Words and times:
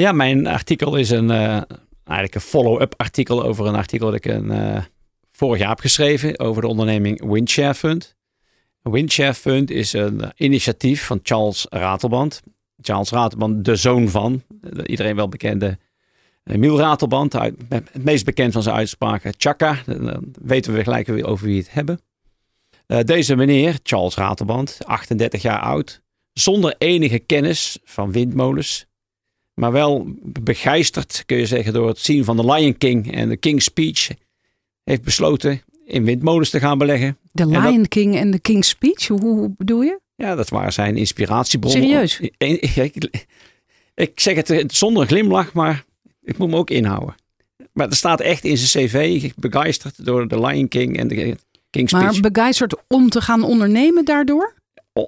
Ja, 0.00 0.12
mijn 0.12 0.46
artikel 0.46 0.96
is 0.96 1.10
een, 1.10 1.30
eh, 1.30 1.62
eigenlijk 2.04 2.34
een 2.34 2.40
follow-up 2.40 2.94
artikel 2.96 3.42
over 3.44 3.66
een 3.66 3.74
artikel 3.74 4.06
dat 4.06 4.14
ik 4.14 4.24
een, 4.24 4.50
eh, 4.50 4.82
vorig 5.32 5.58
jaar 5.58 5.68
heb 5.68 5.80
geschreven 5.80 6.38
over 6.38 6.62
de 6.62 6.68
onderneming 6.68 7.30
Windshare 7.32 7.74
Fund. 7.74 8.16
Windshare 8.82 9.34
Fund 9.34 9.70
is 9.70 9.92
een 9.92 10.20
eh, 10.20 10.28
initiatief 10.36 11.06
van 11.06 11.20
Charles 11.22 11.66
Ratelband. 11.70 12.40
Charles 12.82 13.10
Ratelband, 13.10 13.64
de 13.64 13.76
zoon 13.76 14.08
van, 14.08 14.42
de 14.60 14.86
iedereen 14.86 15.16
wel 15.16 15.28
bekende 15.28 15.78
Emiel 16.44 16.78
Ratelband. 16.78 17.36
uit- 17.36 17.54
Het 17.68 18.04
meest 18.04 18.24
bekend 18.24 18.52
van 18.52 18.62
zijn 18.62 18.76
uitspraken, 18.76 19.34
Chaka. 19.38 19.76
Dan 19.86 20.34
weten 20.42 20.72
we 20.72 20.82
gelijk 20.82 21.06
weer 21.06 21.26
over 21.26 21.46
wie 21.46 21.58
het 21.58 21.72
hebben. 21.72 22.00
Eh, 22.86 22.98
deze 23.04 23.36
meneer, 23.36 23.78
Charles 23.82 24.14
Ratelband, 24.14 24.78
38 24.84 25.42
jaar 25.42 25.60
oud, 25.60 26.00
zonder 26.32 26.74
enige 26.78 27.18
kennis 27.18 27.78
van 27.84 28.12
windmolens, 28.12 28.86
maar 29.60 29.72
wel 29.72 30.06
begeisterd, 30.22 31.22
kun 31.26 31.36
je 31.36 31.46
zeggen, 31.46 31.72
door 31.72 31.88
het 31.88 31.98
zien 31.98 32.24
van 32.24 32.36
de 32.36 32.44
Lion 32.52 32.76
King 32.78 33.14
en 33.14 33.28
de 33.28 33.36
King's 33.36 33.64
Speech, 33.64 34.10
heeft 34.84 35.02
besloten 35.02 35.62
in 35.84 36.04
windmolens 36.04 36.50
te 36.50 36.60
gaan 36.60 36.78
beleggen. 36.78 37.18
De 37.32 37.46
dat- 37.48 37.62
Lion 37.62 37.88
King 37.88 38.16
en 38.16 38.30
de 38.30 38.38
King's 38.38 38.68
Speech, 38.68 39.06
hoe, 39.08 39.54
bedoel 39.56 39.82
je? 39.82 40.00
Ja, 40.14 40.34
dat 40.34 40.48
waren 40.48 40.72
zijn 40.72 40.96
inspiratiebronnen. 40.96 41.82
Serieus? 41.82 42.20
Ik, 43.94 44.20
zeg 44.20 44.34
het 44.48 44.72
zonder 44.74 45.02
een 45.02 45.08
glimlach, 45.08 45.52
maar 45.52 45.84
ik 46.22 46.38
moet 46.38 46.48
me 46.50 46.56
ook 46.56 46.70
inhouden. 46.70 47.14
Maar 47.72 47.88
er 47.88 47.96
staat 47.96 48.20
echt 48.20 48.44
in 48.44 48.56
zijn 48.56 48.86
cv, 48.86 49.30
begeisterd 49.36 50.04
door 50.04 50.28
de 50.28 50.40
Lion 50.40 50.68
King 50.68 50.98
en 50.98 51.08
de 51.08 51.36
King's 51.70 51.92
Maar 51.92 52.02
Speech. 52.14 52.32
begeisterd 52.32 52.74
om 52.88 53.08
te 53.08 53.20
gaan 53.20 53.42
ondernemen 53.42 54.04
daardoor? 54.04 54.54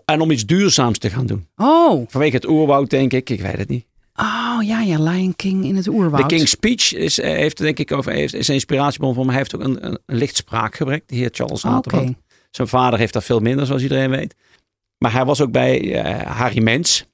En 0.05 0.21
om 0.21 0.31
iets 0.31 0.47
duurzaams 0.47 0.99
te 0.99 1.11
gaan 1.11 1.27
doen. 1.27 1.47
Oh, 1.57 2.05
Vanwege 2.09 2.37
het 2.37 2.49
oerwoud, 2.49 2.91
denk 2.91 3.13
ik. 3.13 3.31
Ik 3.31 3.41
weet 3.41 3.59
het 3.59 3.69
niet. 3.69 3.85
Oh 4.23 4.63
ja, 4.63 4.81
ja, 4.81 4.99
Lion 4.99 5.37
King 5.37 5.65
in 5.65 5.77
het 5.77 5.89
oerwoud. 5.89 6.21
De 6.21 6.37
King's 6.37 6.51
Speech 6.51 6.95
is, 6.95 7.21
eh, 7.21 7.31
heeft 7.31 7.59
denk 7.59 7.79
ik 7.79 7.93
over, 7.93 8.13
heeft, 8.13 8.35
is 8.35 8.49
een 8.49 8.55
inspiratiebron 8.55 9.15
voor 9.15 9.25
me. 9.25 9.31
Hij 9.31 9.39
heeft 9.39 9.55
ook 9.55 9.63
een, 9.63 9.87
een, 9.87 9.99
een 10.07 10.17
licht 10.17 10.37
spraakgebrek, 10.37 11.09
de 11.09 11.15
heer 11.15 11.29
Charles 11.33 11.65
Oké. 11.65 11.75
Ratelband. 11.75 12.17
Zijn 12.51 12.69
vader 12.69 12.99
heeft 12.99 13.13
dat 13.13 13.25
veel 13.25 13.41
minder, 13.41 13.67
zoals 13.67 13.83
iedereen 13.83 14.11
weet. 14.11 14.35
Maar 14.99 15.13
hij 15.13 15.25
was 15.25 15.41
ook 15.41 15.53
bij 15.53 16.03
eh, 16.03 16.37
Harry 16.37 16.63
Mens. 16.63 17.05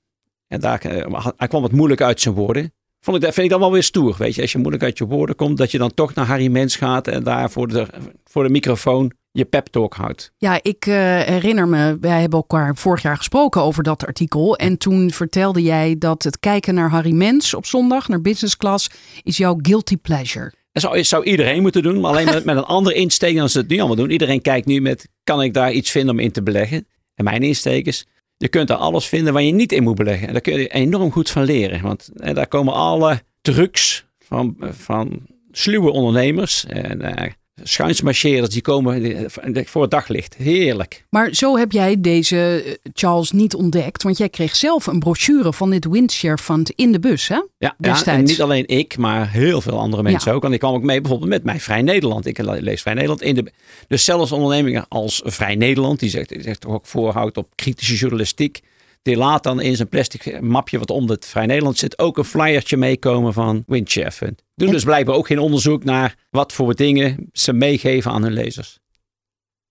En 0.48 0.60
daar, 0.60 0.80
eh, 0.80 1.26
hij 1.36 1.48
kwam 1.48 1.62
wat 1.62 1.72
moeilijk 1.72 2.00
uit 2.00 2.20
zijn 2.20 2.34
woorden. 2.34 2.72
Vond 3.00 3.16
ik, 3.16 3.22
dat 3.22 3.34
vind 3.34 3.46
ik 3.46 3.52
dan 3.52 3.60
wel 3.60 3.72
weer 3.72 3.82
stoer. 3.82 4.14
Weet 4.18 4.34
je, 4.34 4.42
als 4.42 4.52
je 4.52 4.58
moeilijk 4.58 4.82
uit 4.82 4.98
je 4.98 5.06
woorden 5.06 5.36
komt, 5.36 5.56
dat 5.56 5.70
je 5.70 5.78
dan 5.78 5.94
toch 5.94 6.14
naar 6.14 6.26
Harry 6.26 6.48
Mens 6.48 6.76
gaat 6.76 7.08
en 7.08 7.22
daar 7.22 7.50
voor 7.50 7.68
de, 7.68 7.86
voor 8.24 8.42
de 8.42 8.48
microfoon 8.48 9.12
je 9.38 9.44
pep 9.44 9.66
talk 9.66 9.94
houdt. 9.94 10.32
Ja, 10.38 10.58
ik 10.62 10.86
eh, 10.86 10.94
herinner 11.20 11.68
me, 11.68 11.98
wij 12.00 12.20
hebben 12.20 12.38
elkaar 12.38 12.76
vorig 12.76 13.02
jaar 13.02 13.16
gesproken 13.16 13.62
over 13.62 13.82
dat 13.82 14.06
artikel. 14.06 14.56
En 14.56 14.78
toen 14.78 15.10
vertelde 15.10 15.62
jij 15.62 15.96
dat 15.98 16.22
het 16.22 16.40
kijken 16.40 16.74
naar 16.74 16.90
Harry 16.90 17.12
Mens 17.12 17.54
op 17.54 17.66
zondag, 17.66 18.08
naar 18.08 18.20
business 18.20 18.56
class, 18.56 18.90
is 19.22 19.36
jouw 19.36 19.58
guilty 19.62 19.96
pleasure. 19.96 20.52
Dat 20.72 20.82
zou, 20.82 21.04
zou 21.04 21.24
iedereen 21.24 21.62
moeten 21.62 21.82
doen, 21.82 22.00
maar 22.00 22.10
alleen 22.10 22.24
met, 22.24 22.44
met 22.44 22.56
een 22.56 22.64
andere 22.78 22.94
insteek 22.94 23.36
dan 23.36 23.48
ze 23.48 23.58
het 23.58 23.68
nu 23.68 23.78
allemaal 23.78 23.96
doen. 23.96 24.10
Iedereen 24.10 24.42
kijkt 24.42 24.66
nu 24.66 24.80
met, 24.80 25.08
kan 25.24 25.42
ik 25.42 25.54
daar 25.54 25.72
iets 25.72 25.90
vinden 25.90 26.14
om 26.14 26.20
in 26.20 26.32
te 26.32 26.42
beleggen? 26.42 26.86
En 27.14 27.24
mijn 27.24 27.42
insteek 27.42 27.86
is, 27.86 28.06
je 28.36 28.48
kunt 28.48 28.68
daar 28.68 28.76
alles 28.76 29.06
vinden 29.06 29.32
waar 29.32 29.42
je 29.42 29.52
niet 29.52 29.72
in 29.72 29.82
moet 29.82 29.96
beleggen. 29.96 30.26
En 30.26 30.32
daar 30.32 30.42
kun 30.42 30.60
je 30.60 30.68
enorm 30.68 31.12
goed 31.12 31.30
van 31.30 31.44
leren. 31.44 31.82
Want 31.82 32.08
eh, 32.16 32.34
daar 32.34 32.48
komen 32.48 32.74
alle 32.74 33.22
trucs 33.40 34.06
van, 34.18 34.56
van 34.60 35.20
sluwe 35.50 35.90
ondernemers 35.90 36.64
en 36.66 37.00
eh 37.00 37.32
schuinsmarcheerders 37.62 38.52
die 38.52 38.62
komen 38.62 39.26
voor 39.64 39.82
het 39.82 39.90
daglicht. 39.90 40.34
Heerlijk. 40.34 41.04
Maar 41.10 41.34
zo 41.34 41.56
heb 41.56 41.72
jij 41.72 42.00
deze 42.00 42.62
eh, 42.64 42.72
Charles 42.94 43.30
niet 43.30 43.54
ontdekt, 43.54 44.02
want 44.02 44.18
jij 44.18 44.28
kreeg 44.28 44.56
zelf 44.56 44.86
een 44.86 44.98
brochure 44.98 45.52
van 45.52 45.70
dit 45.70 45.84
Windshare 45.84 46.38
Fund 46.38 46.70
in 46.70 46.92
de 46.92 47.00
bus, 47.00 47.28
hè? 47.28 47.40
Ja, 47.58 47.76
en 48.04 48.24
niet 48.24 48.42
alleen 48.42 48.66
ik, 48.66 48.96
maar 48.96 49.30
heel 49.30 49.60
veel 49.60 49.78
andere 49.78 50.02
mensen 50.02 50.32
ook. 50.32 50.44
En 50.44 50.52
ik 50.52 50.58
kwam 50.58 50.74
ook 50.74 50.82
mee 50.82 51.00
bijvoorbeeld 51.00 51.30
met 51.30 51.44
mijn 51.44 51.60
Vrij 51.60 51.82
Nederland. 51.82 52.26
Ik 52.26 52.38
lees 52.38 52.82
Vrij 52.82 52.94
Nederland. 52.94 53.22
In 53.22 53.34
de, 53.34 53.52
dus 53.88 54.04
zelfs 54.04 54.32
ondernemingen 54.32 54.86
als 54.88 55.22
Vrij 55.24 55.54
Nederland, 55.54 56.00
die 56.00 56.10
zegt, 56.10 56.28
die 56.28 56.42
zegt 56.42 56.60
toch 56.60 56.72
ook 56.72 56.86
voorhoudt 56.86 57.36
op 57.36 57.48
kritische 57.54 57.94
journalistiek. 57.94 58.60
Die 59.02 59.16
laat 59.16 59.42
dan 59.42 59.60
in 59.60 59.76
zijn 59.76 59.88
plastic 59.88 60.40
mapje 60.40 60.78
wat 60.78 60.90
om 60.90 61.08
het 61.08 61.26
Vrij 61.26 61.46
Nederland 61.46 61.78
zit 61.78 61.98
ook 61.98 62.18
een 62.18 62.24
flyertje 62.24 62.76
meekomen 62.76 63.32
van 63.32 63.62
Windshare 63.66 64.12
Fund. 64.12 64.42
Doen 64.54 64.68
En- 64.68 64.74
dus 64.74 64.84
blijkbaar 64.84 65.14
ook 65.14 65.26
geen 65.26 65.38
onderzoek 65.38 65.84
naar 65.84 66.14
wat 66.30 66.52
voor 66.52 66.74
dingen 66.74 67.28
ze 67.32 67.52
meegeven 67.52 68.10
aan 68.10 68.22
hun 68.22 68.32
lezers. 68.32 68.78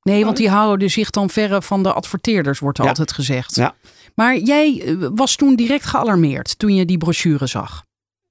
Nee, 0.02 0.26
want 0.26 0.38
die 0.38 0.50
houden 0.50 0.90
zich 0.92 1.10
dan 1.10 1.30
verre 1.30 1.62
van 1.62 1.84
de 1.84 1.94
adverteerders, 1.94 2.60
wordt 2.60 2.78
Ja. 2.78 2.84
altijd 2.88 3.12
gezegd. 3.12 3.56
Ja. 3.56 3.76
Maar 4.16 4.38
jij 4.38 4.82
eh, 4.86 4.96
was 5.16 5.36
toen 5.36 5.56
direct 5.56 5.86
gealarmeerd 5.86 6.60
toen 6.60 6.76
je 6.76 6.86
die 6.86 6.98
brochure 6.98 7.48
zag. 7.48 7.84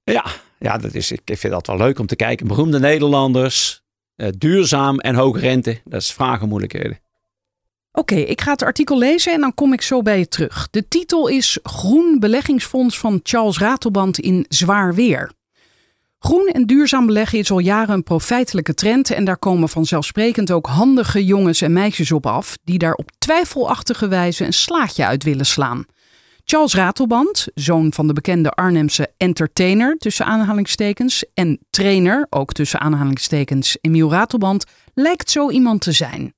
Ja, 0.03 0.25
ja 0.59 0.77
dat 0.77 0.93
is, 0.93 1.11
ik 1.11 1.21
vind 1.25 1.53
dat 1.53 1.67
wel 1.67 1.77
leuk 1.77 1.99
om 1.99 2.05
te 2.07 2.15
kijken. 2.15 2.47
Beroemde 2.47 2.79
Nederlanders, 2.79 3.81
eh, 4.15 4.29
duurzaam 4.37 4.99
en 4.99 5.15
hoge 5.15 5.39
rente. 5.39 5.81
Dat 5.85 6.01
is 6.01 6.11
vragen 6.13 6.47
moeilijkheden. 6.47 6.99
Oké, 7.97 8.15
ik 8.15 8.41
ga 8.41 8.51
het 8.51 8.63
artikel 8.63 8.97
lezen 8.97 9.33
en 9.33 9.41
dan 9.41 9.53
kom 9.53 9.73
ik 9.73 9.81
zo 9.81 10.01
bij 10.01 10.19
je 10.19 10.27
terug. 10.27 10.67
De 10.71 10.87
titel 10.87 11.27
is 11.27 11.59
Groen 11.63 12.19
beleggingsfonds 12.19 12.99
van 12.99 13.19
Charles 13.23 13.57
Ratelband 13.57 14.19
in 14.19 14.45
zwaar 14.49 14.95
weer. 14.95 15.31
Groen 16.19 16.47
en 16.47 16.65
duurzaam 16.65 17.05
beleggen 17.05 17.39
is 17.39 17.51
al 17.51 17.59
jaren 17.59 17.93
een 17.93 18.03
profijtelijke 18.03 18.73
trend 18.73 19.11
en 19.11 19.25
daar 19.25 19.37
komen 19.37 19.69
vanzelfsprekend 19.69 20.51
ook 20.51 20.67
handige 20.67 21.25
jongens 21.25 21.61
en 21.61 21.73
meisjes 21.73 22.11
op 22.11 22.25
af 22.25 22.57
die 22.63 22.77
daar 22.77 22.93
op 22.93 23.11
twijfelachtige 23.17 24.07
wijze 24.07 24.45
een 24.45 24.53
slaatje 24.53 25.05
uit 25.05 25.23
willen 25.23 25.45
slaan. 25.45 25.85
Charles 26.45 26.73
Ratelband, 26.73 27.47
zoon 27.53 27.93
van 27.93 28.07
de 28.07 28.13
bekende 28.13 28.51
Arnhemse 28.51 29.09
entertainer 29.17 29.97
tussen 29.97 30.25
aanhalingstekens 30.25 31.25
en 31.33 31.59
trainer, 31.69 32.27
ook 32.29 32.53
tussen 32.53 32.79
aanhalingstekens, 32.79 33.77
Emiel 33.81 34.11
Ratelband, 34.11 34.65
lijkt 34.93 35.31
zo 35.31 35.49
iemand 35.49 35.81
te 35.81 35.91
zijn. 35.91 36.35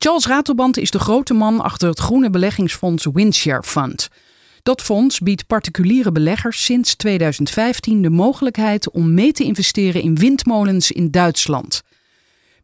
Charles 0.00 0.26
Ratelband 0.26 0.76
is 0.76 0.90
de 0.90 0.98
grote 0.98 1.34
man 1.34 1.60
achter 1.60 1.88
het 1.88 1.98
groene 1.98 2.30
beleggingsfonds 2.30 3.06
Windshare 3.12 3.62
Fund. 3.62 4.08
Dat 4.62 4.82
fonds 4.82 5.20
biedt 5.20 5.46
particuliere 5.46 6.12
beleggers 6.12 6.64
sinds 6.64 6.96
2015 6.96 8.02
de 8.02 8.10
mogelijkheid 8.10 8.90
om 8.90 9.14
mee 9.14 9.32
te 9.32 9.44
investeren 9.44 10.02
in 10.02 10.16
windmolens 10.16 10.90
in 10.92 11.10
Duitsland. 11.10 11.82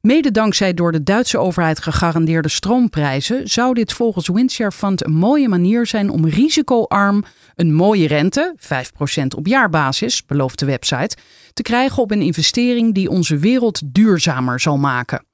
Mede 0.00 0.30
dankzij 0.30 0.74
door 0.74 0.92
de 0.92 1.02
Duitse 1.02 1.38
overheid 1.38 1.80
gegarandeerde 1.82 2.48
stroomprijzen 2.48 3.48
zou 3.48 3.74
dit 3.74 3.92
volgens 3.92 4.28
Windshare 4.28 4.72
Fund 4.72 5.04
een 5.04 5.14
mooie 5.14 5.48
manier 5.48 5.86
zijn 5.86 6.10
om 6.10 6.26
risicoarm 6.26 7.24
een 7.54 7.74
mooie 7.74 8.06
rente, 8.06 8.54
5% 8.58 9.26
op 9.36 9.46
jaarbasis, 9.46 10.24
belooft 10.26 10.58
de 10.58 10.66
website, 10.66 11.16
te 11.52 11.62
krijgen 11.62 12.02
op 12.02 12.10
een 12.10 12.22
investering 12.22 12.94
die 12.94 13.10
onze 13.10 13.36
wereld 13.36 13.94
duurzamer 13.94 14.60
zal 14.60 14.78
maken. 14.78 15.24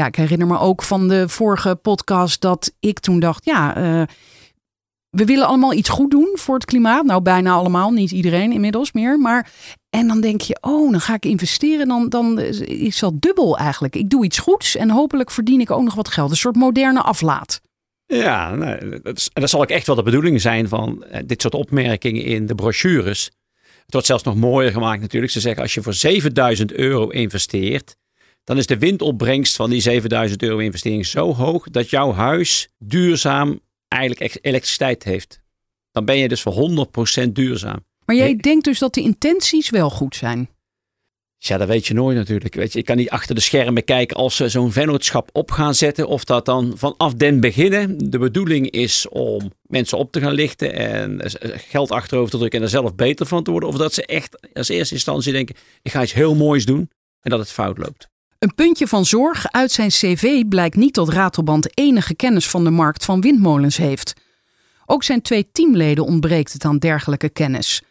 Ja, 0.00 0.06
ik 0.06 0.16
herinner 0.16 0.46
me 0.46 0.58
ook 0.58 0.82
van 0.82 1.08
de 1.08 1.28
vorige 1.28 1.74
podcast 1.74 2.40
dat 2.40 2.72
ik 2.78 2.98
toen 2.98 3.20
dacht, 3.20 3.44
ja, 3.44 3.76
eh, 3.76 4.02
we 5.10 5.24
willen 5.24 5.46
allemaal 5.46 5.72
iets 5.72 5.88
goed 5.88 6.10
doen 6.10 6.32
voor 6.34 6.54
het 6.54 6.64
klimaat. 6.64 7.04
Nou, 7.04 7.22
bijna 7.22 7.52
allemaal, 7.52 7.90
niet 7.90 8.10
iedereen 8.10 8.52
inmiddels 8.52 8.92
meer. 8.92 9.18
Maar, 9.18 9.52
en 9.90 10.06
dan 10.06 10.20
denk 10.20 10.40
je, 10.40 10.58
oh, 10.60 10.90
dan 10.90 11.00
ga 11.00 11.14
ik 11.14 11.24
investeren. 11.24 11.88
Dan, 11.88 12.08
dan 12.08 12.38
is 12.60 12.98
dat 12.98 13.20
dubbel 13.20 13.58
eigenlijk. 13.58 13.96
Ik 13.96 14.10
doe 14.10 14.24
iets 14.24 14.38
goeds 14.38 14.76
en 14.76 14.90
hopelijk 14.90 15.30
verdien 15.30 15.60
ik 15.60 15.70
ook 15.70 15.82
nog 15.82 15.94
wat 15.94 16.08
geld. 16.08 16.30
Een 16.30 16.36
soort 16.36 16.56
moderne 16.56 17.02
aflaat. 17.02 17.60
Ja, 18.06 18.56
dat, 19.02 19.16
is, 19.16 19.30
dat 19.32 19.50
zal 19.50 19.60
ook 19.60 19.70
echt 19.70 19.86
wel 19.86 19.96
de 19.96 20.02
bedoeling 20.02 20.40
zijn 20.40 20.68
van 20.68 21.04
eh, 21.04 21.22
dit 21.26 21.42
soort 21.42 21.54
opmerkingen 21.54 22.24
in 22.24 22.46
de 22.46 22.54
brochures. 22.54 23.24
Het 23.84 23.92
wordt 23.92 24.06
zelfs 24.06 24.22
nog 24.22 24.36
mooier 24.36 24.72
gemaakt 24.72 25.00
natuurlijk. 25.00 25.32
Ze 25.32 25.40
zeggen 25.40 25.62
als 25.62 25.74
je 25.74 25.82
voor 25.82 25.94
7000 25.94 26.72
euro 26.72 27.08
investeert, 27.08 27.96
dan 28.44 28.56
is 28.56 28.66
de 28.66 28.78
windopbrengst 28.78 29.56
van 29.56 29.70
die 29.70 29.80
7000 29.80 30.42
euro 30.42 30.58
investering 30.58 31.06
zo 31.06 31.34
hoog 31.34 31.70
dat 31.70 31.90
jouw 31.90 32.12
huis 32.12 32.68
duurzaam 32.78 33.60
eigenlijk 33.88 34.38
elektriciteit 34.40 35.04
heeft. 35.04 35.40
Dan 35.92 36.04
ben 36.04 36.18
je 36.18 36.28
dus 36.28 36.42
voor 36.42 36.88
100% 37.24 37.28
duurzaam. 37.28 37.84
Maar 38.04 38.16
jij 38.16 38.36
denkt 38.36 38.64
dus 38.64 38.78
dat 38.78 38.94
de 38.94 39.00
intenties 39.00 39.70
wel 39.70 39.90
goed 39.90 40.16
zijn. 40.16 40.48
Ja, 41.42 41.56
dat 41.56 41.68
weet 41.68 41.86
je 41.86 41.94
nooit 41.94 42.16
natuurlijk. 42.16 42.54
Weet 42.54 42.72
je, 42.72 42.78
ik 42.78 42.84
kan 42.84 42.96
niet 42.96 43.10
achter 43.10 43.34
de 43.34 43.40
schermen 43.40 43.84
kijken 43.84 44.16
als 44.16 44.36
ze 44.36 44.48
zo'n 44.48 44.72
vennootschap 44.72 45.28
op 45.32 45.50
gaan 45.50 45.74
zetten. 45.74 46.08
Of 46.08 46.24
dat 46.24 46.44
dan 46.44 46.72
vanaf 46.76 47.14
den 47.14 47.40
beginnen 47.40 48.10
de 48.10 48.18
bedoeling 48.18 48.70
is 48.70 49.08
om 49.08 49.52
mensen 49.62 49.98
op 49.98 50.12
te 50.12 50.20
gaan 50.20 50.32
lichten 50.32 50.74
en 50.74 51.20
geld 51.68 51.90
achterover 51.90 52.30
te 52.30 52.36
drukken 52.36 52.58
en 52.58 52.64
er 52.64 52.70
zelf 52.70 52.94
beter 52.94 53.26
van 53.26 53.42
te 53.42 53.50
worden. 53.50 53.68
Of 53.68 53.76
dat 53.76 53.94
ze 53.94 54.06
echt 54.06 54.54
als 54.54 54.68
eerste 54.68 54.94
instantie 54.94 55.32
denken, 55.32 55.56
ik 55.82 55.90
ga 55.90 56.02
iets 56.02 56.12
heel 56.12 56.34
moois 56.34 56.64
doen 56.64 56.90
en 57.20 57.30
dat 57.30 57.38
het 57.38 57.50
fout 57.50 57.78
loopt. 57.78 58.09
Een 58.40 58.54
puntje 58.54 58.86
van 58.86 59.04
zorg 59.04 59.50
uit 59.50 59.70
zijn 59.70 59.88
cv 59.88 60.44
blijkt 60.48 60.76
niet 60.76 60.94
dat 60.94 61.08
Ratelband 61.08 61.78
enige 61.78 62.14
kennis 62.14 62.48
van 62.48 62.64
de 62.64 62.70
markt 62.70 63.04
van 63.04 63.20
windmolens 63.20 63.76
heeft. 63.76 64.12
Ook 64.86 65.02
zijn 65.02 65.22
twee 65.22 65.48
teamleden 65.52 66.04
ontbreekt 66.04 66.52
het 66.52 66.64
aan 66.64 66.78
dergelijke 66.78 67.28
kennis. 67.28 67.82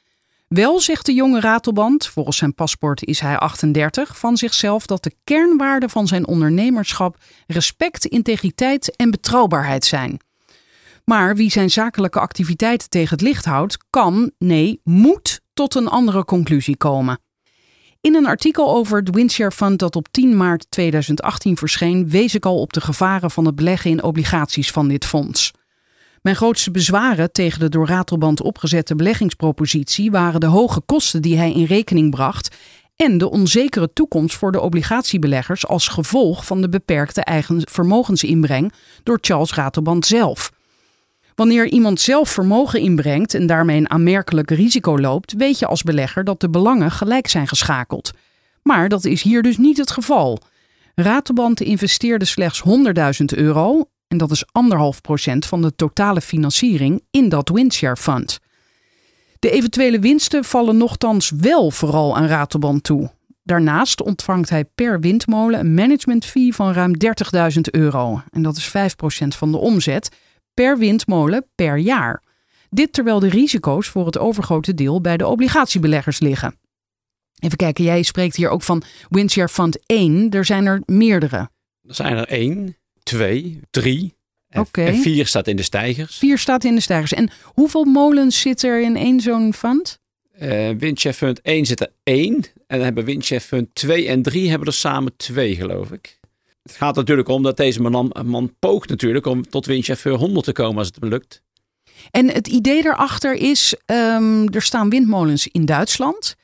Wel 0.48 0.80
zegt 0.80 1.06
de 1.06 1.14
jonge 1.14 1.40
Ratelband, 1.40 2.08
volgens 2.08 2.38
zijn 2.38 2.56
paspoort 2.56 3.04
is 3.04 3.20
hij 3.20 3.38
38, 3.38 4.18
van 4.18 4.38
zichzelf 4.38 4.86
dat 4.86 5.04
de 5.04 5.16
kernwaarden 5.24 5.90
van 5.90 6.08
zijn 6.08 6.28
ondernemerschap 6.28 7.18
respect, 7.48 8.06
integriteit 8.06 8.96
en 8.96 9.12
betrouwbaarheid 9.12 9.86
zijn. 9.86 10.20
Maar 11.06 11.36
wie 11.36 11.52
zijn 11.52 11.70
zakelijke 11.70 12.20
activiteiten 12.20 12.90
tegen 12.90 13.18
het 13.18 13.22
licht 13.22 13.46
houdt, 13.46 13.78
kan, 13.90 14.32
nee, 14.38 14.82
moet 14.84 15.42
tot 15.54 15.76
een 15.76 15.88
andere 15.88 16.26
conclusie 16.26 16.78
komen. 16.78 17.20
In 18.02 18.16
een 18.16 18.26
artikel 18.26 18.76
over 18.76 18.98
het 19.00 19.16
Windshare 19.16 19.52
Fund 19.52 19.80
dat 19.80 19.96
op 19.96 20.08
10 20.12 20.38
maart 20.38 20.66
2018 20.70 21.58
verscheen, 21.58 22.10
wees 22.10 22.36
ik 22.36 22.46
al 22.46 22.62
op 22.62 22.74
de 22.74 22.82
gevaren 22.82 23.32
van 23.32 23.46
het 23.46 23.56
beleggen 23.56 23.92
in 23.92 24.04
obligaties 24.04 24.72
van 24.72 24.88
dit 24.88 25.06
fonds. 25.06 25.52
Mijn 26.22 26.36
grootste 26.36 26.72
bezwaren 26.72 27.32
tegen 27.32 27.60
de 27.60 27.70
door 27.70 27.88
Ratelband 27.88 28.42
opgezette 28.42 28.96
beleggingspropositie 28.96 30.12
waren 30.12 30.40
de 30.40 30.46
hoge 30.46 30.82
kosten 30.82 31.22
die 31.22 31.38
hij 31.38 31.52
in 31.52 31.64
rekening 31.64 32.12
bracht 32.12 32.56
en 32.96 33.18
de 33.18 33.30
onzekere 33.30 33.94
toekomst 33.94 34.36
voor 34.36 34.52
de 34.52 34.62
obligatiebeleggers 34.62 35.68
als 35.68 35.88
gevolg 35.88 36.46
van 36.46 36.62
de 36.62 36.70
beperkte 36.70 37.22
eigen 37.22 37.62
vermogensinbreng 37.70 38.74
door 39.04 39.18
Charles 39.22 39.54
Ratelband 39.54 40.06
zelf. 40.06 40.52
Wanneer 41.40 41.68
iemand 41.68 42.02
zelf 42.02 42.30
vermogen 42.30 42.80
inbrengt 42.80 43.34
en 43.34 43.46
daarmee 43.46 43.78
een 43.78 43.90
aanmerkelijk 43.90 44.52
risico 44.52 45.00
loopt, 45.00 45.34
weet 45.34 45.60
je 45.60 45.66
als 45.66 45.84
belegger 45.84 46.24
dat 46.24 46.40
de 46.40 46.50
belangen 46.50 46.92
gelijk 46.92 47.28
zijn 47.28 47.48
geschakeld. 47.48 48.12
Maar 48.64 48.90
dat 48.90 49.06
is 49.06 49.22
hier 49.22 49.42
dus 49.42 49.58
niet 49.58 49.78
het 49.78 49.92
geval. 49.92 50.40
Ratelband 50.96 51.62
investeerde 51.62 52.26
slechts 52.26 52.64
100.000 53.20 53.26
euro 53.26 53.90
en 54.08 54.18
dat 54.18 54.32
is 54.32 54.44
anderhalf 54.52 55.02
procent 55.02 55.46
van 55.46 55.62
de 55.62 55.76
totale 55.76 56.22
financiering 56.22 57.04
in 57.12 57.30
dat 57.30 57.50
Windshare 57.50 57.98
Fund. 57.98 58.40
De 59.40 59.52
eventuele 59.52 60.00
winsten 60.00 60.44
vallen 60.44 60.78
nogthans 60.78 61.32
wel 61.38 61.72
vooral 61.72 62.18
aan 62.18 62.28
Ratelband 62.28 62.84
toe. 62.84 63.12
Daarnaast 63.44 64.02
ontvangt 64.02 64.50
hij 64.50 64.66
per 64.66 65.00
windmolen 65.00 65.60
een 65.60 65.74
management 65.74 66.26
fee 66.26 66.56
van 66.56 66.74
ruim 66.74 66.94
30.000 67.54 67.62
euro. 67.62 68.22
En 68.32 68.42
dat 68.42 68.58
is 68.58 68.70
5% 68.70 68.72
van 69.28 69.52
de 69.52 69.58
omzet 69.58 70.10
per 70.60 70.78
windmolen 70.78 71.46
per 71.56 71.78
jaar. 71.78 72.24
Dit 72.70 72.94
terwijl 72.94 73.20
de 73.20 73.30
risico's 73.30 73.88
voor 73.88 74.06
het 74.06 74.18
overgrote 74.18 74.74
deel 74.74 75.02
bij 75.02 75.18
de 75.18 75.28
obligatiebeleggers 75.28 76.20
liggen. 76.20 76.56
Even 77.40 77.58
kijken, 77.58 77.84
jij 77.84 78.04
spreekt 78.04 78.36
hier 78.36 78.50
ook 78.50 78.62
van 78.62 78.84
Windshare 79.10 79.50
Fund 79.50 79.80
1. 79.86 80.30
Er 80.30 80.46
zijn 80.46 80.66
er 80.66 80.82
meerdere. 80.86 81.38
Er 81.88 81.96
zijn 81.96 82.18
er 82.18 82.28
één 82.28 82.78
twee, 83.04 83.60
drie. 83.70 84.16
En, 84.50 84.68
en 84.72 84.96
vier 84.96 85.28
staat 85.28 85.48
in 85.48 85.56
de 85.56 85.64
stijgers. 85.64 86.18
Vier 86.18 86.38
staat 86.38 86.64
in 86.64 86.76
de 86.76 86.82
stijgers. 86.82 87.14
En 87.14 87.32
hoeveel 87.44 87.86
molens 87.86 88.42
zit 88.42 88.64
er 88.64 88.82
in 88.82 88.98
één 88.98 89.20
zo'n 89.20 89.54
fund? 89.54 90.00
Uh, 90.42 90.70
Windchef 90.70 91.18
Fund 91.18 91.42
1 91.42 91.66
zit 91.66 91.82
er 91.82 91.92
één. 92.04 92.36
En 92.68 92.78
dan 92.78 92.82
hebben 92.82 93.06
Windchef 93.06 93.46
Fund 93.46 93.68
2 93.74 94.08
en 94.08 94.22
3 94.22 94.50
hebben 94.50 94.68
er 94.68 94.74
samen 94.74 95.14
twee, 95.18 95.56
geloof 95.56 95.92
ik. 95.92 96.19
Het 96.64 96.76
gaat 96.76 96.96
natuurlijk 96.96 97.28
om 97.28 97.44
dat 97.44 97.58
deze 97.58 97.82
man, 97.82 98.16
man 98.26 98.56
poogt 98.60 98.90
natuurlijk 98.90 99.26
om 99.26 99.50
tot 99.50 99.66
Windchef 99.66 100.04
100 100.04 100.46
te 100.46 100.52
komen 100.52 100.78
als 100.78 100.88
het 100.88 100.98
lukt. 101.00 101.42
En 102.12 102.32
het 102.32 102.48
idee 102.48 102.82
daarachter 102.82 103.34
is, 103.34 103.76
um, 103.86 104.50
er 104.50 104.62
staan 104.62 104.90
windmolens 104.90 105.48
in 105.48 105.66
Duitsland 105.66 106.36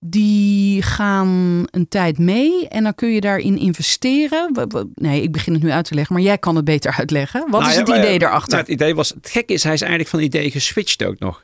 die 0.00 0.82
gaan 0.82 1.64
een 1.70 1.88
tijd 1.88 2.18
mee 2.18 2.68
en 2.68 2.82
dan 2.82 2.94
kun 2.94 3.08
je 3.08 3.20
daarin 3.20 3.58
investeren. 3.58 4.68
Nee, 4.94 5.22
ik 5.22 5.32
begin 5.32 5.52
het 5.52 5.62
nu 5.62 5.70
uit 5.70 5.84
te 5.84 5.94
leggen, 5.94 6.14
maar 6.14 6.24
jij 6.24 6.38
kan 6.38 6.56
het 6.56 6.64
beter 6.64 6.94
uitleggen. 6.98 7.50
Wat 7.50 7.60
nou 7.60 7.72
is 7.72 7.78
het 7.78 7.88
idee 7.88 8.18
daarachter? 8.18 8.50
Nou, 8.50 8.62
het 8.62 8.72
idee 8.72 8.94
was, 8.94 9.08
het 9.08 9.30
gekke 9.30 9.52
is, 9.52 9.62
hij 9.62 9.72
is 9.72 9.80
eigenlijk 9.80 10.10
van 10.10 10.20
het 10.20 10.34
idee 10.34 10.50
geswitcht 10.50 11.04
ook 11.04 11.18
nog. 11.18 11.42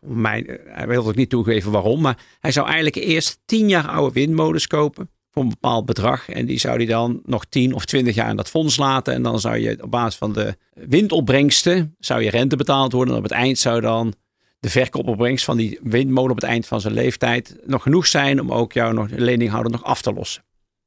Mijn, 0.00 0.58
hij 0.64 0.86
wil 0.86 1.06
ook 1.06 1.14
niet 1.14 1.30
toegeven 1.30 1.70
waarom, 1.70 2.00
maar 2.00 2.18
hij 2.40 2.52
zou 2.52 2.66
eigenlijk 2.66 2.96
eerst 2.96 3.38
tien 3.44 3.68
jaar 3.68 3.88
oude 3.88 4.12
windmolens 4.12 4.66
kopen 4.66 5.10
voor 5.30 5.42
een 5.42 5.48
bepaald 5.48 5.86
bedrag. 5.86 6.28
En 6.28 6.46
die 6.46 6.58
zou 6.58 6.76
hij 6.76 6.86
dan 6.86 7.20
nog 7.24 7.44
10 7.44 7.74
of 7.74 7.84
20 7.84 8.14
jaar 8.14 8.30
in 8.30 8.36
dat 8.36 8.48
fonds 8.48 8.76
laten. 8.76 9.14
En 9.14 9.22
dan 9.22 9.40
zou 9.40 9.56
je 9.56 9.82
op 9.82 9.90
basis 9.90 10.18
van 10.18 10.32
de 10.32 10.56
windopbrengsten, 10.72 11.96
zou 11.98 12.22
je 12.22 12.30
rente 12.30 12.56
betaald 12.56 12.92
worden. 12.92 13.14
En 13.14 13.20
op 13.20 13.28
het 13.28 13.36
eind 13.36 13.58
zou 13.58 13.80
dan 13.80 14.14
de 14.60 14.70
verkoopopbrengst 14.70 15.44
van 15.44 15.56
die 15.56 15.78
windmolen 15.82 16.30
op 16.30 16.40
het 16.40 16.50
eind 16.50 16.66
van 16.66 16.80
zijn 16.80 16.94
leeftijd 16.94 17.56
nog 17.66 17.82
genoeg 17.82 18.06
zijn 18.06 18.40
om 18.40 18.52
ook 18.52 18.72
jouw 18.72 19.06
leninghouder 19.10 19.72
nog 19.72 19.84
af 19.84 20.02
te 20.02 20.12
lossen. 20.12 20.44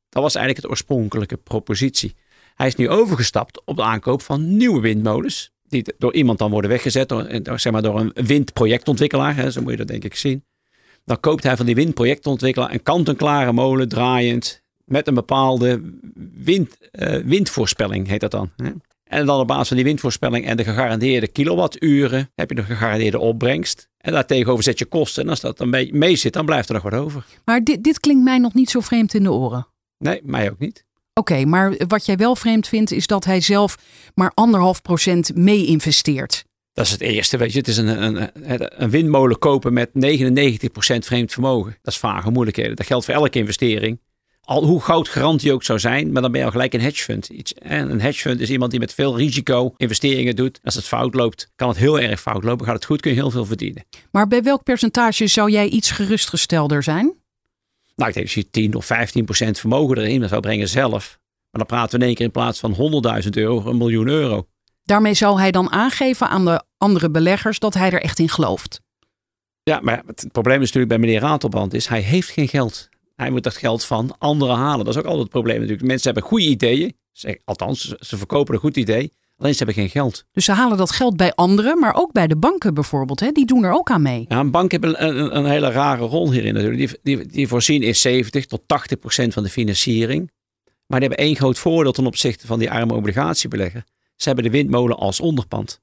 Dat 0.09 0.23
was 0.23 0.35
eigenlijk 0.35 0.65
het 0.65 0.71
oorspronkelijke 0.71 1.37
propositie. 1.37 2.15
Hij 2.55 2.67
is 2.67 2.75
nu 2.75 2.89
overgestapt 2.89 3.65
op 3.65 3.75
de 3.75 3.83
aankoop 3.83 4.21
van 4.21 4.57
nieuwe 4.57 4.79
windmolens. 4.79 5.51
Die 5.67 5.93
door 5.97 6.13
iemand 6.13 6.39
dan 6.39 6.51
worden 6.51 6.69
weggezet, 6.69 7.09
door, 7.09 7.59
zeg 7.59 7.71
maar 7.71 7.81
door 7.81 7.99
een 7.99 8.11
windprojectontwikkelaar. 8.13 9.35
Hè, 9.35 9.51
zo 9.51 9.61
moet 9.61 9.71
je 9.71 9.77
dat 9.77 9.87
denk 9.87 10.03
ik 10.03 10.15
zien. 10.15 10.43
Dan 11.05 11.19
koopt 11.19 11.43
hij 11.43 11.57
van 11.57 11.65
die 11.65 11.75
windprojectontwikkelaar 11.75 12.71
een 12.71 12.83
kant-en-klare 12.83 13.53
molen 13.53 13.89
draaiend. 13.89 14.61
Met 14.85 15.07
een 15.07 15.13
bepaalde 15.13 15.81
wind, 16.33 16.77
uh, 16.91 17.15
windvoorspelling 17.25 18.07
heet 18.07 18.19
dat 18.19 18.31
dan. 18.31 18.51
Hè. 18.57 18.71
En 19.03 19.25
dan 19.25 19.39
op 19.39 19.47
basis 19.47 19.67
van 19.67 19.77
die 19.77 19.85
windvoorspelling 19.85 20.45
en 20.45 20.57
de 20.57 20.63
gegarandeerde 20.63 21.27
kilowatturen 21.27 22.31
heb 22.35 22.49
je 22.49 22.55
de 22.55 22.63
gegarandeerde 22.63 23.19
opbrengst. 23.19 23.89
En 23.97 24.13
daartegenover 24.13 24.63
zet 24.63 24.79
je 24.79 24.85
kosten. 24.85 25.23
En 25.23 25.29
als 25.29 25.39
dat 25.39 25.57
dan 25.57 25.69
mee, 25.69 25.93
mee 25.93 26.15
zit, 26.15 26.33
dan 26.33 26.45
blijft 26.45 26.67
er 26.67 26.73
nog 26.73 26.83
wat 26.83 26.93
over. 26.93 27.25
Maar 27.45 27.63
dit, 27.63 27.83
dit 27.83 27.99
klinkt 27.99 28.23
mij 28.23 28.37
nog 28.37 28.53
niet 28.53 28.69
zo 28.69 28.79
vreemd 28.79 29.13
in 29.13 29.23
de 29.23 29.31
oren. 29.31 29.67
Nee, 29.97 30.21
mij 30.23 30.51
ook 30.51 30.59
niet. 30.59 30.85
Oké, 31.13 31.45
maar 31.45 31.75
wat 31.87 32.05
jij 32.05 32.17
wel 32.17 32.35
vreemd 32.35 32.67
vindt, 32.67 32.91
is 32.91 33.07
dat 33.07 33.25
hij 33.25 33.41
zelf 33.41 33.77
maar 34.15 34.31
anderhalf 34.33 34.81
procent 34.81 35.35
mee 35.35 35.65
investeert. 35.65 36.45
Dat 36.73 36.85
is 36.85 36.91
het 36.91 37.01
eerste, 37.01 37.37
weet 37.37 37.51
je. 37.51 37.57
Het 37.57 37.67
is 37.67 37.77
een, 37.77 38.03
een, 38.03 38.29
een 38.83 38.89
windmolen 38.89 39.39
kopen 39.39 39.73
met 39.73 39.89
99% 39.89 39.93
vreemd 40.99 41.31
vermogen. 41.31 41.77
Dat 41.81 41.93
is 41.93 41.99
vage 41.99 42.29
moeilijkheden. 42.29 42.75
Dat 42.75 42.85
geldt 42.85 43.05
voor 43.05 43.13
elke 43.13 43.39
investering 43.39 43.99
al 44.45 44.65
hoe 44.65 44.81
groot 44.81 45.09
garantie 45.09 45.53
ook 45.53 45.63
zou 45.63 45.79
zijn, 45.79 46.11
maar 46.11 46.21
dan 46.21 46.31
ben 46.31 46.39
je 46.39 46.45
al 46.45 46.51
gelijk 46.51 46.73
een 46.73 46.81
hedge 46.81 47.03
fund. 47.03 47.29
Iets, 47.29 47.53
en 47.53 47.91
een 47.91 48.01
hedge 48.01 48.19
fund 48.19 48.39
is 48.39 48.49
iemand 48.49 48.71
die 48.71 48.79
met 48.79 48.93
veel 48.93 49.17
risico 49.17 49.73
investeringen 49.77 50.35
doet. 50.35 50.59
Als 50.63 50.75
het 50.75 50.85
fout 50.85 51.13
loopt, 51.13 51.51
kan 51.55 51.67
het 51.67 51.77
heel 51.77 51.99
erg 51.99 52.21
fout 52.21 52.43
lopen. 52.43 52.65
Gaat 52.65 52.75
het 52.75 52.85
goed, 52.85 53.01
kun 53.01 53.11
je 53.11 53.17
heel 53.17 53.31
veel 53.31 53.45
verdienen. 53.45 53.85
Maar 54.11 54.27
bij 54.27 54.43
welk 54.43 54.63
percentage 54.63 55.27
zou 55.27 55.51
jij 55.51 55.67
iets 55.67 55.91
gerustgestelder 55.91 56.83
zijn? 56.83 57.13
Nou, 57.95 58.09
ik 58.09 58.15
denk 58.15 58.25
als 58.25 58.35
je 58.35 58.49
10 58.49 58.75
of 58.75 58.85
15 58.85 59.25
procent 59.25 59.59
vermogen 59.59 59.97
erin 59.97 60.27
zou 60.27 60.41
brengen 60.41 60.69
zelf. 60.69 61.19
Maar 61.51 61.65
dan 61.67 61.77
praten 61.77 61.91
we 61.91 61.97
in 61.97 62.07
één 62.07 62.15
keer 62.15 62.25
in 62.25 62.31
plaats 62.31 62.59
van 62.59 62.75
100.000 63.23 63.29
euro, 63.29 63.65
een 63.65 63.77
miljoen 63.77 64.07
euro. 64.07 64.47
Daarmee 64.83 65.13
zou 65.13 65.39
hij 65.39 65.51
dan 65.51 65.71
aangeven 65.71 66.29
aan 66.29 66.45
de 66.45 66.63
andere 66.77 67.09
beleggers 67.11 67.59
dat 67.59 67.73
hij 67.73 67.91
er 67.91 68.01
echt 68.01 68.19
in 68.19 68.29
gelooft. 68.29 68.81
Ja, 69.63 69.79
maar 69.81 70.03
het 70.05 70.27
probleem 70.31 70.61
is 70.61 70.71
natuurlijk 70.71 70.87
bij 70.87 70.97
meneer 70.97 71.19
Ratelband 71.19 71.73
is, 71.73 71.87
hij 71.87 72.01
heeft 72.01 72.29
geen 72.29 72.47
geld. 72.47 72.89
Hij 73.15 73.29
moet 73.29 73.43
dat 73.43 73.55
geld 73.55 73.85
van 73.85 74.15
anderen 74.17 74.55
halen. 74.55 74.85
Dat 74.85 74.93
is 74.93 74.99
ook 74.99 75.05
altijd 75.05 75.23
het 75.23 75.31
probleem 75.31 75.59
natuurlijk. 75.59 75.87
Mensen 75.87 76.11
hebben 76.11 76.29
goede 76.29 76.45
ideeën. 76.45 76.95
Althans, 77.45 77.87
ze 77.99 78.17
verkopen 78.17 78.53
een 78.53 78.59
goed 78.59 78.77
idee. 78.77 79.13
Alleen 79.37 79.55
ze 79.55 79.63
hebben 79.63 79.83
geen 79.83 79.89
geld. 79.89 80.25
Dus 80.31 80.45
ze 80.45 80.51
halen 80.51 80.77
dat 80.77 80.91
geld 80.91 81.17
bij 81.17 81.33
anderen, 81.33 81.79
maar 81.79 81.95
ook 81.95 82.11
bij 82.11 82.27
de 82.27 82.35
banken 82.35 82.73
bijvoorbeeld. 82.73 83.19
Hè? 83.19 83.31
Die 83.31 83.45
doen 83.45 83.63
er 83.63 83.73
ook 83.73 83.89
aan 83.89 84.01
mee. 84.01 84.25
Ja, 84.27 84.39
een 84.39 84.51
bank 84.51 84.71
heeft 84.71 84.83
een, 84.83 85.05
een, 85.05 85.37
een 85.37 85.45
hele 85.45 85.71
rare 85.71 86.05
rol 86.05 86.31
hierin 86.31 86.53
natuurlijk. 86.53 86.99
Die, 87.03 87.17
die, 87.17 87.27
die 87.27 87.47
voorzien 87.47 87.81
in 87.81 87.95
70 87.95 88.45
tot 88.45 88.61
80 88.65 88.99
procent 88.99 89.33
van 89.33 89.43
de 89.43 89.49
financiering. 89.49 90.31
Maar 90.87 90.99
die 90.99 91.07
hebben 91.09 91.27
één 91.27 91.35
groot 91.35 91.59
voordeel 91.59 91.91
ten 91.91 92.05
opzichte 92.05 92.47
van 92.47 92.59
die 92.59 92.71
arme 92.71 92.93
obligatiebelegger. 92.93 93.83
Ze 94.15 94.27
hebben 94.27 94.43
de 94.43 94.51
windmolen 94.51 94.97
als 94.97 95.19
onderpand. 95.19 95.81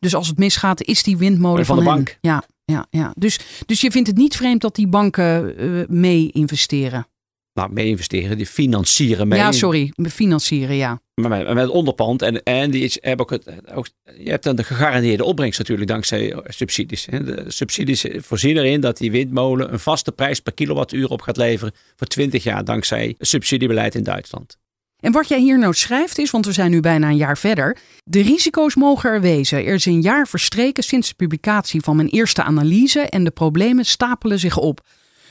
Dus 0.00 0.14
als 0.14 0.28
het 0.28 0.38
misgaat, 0.38 0.82
is 0.82 1.02
die 1.02 1.16
windmolen 1.16 1.66
van, 1.66 1.76
van 1.76 1.84
de 1.84 1.90
bank. 1.90 2.18
Ja, 2.20 2.44
ja, 2.64 2.86
ja. 2.90 3.12
Dus, 3.16 3.38
dus 3.66 3.80
je 3.80 3.90
vindt 3.90 4.08
het 4.08 4.16
niet 4.16 4.36
vreemd 4.36 4.60
dat 4.60 4.74
die 4.74 4.88
banken 4.88 5.64
uh, 5.64 5.86
mee 5.88 6.30
investeren? 6.32 7.06
Nou, 7.52 7.72
mee 7.72 7.86
investeren, 7.86 8.36
die 8.36 8.46
financieren 8.46 9.28
mee. 9.28 9.38
Ja, 9.38 9.52
sorry, 9.52 9.92
financieren, 10.10 10.76
ja. 10.76 11.00
Maar 11.14 11.30
met, 11.30 11.54
met 11.54 11.68
onderpand 11.68 12.22
en, 12.22 12.42
en 12.42 12.70
die 12.70 12.92
hebben 13.00 13.26
ook, 13.26 13.30
het, 13.30 13.72
ook, 13.74 13.88
je 14.18 14.30
hebt 14.30 14.44
dan 14.44 14.56
de 14.56 14.64
gegarandeerde 14.64 15.24
opbrengst 15.24 15.58
natuurlijk 15.58 15.88
dankzij 15.88 16.42
subsidies. 16.44 17.04
De 17.04 17.44
subsidies 17.46 18.04
voorzien 18.16 18.56
erin 18.56 18.80
dat 18.80 18.96
die 18.96 19.10
windmolen 19.10 19.72
een 19.72 19.80
vaste 19.80 20.12
prijs 20.12 20.40
per 20.40 20.52
kilowattuur 20.54 21.08
op 21.08 21.20
gaat 21.20 21.36
leveren 21.36 21.74
voor 21.96 22.06
20 22.06 22.42
jaar 22.42 22.64
dankzij 22.64 23.14
subsidiebeleid 23.18 23.94
in 23.94 24.02
Duitsland. 24.02 24.58
En 25.00 25.12
wat 25.12 25.28
jij 25.28 25.40
hier 25.40 25.58
nou 25.58 25.74
schrijft 25.74 26.18
is, 26.18 26.30
want 26.30 26.46
we 26.46 26.52
zijn 26.52 26.70
nu 26.70 26.80
bijna 26.80 27.08
een 27.08 27.16
jaar 27.16 27.38
verder, 27.38 27.78
de 28.04 28.20
risico's 28.20 28.74
mogen 28.74 29.10
er 29.10 29.20
wezen. 29.20 29.58
Er 29.58 29.74
is 29.74 29.86
een 29.86 30.02
jaar 30.02 30.28
verstreken 30.28 30.82
sinds 30.82 31.08
de 31.08 31.14
publicatie 31.14 31.80
van 31.80 31.96
mijn 31.96 32.08
eerste 32.08 32.42
analyse 32.42 33.00
en 33.00 33.24
de 33.24 33.30
problemen 33.30 33.84
stapelen 33.84 34.38
zich 34.38 34.56
op. 34.56 34.80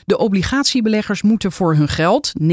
De 0.04 0.18
obligatiebeleggers 0.18 1.22
moeten 1.22 1.52
voor 1.52 1.74
hun 1.74 1.88
geld, 1.88 2.32
9,45 2.42 2.48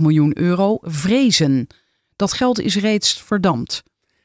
miljoen 0.00 0.38
euro, 0.38 0.78
vrezen. 0.80 1.66
Dat 2.16 2.32
geld 2.32 2.60
is 2.60 2.76
reeds 2.76 3.22
verdampt. 3.22 3.82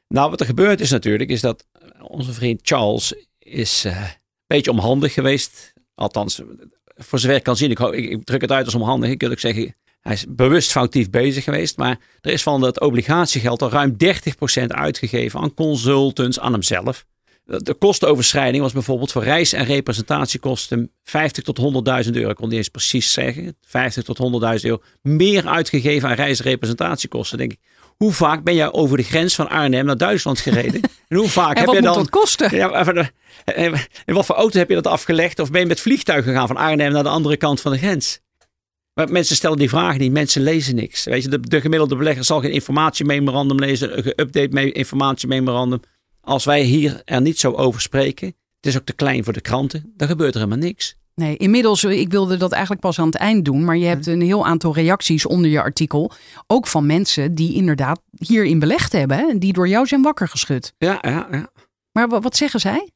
Nou, 0.07 0.29
wat 0.29 0.39
er 0.39 0.45
gebeurd 0.45 0.81
is 0.81 0.91
natuurlijk, 0.91 1.29
is 1.29 1.41
dat 1.41 1.65
onze 2.01 2.33
vriend 2.33 2.59
Charles 2.63 3.13
is 3.39 3.85
uh, 3.85 4.01
een 4.01 4.07
beetje 4.47 4.71
onhandig 4.71 5.13
geweest. 5.13 5.73
Althans, 5.95 6.41
voor 6.95 7.19
zover 7.19 7.37
ik 7.37 7.43
kan 7.43 7.57
zien, 7.57 7.71
ik, 7.71 7.79
ik 7.79 8.23
druk 8.23 8.41
het 8.41 8.51
uit 8.51 8.65
als 8.65 8.75
onhandig. 8.75 9.09
Ik 9.09 9.21
wil 9.21 9.31
ik 9.31 9.39
zeggen, 9.39 9.75
hij 10.01 10.13
is 10.13 10.25
bewust 10.29 10.72
foutief 10.72 11.10
bezig 11.10 11.43
geweest. 11.43 11.77
Maar 11.77 12.00
er 12.22 12.31
is 12.31 12.43
van 12.43 12.62
het 12.62 12.79
obligatiegeld 12.79 13.62
al 13.62 13.70
ruim 13.70 13.96
30% 14.62 14.67
uitgegeven 14.67 15.39
aan 15.39 15.53
consultants, 15.53 16.39
aan 16.39 16.51
hemzelf. 16.51 17.05
De 17.46 17.74
kostenoverschrijding 17.74 18.63
was 18.63 18.74
bijvoorbeeld 18.74 19.12
voor 19.12 19.24
reis- 19.24 19.53
en 19.53 19.65
representatiekosten 19.65 20.91
50 21.03 21.43
tot 21.43 21.58
100.000 22.05 22.15
euro. 22.15 22.29
Ik 22.29 22.36
kon 22.36 22.48
niet 22.48 22.58
eens 22.58 22.70
precies 22.70 23.13
zeggen. 23.13 23.58
50 23.62 24.03
tot 24.03 24.17
100.000 24.17 24.65
euro 24.65 24.81
meer 25.01 25.48
uitgegeven 25.48 26.10
aan 26.10 26.15
reis- 26.15 26.39
en 26.39 26.46
representatiekosten. 26.46 27.38
Denk 27.38 27.51
ik, 27.51 27.60
hoe 27.98 28.12
vaak 28.12 28.43
ben 28.43 28.55
jij 28.55 28.72
over 28.72 28.98
de 28.98 29.03
grens 29.03 29.36
van 29.36 29.50
Arnhem 29.50 29.86
naar 29.86 29.98
Duitsland 29.98 30.39
gereden? 30.39 30.81
En 31.08 31.17
hoe 31.17 31.29
vaak 31.29 31.58
heb 31.58 31.70
je 31.70 31.81
dan. 31.81 31.93
dat 31.93 32.10
kosten? 32.10 32.55
Ja, 32.55 32.86
in 34.05 34.13
wat 34.13 34.25
voor 34.25 34.36
auto 34.36 34.58
heb 34.58 34.70
je 34.70 34.75
dat 34.75 34.88
afgelegd? 34.88 35.39
Of 35.39 35.51
ben 35.51 35.62
je 35.62 35.67
met 35.67 35.79
vliegtuig 35.79 36.24
gegaan 36.24 36.48
van 36.48 36.58
Arnhem 36.58 36.91
naar 36.91 37.03
de 37.03 37.10
andere 37.10 37.38
kant 37.38 37.62
van 37.62 37.72
de 37.72 37.77
grens? 37.77 38.20
Maar 38.93 39.12
mensen 39.12 39.36
stellen 39.36 39.57
die 39.57 39.69
vragen 39.69 40.00
niet. 40.00 40.12
Mensen 40.12 40.41
lezen 40.41 40.75
niks. 40.75 41.03
Weet 41.03 41.24
je, 41.24 41.29
de, 41.29 41.39
de 41.39 41.62
gemiddelde 41.62 41.95
belegger 41.95 42.24
zal 42.24 42.39
geen 42.41 42.51
informatiememorandum 42.51 43.60
lezen, 43.60 43.98
een 43.98 44.03
geüpdate 44.03 44.71
informatiememorandum. 44.71 45.79
Als 46.21 46.45
wij 46.45 46.62
hier 46.62 47.01
er 47.05 47.21
niet 47.21 47.39
zo 47.39 47.51
over 47.51 47.81
spreken, 47.81 48.27
het 48.27 48.65
is 48.65 48.77
ook 48.77 48.86
te 48.86 48.93
klein 48.93 49.24
voor 49.24 49.33
de 49.33 49.41
kranten, 49.41 49.93
dan 49.98 50.07
gebeurt 50.07 50.33
er 50.33 50.39
helemaal 50.39 50.63
niks. 50.63 50.95
Nee, 51.15 51.38
inmiddels, 51.38 51.83
ik 51.83 52.12
wilde 52.12 52.38
dat 52.38 52.51
eigenlijk 52.51 52.81
pas 52.81 53.00
aan 53.00 53.05
het 53.05 53.15
eind 53.15 53.45
doen, 53.45 53.65
maar 53.65 53.77
je 53.77 53.86
hebt 53.86 54.07
een 54.07 54.21
heel 54.21 54.45
aantal 54.45 54.74
reacties 54.74 55.25
onder 55.25 55.51
je 55.51 55.62
artikel. 55.62 56.12
Ook 56.48 56.67
van 56.67 56.86
mensen 56.86 57.36
die 57.36 57.53
inderdaad 57.53 58.01
hierin 58.17 58.60
belegd 58.60 58.91
hebben 58.91 59.29
en 59.29 59.39
die 59.39 59.53
door 59.53 59.67
jou 59.67 59.88
zijn 59.88 60.01
wakker 60.01 60.27
geschud. 60.27 60.74
Ja, 60.77 60.98
ja, 61.01 61.27
ja. 61.31 61.51
Maar 61.91 62.21
wat 62.21 62.36
zeggen 62.36 62.60
zij? 62.60 62.89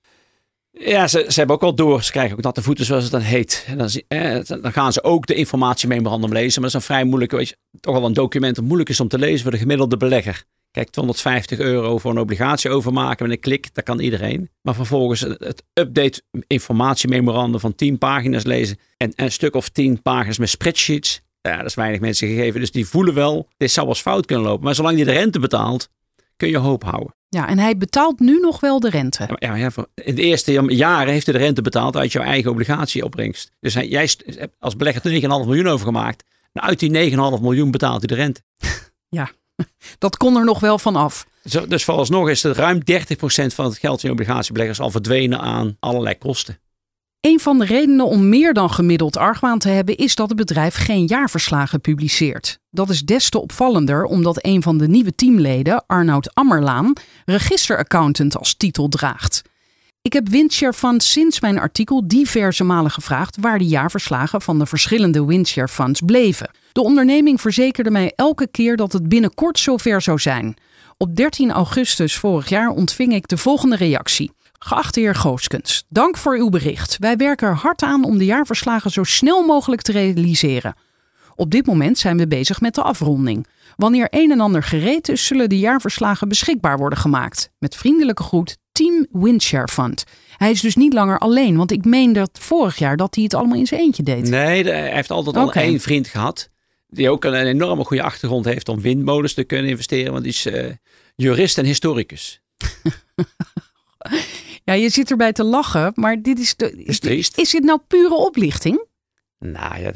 Ja, 0.80 1.08
ze, 1.08 1.26
ze 1.28 1.38
hebben 1.38 1.56
ook 1.56 1.62
wel 1.62 1.76
door. 1.76 2.04
Ze 2.04 2.12
krijgen 2.12 2.38
ook 2.38 2.44
natte 2.44 2.62
voeten, 2.62 2.86
zoals 2.86 3.04
het 3.04 3.12
dan 3.12 3.22
heet. 3.22 3.66
En 3.68 3.78
dan, 3.78 3.90
eh, 4.08 4.40
dan 4.62 4.74
gaan 4.74 4.94
ze 4.94 5.04
ook 5.04 5.26
de 5.26 5.36
informatiememorandum 5.36 6.34
lezen. 6.34 6.62
Maar 6.62 6.72
dat 6.72 6.82
is 6.82 6.88
een 6.88 6.96
vrij 6.96 7.04
moeilijk, 7.06 7.32
weet 7.32 7.50
je, 7.50 7.58
toch 7.80 7.94
wel 7.94 8.06
een 8.06 8.14
document 8.14 8.56
dat 8.56 8.66
moeilijk 8.66 8.90
is 8.90 9.00
om 9.00 9.08
te 9.08 9.18
lezen 9.18 9.42
voor 9.42 9.52
de 9.52 9.58
gemiddelde 9.58 9.98
belegger. 9.98 10.44
Kijk, 10.72 10.90
250 10.90 11.60
euro 11.60 11.98
voor 11.98 12.12
een 12.12 12.20
obligatie 12.20 12.70
overmaken 12.70 13.28
met 13.28 13.36
een 13.36 13.42
klik, 13.42 13.74
dat 13.74 13.84
kan 13.84 14.00
iedereen. 14.00 14.50
Maar 14.62 14.76
vervolgens 14.76 15.22
het 15.22 15.64
update 15.74 16.22
informatiememorandum 16.48 17.60
van 17.60 17.76
10 17.76 17.98
pagina's 17.98 18.44
lezen 18.44 18.78
en, 18.98 19.12
een 19.16 19.32
stuk 19.32 19.56
of 19.56 19.70
10 19.70 20.02
pagina's 20.02 20.38
met 20.38 20.50
spreadsheets. 20.50 21.22
Ja, 21.42 21.58
dat 21.58 21.66
is 21.66 21.74
weinig 21.74 22.00
mensen 22.00 22.28
gegeven. 22.28 22.60
Dus 22.60 22.72
die 22.72 22.88
voelen 22.88 23.14
wel, 23.14 23.48
dit 23.58 23.72
zou 23.72 23.86
wel 23.86 23.96
fout 23.96 24.26
kunnen 24.26 24.46
lopen. 24.46 24.64
Maar 24.64 24.76
zolang 24.76 24.98
je 24.98 25.06
de 25.06 25.12
rente 25.12 25.40
betaalt, 25.40 25.90
kun 26.36 26.50
je 26.50 26.58
hoop 26.58 26.84
houden. 26.84 27.16
Ja, 27.30 27.48
en 27.48 27.60
hij 27.60 27.78
betaalt 27.78 28.20
nu 28.20 28.40
nog 28.40 28.60
wel 28.60 28.80
de 28.80 28.90
rente. 28.90 29.30
Ja, 29.40 29.56
ja, 29.56 29.72
in 29.94 30.16
de 30.16 30.22
eerste 30.22 30.52
jaren 30.68 31.14
heeft 31.14 31.26
hij 31.26 31.36
de 31.36 31.42
rente 31.42 31.62
betaald 31.62 31.96
uit 31.96 32.12
jouw 32.12 32.24
eigen 32.24 32.52
obligatieopbrengst. 32.52 33.52
Dus 33.60 33.74
hij, 33.74 33.88
jij 33.88 34.10
als 34.60 34.76
belegger 34.76 35.22
9,5 35.22 35.28
miljoen 35.28 35.68
overgemaakt. 35.68 36.24
En 36.52 36.62
uit 36.62 36.80
die 36.80 37.12
9,5 37.12 37.18
miljoen 37.42 37.72
betaalt 37.72 38.00
hij 38.00 38.08
de 38.08 38.24
rente. 38.24 38.42
Ja, 39.10 39.32
dat 39.98 40.18
kon 40.18 40.36
er 40.36 40.46
nog 40.46 40.60
wel 40.60 40.80
van 40.80 40.96
af. 40.96 41.28
Dus 41.68 41.84
vooralsnog 41.84 42.30
is 42.30 42.44
het 42.44 42.58
ruim 42.58 42.80
30% 42.80 42.84
van 43.46 43.66
het 43.66 43.78
geld 43.78 44.04
in 44.04 44.12
obligatiebeleggers 44.12 44.80
al 44.80 44.92
verdwenen 44.92 45.40
aan 45.40 45.78
allerlei 45.80 46.18
kosten. 46.18 46.60
Een 47.26 47.40
van 47.40 47.60
de 47.60 47.66
redenen 47.66 48.06
om 48.06 48.30
meer 48.30 48.54
dan 48.54 48.70
gemiddeld 48.70 49.18
argwaan 49.18 49.60
te 49.60 49.70
hebben 49.70 49.98
is 49.98 50.16
dat 50.16 50.28
het 50.30 50.38
bedrijf 50.38 50.76
geen 50.76 51.06
jaarverslagen 51.06 51.82
publiceert. 51.82 52.60
Dat 52.70 52.90
is 52.90 53.02
des 53.02 53.30
te 53.30 53.42
opvallender 53.42 54.04
omdat 54.04 54.46
een 54.46 54.62
van 54.62 54.78
de 54.78 54.88
nieuwe 54.88 55.16
teamleden, 55.16 55.84
Arnoud 55.88 56.34
Ammerlaan, 56.34 56.94
registeraccountant 57.26 58.38
als 58.38 58.56
titel 58.56 58.88
draagt. 58.88 59.42
Ik 60.02 60.14
heb 60.14 60.30
Windshare 60.30 60.74
Funds 60.74 61.12
sinds 61.12 61.40
mijn 61.40 61.60
artikel 61.60 62.08
diverse 62.08 62.64
malen 62.64 62.92
gevraagd 62.92 63.38
waar 63.42 63.58
de 63.58 63.68
jaarverslagen 63.68 64.42
van 64.42 64.60
de 64.60 64.66
verschillende 64.66 65.26
Windshare 65.26 65.68
Funds 65.68 66.02
bleven. 66.06 66.50
De 66.72 66.82
onderneming 66.82 67.42
verzekerde 67.42 67.92
mij 67.92 68.14
elke 68.16 68.48
keer 68.48 68.76
dat 68.76 68.94
het 68.94 69.10
binnenkort 69.10 69.60
zover 69.60 70.02
zou 70.02 70.20
zijn. 70.20 70.56
Op 70.98 71.16
13 71.16 71.52
augustus 71.52 72.16
vorig 72.16 72.50
jaar 72.50 72.70
ontving 72.70 73.14
ik 73.14 73.28
de 73.28 73.38
volgende 73.38 73.76
reactie. 73.76 74.32
Geachte 74.60 75.00
heer 75.00 75.16
Gooskens, 75.16 75.86
dank 75.90 76.18
voor 76.18 76.38
uw 76.38 76.50
bericht. 76.50 76.98
Wij 77.00 77.18
werken 77.18 77.48
er 77.48 77.56
hard 77.56 77.82
aan 77.82 78.04
om 78.04 78.18
de 78.18 78.26
jaarverslagen 78.26 78.92
zo 78.92 79.04
snel 79.04 79.46
mogelijk 79.46 79.82
te 79.82 79.92
realiseren. 79.92 80.76
Op 81.36 81.52
dit 81.52 81.66
moment 81.66 81.98
zijn 81.98 82.18
we 82.18 82.28
bezig 82.28 82.62
met 82.62 82.76
de 82.76 82.82
afronding. 82.82 83.48
Wanneer 83.76 84.08
een 84.10 84.32
en 84.32 84.40
ander 84.40 84.64
gereed 84.64 85.10
is, 85.10 85.26
zullen 85.26 85.50
de 85.50 85.60
jaarverslagen 85.60 86.28
beschikbaar 86.28 86.78
worden 86.78 87.00
gemaakt. 87.00 87.50
Met 87.60 87.76
vriendelijke 87.76 88.24
groet, 88.24 88.58
Team 88.72 89.08
Windshare 89.12 89.68
Fund. 89.68 90.04
Hij 90.38 90.52
is 90.52 90.62
dus 90.62 90.76
niet 90.76 90.94
langer 90.94 91.20
alleen, 91.20 91.58
want 91.58 91.72
ik 91.72 91.86
meen 91.86 92.14
dat 92.14 92.30
vorig 92.34 92.78
jaar 92.78 92.98
dat 92.98 93.16
hij 93.16 93.24
het 93.24 93.34
allemaal 93.34 93.58
in 93.58 93.68
zijn 93.68 93.82
eentje 93.82 94.04
deed. 94.04 94.30
Nee, 94.30 94.64
hij 94.64 94.94
heeft 94.94 95.12
altijd 95.12 95.38
al 95.38 95.54
één 95.54 95.80
vriend 95.80 96.08
gehad. 96.08 96.50
Die 96.88 97.10
ook 97.10 97.24
een 97.24 97.34
enorme 97.34 97.84
goede 97.84 98.04
achtergrond 98.04 98.46
heeft 98.46 98.70
om 98.70 98.82
windmolens 98.82 99.34
te 99.34 99.44
kunnen 99.44 99.70
investeren. 99.70 100.12
Want 100.12 100.24
die 100.24 100.34
is 100.34 100.46
uh, 100.46 100.66
jurist 101.16 101.58
en 101.58 101.66
historicus. 101.66 102.42
Ja, 104.66 104.74
je 104.74 104.90
zit 104.90 105.12
erbij 105.12 105.34
te 105.34 105.44
lachen, 105.44 105.92
maar 105.96 106.22
dit 106.22 106.40
is, 106.40 106.56
de, 106.56 106.84
is, 106.84 107.00
triest. 107.00 107.38
is 107.38 107.50
dit 107.50 107.64
nou 107.64 107.80
pure 107.88 108.16
oplichting? 108.16 108.86
Nou 109.40 109.82
ja, 109.82 109.92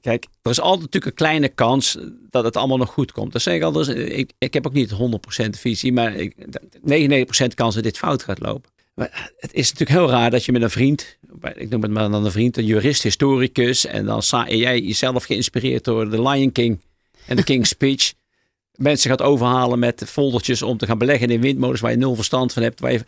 kijk, 0.00 0.26
er 0.42 0.50
is 0.50 0.60
altijd 0.60 0.80
natuurlijk 0.80 1.06
een 1.06 1.26
kleine 1.26 1.48
kans 1.48 1.98
dat 2.30 2.44
het 2.44 2.56
allemaal 2.56 2.76
nog 2.76 2.90
goed 2.90 3.12
komt. 3.12 3.32
Dat 3.32 3.42
zeg 3.42 3.54
ik 3.54 3.62
al, 3.62 3.72
dus 3.72 3.88
ik, 3.88 4.32
ik 4.38 4.54
heb 4.54 4.66
ook 4.66 4.72
niet 4.72 4.92
100% 4.92 5.48
visie, 5.50 5.92
maar 5.92 6.14
ik, 6.14 6.34
99% 7.44 7.54
kans 7.54 7.74
dat 7.74 7.84
dit 7.84 7.98
fout 7.98 8.22
gaat 8.22 8.40
lopen. 8.40 8.70
Maar 8.94 9.30
het 9.36 9.52
is 9.52 9.72
natuurlijk 9.72 9.98
heel 9.98 10.10
raar 10.10 10.30
dat 10.30 10.44
je 10.44 10.52
met 10.52 10.62
een 10.62 10.70
vriend, 10.70 11.18
ik 11.54 11.68
noem 11.68 11.82
het 11.82 11.90
maar 11.90 12.10
dan 12.10 12.24
een 12.24 12.30
vriend, 12.30 12.56
een 12.56 12.64
jurist, 12.64 13.02
historicus, 13.02 13.86
en 13.86 14.06
dan 14.06 14.22
sta 14.22 14.48
jij 14.48 14.80
jezelf 14.80 15.24
geïnspireerd 15.24 15.84
door 15.84 16.10
de 16.10 16.22
Lion 16.22 16.52
King 16.52 16.80
en 17.26 17.36
de 17.36 17.44
King's 17.44 17.68
Speech, 17.68 18.12
mensen 18.76 19.10
gaat 19.10 19.22
overhalen 19.22 19.78
met 19.78 20.02
foldertjes 20.06 20.62
om 20.62 20.76
te 20.76 20.86
gaan 20.86 20.98
beleggen 20.98 21.30
in 21.30 21.40
windmolens 21.40 21.80
waar 21.80 21.90
je 21.90 21.96
nul 21.96 22.14
verstand 22.14 22.52
van 22.52 22.62
hebt, 22.62 22.80
waar 22.80 22.92
je 22.92 23.04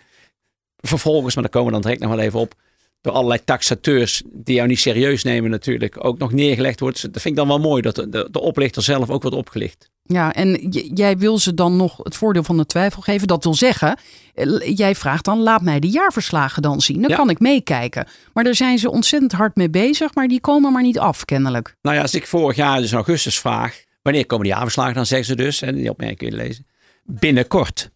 vervolgens, 0.81 1.35
maar 1.35 1.43
daar 1.43 1.53
komen 1.53 1.69
we 1.69 1.73
dan 1.73 1.83
direct 1.83 2.01
nog 2.01 2.11
wel 2.11 2.25
even 2.25 2.41
op, 2.41 2.55
door 3.01 3.13
allerlei 3.13 3.45
taxateurs 3.45 4.23
die 4.33 4.55
jou 4.55 4.69
niet 4.69 4.79
serieus 4.79 5.25
nemen 5.25 5.51
natuurlijk, 5.51 6.05
ook 6.05 6.19
nog 6.19 6.33
neergelegd 6.33 6.81
wordt. 6.81 7.03
Dat 7.03 7.23
vind 7.23 7.25
ik 7.25 7.37
dan 7.37 7.49
wel 7.49 7.59
mooi, 7.59 7.83
dat 7.83 7.95
de, 7.95 8.29
de, 8.31 8.41
oplichter 8.41 8.83
zelf 8.83 9.11
ook 9.11 9.23
wordt 9.23 9.37
opgelicht. 9.37 9.91
Ja, 10.03 10.35
en 10.35 10.69
jij 10.95 11.19
wil 11.19 11.39
ze 11.39 11.55
dan 11.55 11.77
nog 11.77 11.97
het 12.03 12.17
voordeel 12.17 12.43
van 12.43 12.57
de 12.57 12.67
twijfel 12.67 13.03
geven. 13.03 13.27
Dat 13.27 13.45
wil 13.45 13.55
zeggen, 13.55 13.99
eh, 14.35 14.77
jij 14.77 14.95
vraagt 14.95 15.25
dan, 15.25 15.39
laat 15.39 15.63
mij 15.63 15.81
de 15.81 15.89
jaarverslagen 15.89 16.63
dan 16.63 16.81
zien. 16.81 17.03
Dan 17.03 17.17
kan 17.17 17.31
ik 17.31 17.41
meekijken. 17.41 18.07
Maar 18.33 18.45
daar 18.45 18.55
zijn 18.55 18.79
ze 18.79 18.91
ontzettend 18.91 19.33
hard 19.33 19.57
mee 19.57 19.71
bezig, 19.71 20.15
maar 20.15 20.29
die 20.29 20.41
komen 20.41 20.73
maar 20.73 20.83
niet 20.83 20.99
af, 20.99 21.25
kennelijk. 21.25 21.77
Nou 21.83 21.97
ja, 21.97 22.03
als 22.03 22.15
ik 22.15 22.27
vorig 22.27 22.57
jaar 22.57 22.81
dus 22.81 22.91
in 22.91 22.97
augustus 22.97 23.39
vraag, 23.39 23.85
wanneer 24.03 24.27
komen 24.27 24.45
die 24.45 24.55
jaarverslagen, 24.55 24.95
dan 24.95 25.07
zeggen 25.07 25.27
ze 25.27 25.37
dus, 25.37 25.63
en 25.63 25.75
die 25.75 25.91
opmerking 25.91 26.19
kun 26.19 26.31
je 26.31 26.37
lezen, 26.37 26.67
binnenkort. 27.05 27.91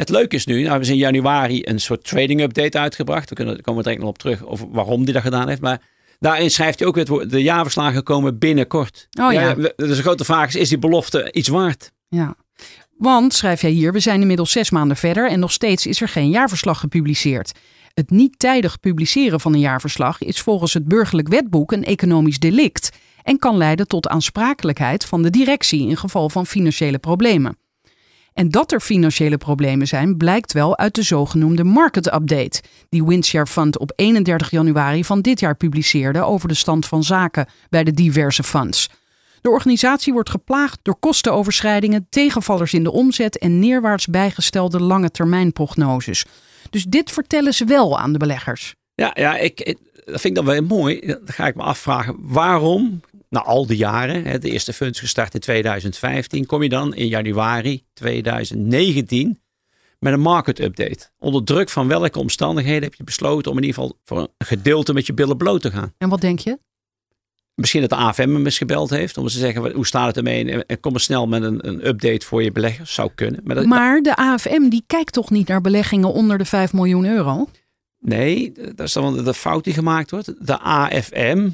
Het 0.00 0.08
leuke 0.08 0.36
is 0.36 0.46
nu, 0.46 0.54
nou 0.54 0.68
hebben 0.68 0.86
ze 0.86 0.92
in 0.92 0.98
januari 0.98 1.62
een 1.64 1.80
soort 1.80 2.04
trading 2.04 2.40
update 2.40 2.78
uitgebracht. 2.78 3.28
We 3.28 3.34
kunnen, 3.34 3.60
komen 3.60 3.76
we 3.76 3.82
direct 3.82 4.00
nog 4.00 4.10
op 4.10 4.18
terug 4.18 4.46
over 4.46 4.70
waarom 4.70 5.02
hij 5.02 5.12
dat 5.12 5.22
gedaan 5.22 5.48
heeft. 5.48 5.60
Maar 5.60 5.80
daarin 6.18 6.50
schrijft 6.50 6.78
hij 6.78 6.88
ook 6.88 6.94
weer 6.94 7.28
de 7.28 7.42
jaarverslagen 7.42 8.02
komen 8.02 8.38
binnenkort. 8.38 9.08
Oh 9.20 9.32
ja. 9.32 9.54
dus 9.54 9.74
de 9.76 10.02
grote 10.02 10.24
vraag 10.24 10.48
is, 10.48 10.54
is 10.54 10.68
die 10.68 10.78
belofte 10.78 11.32
iets 11.32 11.48
waard? 11.48 11.92
Ja. 12.08 12.36
Want, 12.96 13.34
schrijf 13.34 13.60
jij 13.60 13.70
hier, 13.70 13.92
we 13.92 14.00
zijn 14.00 14.20
inmiddels 14.20 14.52
zes 14.52 14.70
maanden 14.70 14.96
verder 14.96 15.30
en 15.30 15.40
nog 15.40 15.52
steeds 15.52 15.86
is 15.86 16.00
er 16.00 16.08
geen 16.08 16.30
jaarverslag 16.30 16.80
gepubliceerd. 16.80 17.52
Het 17.94 18.10
niet 18.10 18.38
tijdig 18.38 18.80
publiceren 18.80 19.40
van 19.40 19.54
een 19.54 19.60
jaarverslag 19.60 20.22
is 20.22 20.40
volgens 20.40 20.74
het 20.74 20.88
burgerlijk 20.88 21.28
wetboek 21.28 21.72
een 21.72 21.84
economisch 21.84 22.38
delict 22.38 22.90
en 23.22 23.38
kan 23.38 23.56
leiden 23.56 23.86
tot 23.86 24.08
aansprakelijkheid 24.08 25.04
van 25.04 25.22
de 25.22 25.30
directie 25.30 25.88
in 25.88 25.96
geval 25.96 26.30
van 26.30 26.46
financiële 26.46 26.98
problemen. 26.98 27.59
En 28.32 28.48
dat 28.48 28.72
er 28.72 28.80
financiële 28.80 29.36
problemen 29.36 29.86
zijn, 29.86 30.16
blijkt 30.16 30.52
wel 30.52 30.78
uit 30.78 30.94
de 30.94 31.02
zogenoemde 31.02 31.64
market 31.64 32.06
update, 32.06 32.62
die 32.88 33.04
Windshare 33.04 33.46
Fund 33.46 33.78
op 33.78 33.92
31 33.96 34.50
januari 34.50 35.04
van 35.04 35.20
dit 35.20 35.40
jaar 35.40 35.56
publiceerde 35.56 36.22
over 36.22 36.48
de 36.48 36.54
stand 36.54 36.86
van 36.86 37.04
zaken 37.04 37.46
bij 37.68 37.84
de 37.84 37.92
diverse 37.92 38.42
funds. 38.42 38.88
De 39.40 39.50
organisatie 39.50 40.12
wordt 40.12 40.30
geplaagd 40.30 40.78
door 40.82 40.96
kostenoverschrijdingen, 41.00 42.06
tegenvallers 42.10 42.72
in 42.72 42.82
de 42.82 42.92
omzet 42.92 43.38
en 43.38 43.58
neerwaarts 43.58 44.06
bijgestelde 44.06 44.80
lange 44.80 45.10
termijnprognoses. 45.10 46.24
Dus 46.70 46.84
dit 46.84 47.10
vertellen 47.10 47.54
ze 47.54 47.64
wel 47.64 47.98
aan 47.98 48.12
de 48.12 48.18
beleggers. 48.18 48.74
Ja, 48.94 49.10
ja 49.14 49.36
ik, 49.36 49.76
dat 50.04 50.20
vind 50.20 50.24
ik 50.24 50.34
dan 50.34 50.44
wel 50.44 50.62
mooi. 50.62 51.00
Dan 51.06 51.20
ga 51.24 51.46
ik 51.46 51.54
me 51.54 51.62
afvragen, 51.62 52.16
waarom 52.18 53.00
na 53.30 53.42
al 53.42 53.66
die 53.66 53.76
jaren, 53.76 54.40
de 54.40 54.50
eerste 54.50 54.72
funds 54.72 55.00
gestart 55.00 55.34
in 55.34 55.40
2015, 55.40 56.46
kom 56.46 56.62
je 56.62 56.68
dan 56.68 56.94
in 56.94 57.06
januari 57.06 57.84
2019 57.92 59.40
met 59.98 60.12
een 60.12 60.20
market 60.20 60.60
update. 60.60 61.10
Onder 61.18 61.44
druk 61.44 61.68
van 61.68 61.88
welke 61.88 62.18
omstandigheden 62.18 62.82
heb 62.82 62.94
je 62.94 63.04
besloten 63.04 63.50
om 63.50 63.56
in 63.56 63.64
ieder 63.64 63.80
geval 63.80 63.98
voor 64.04 64.18
een 64.18 64.46
gedeelte 64.46 64.92
met 64.92 65.06
je 65.06 65.14
billen 65.14 65.36
bloot 65.36 65.60
te 65.60 65.70
gaan? 65.70 65.94
En 65.98 66.08
wat 66.08 66.20
denk 66.20 66.38
je? 66.38 66.58
Misschien 67.54 67.80
dat 67.80 67.90
de 67.90 67.96
AFM 67.96 68.20
hem 68.20 68.44
eens 68.44 68.58
gebeld 68.58 68.90
heeft 68.90 69.16
om 69.16 69.24
eens 69.24 69.32
te 69.32 69.38
zeggen, 69.38 69.72
hoe 69.72 69.86
staat 69.86 70.06
het 70.06 70.16
ermee? 70.16 70.50
En, 70.50 70.66
en 70.66 70.80
kom 70.80 70.94
er 70.94 71.00
snel 71.00 71.26
met 71.26 71.42
een, 71.42 71.68
een 71.68 71.86
update 71.86 72.26
voor 72.26 72.42
je 72.42 72.52
beleggers. 72.52 72.94
Zou 72.94 73.10
kunnen. 73.14 73.40
Maar, 73.44 73.54
dat, 73.54 73.64
Maar 73.64 74.00
de 74.00 74.16
AFM 74.16 74.68
die 74.68 74.84
kijkt 74.86 75.12
toch 75.12 75.30
niet 75.30 75.48
naar 75.48 75.60
beleggingen 75.60 76.12
onder 76.12 76.38
de 76.38 76.44
5 76.44 76.72
miljoen 76.72 77.06
euro? 77.06 77.48
Nee, 77.98 78.52
dat 78.52 78.86
is 78.86 78.92
dan 78.92 79.24
de 79.24 79.34
fout 79.34 79.64
die 79.64 79.74
gemaakt 79.74 80.10
wordt. 80.10 80.46
De 80.46 80.58
AFM 80.58 81.48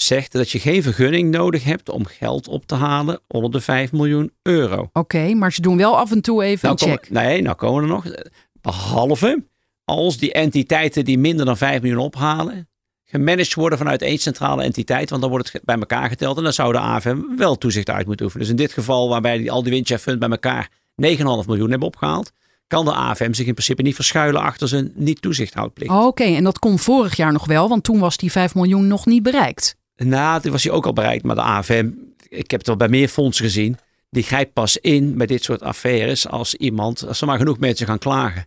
zegt 0.00 0.32
dat 0.32 0.50
je 0.50 0.58
geen 0.58 0.82
vergunning 0.82 1.30
nodig 1.30 1.64
hebt 1.64 1.88
om 1.88 2.06
geld 2.06 2.48
op 2.48 2.66
te 2.66 2.74
halen 2.74 3.20
onder 3.28 3.50
de 3.50 3.60
5 3.60 3.92
miljoen 3.92 4.32
euro. 4.42 4.88
Oké, 4.92 5.34
maar 5.34 5.52
ze 5.52 5.60
doen 5.60 5.76
wel 5.76 5.96
af 5.96 6.10
en 6.10 6.20
toe 6.20 6.42
even 6.42 6.68
Nou 6.68 6.90
een 6.90 6.98
check. 6.98 7.10
nee, 7.10 7.42
nou 7.42 7.56
komen 7.56 7.82
er 7.82 7.88
nog. 7.88 8.04
Behalve 8.60 9.44
als 9.84 10.18
die 10.18 10.32
entiteiten 10.32 11.04
die 11.04 11.18
minder 11.18 11.46
dan 11.46 11.56
5 11.56 11.82
miljoen 11.82 12.00
ophalen, 12.00 12.68
gemanaged 13.04 13.54
worden 13.54 13.78
vanuit 13.78 14.02
één 14.02 14.18
centrale 14.18 14.62
entiteit, 14.62 15.10
want 15.10 15.22
dan 15.22 15.30
wordt 15.30 15.52
het 15.52 15.64
bij 15.64 15.76
elkaar 15.78 16.08
geteld 16.08 16.36
en 16.36 16.42
dan 16.42 16.52
zou 16.52 16.72
de 16.72 16.78
AFM 16.78 17.18
wel 17.36 17.58
toezicht 17.58 17.90
uit 17.90 18.06
moeten 18.06 18.24
oefenen. 18.24 18.46
Dus 18.46 18.56
in 18.56 18.62
dit 18.62 18.72
geval, 18.72 19.08
waarbij 19.08 19.38
die, 19.38 19.52
al 19.52 19.62
die 19.62 19.72
windchef 19.72 20.02
fund 20.02 20.18
bij 20.18 20.28
elkaar 20.28 20.70
9,5 21.06 21.16
miljoen 21.46 21.70
hebben 21.70 21.88
opgehaald, 21.88 22.32
kan 22.66 22.84
de 22.84 22.92
AFM 22.92 23.32
zich 23.32 23.46
in 23.46 23.54
principe 23.54 23.82
niet 23.82 23.94
verschuilen 23.94 24.42
achter 24.42 24.68
zijn 24.68 24.92
niet-toezichthoudplicht. 24.94 25.92
Oké, 25.92 26.24
en 26.24 26.44
dat 26.44 26.58
kon 26.58 26.78
vorig 26.78 27.16
jaar 27.16 27.32
nog 27.32 27.46
wel, 27.46 27.68
want 27.68 27.84
toen 27.84 27.98
was 27.98 28.16
die 28.16 28.30
5 28.30 28.54
miljoen 28.54 28.86
nog 28.86 29.06
niet 29.06 29.22
bereikt. 29.22 29.76
Nou, 30.04 30.40
dit 30.42 30.52
was 30.52 30.64
hij 30.64 30.72
ook 30.72 30.86
al 30.86 30.92
bereikt. 30.92 31.24
Maar 31.24 31.34
de 31.34 31.42
AFM, 31.42 31.90
ik 32.28 32.50
heb 32.50 32.60
het 32.60 32.66
wel 32.66 32.76
bij 32.76 32.88
meer 32.88 33.08
fondsen 33.08 33.44
gezien. 33.44 33.76
Die 34.10 34.22
grijpt 34.22 34.52
pas 34.52 34.76
in 34.76 35.16
bij 35.16 35.26
dit 35.26 35.44
soort 35.44 35.62
affaires 35.62 36.28
als 36.28 36.54
iemand, 36.54 37.06
als 37.06 37.20
er 37.20 37.26
maar 37.26 37.38
genoeg 37.38 37.58
mensen 37.58 37.86
gaan 37.86 37.98
klagen. 37.98 38.46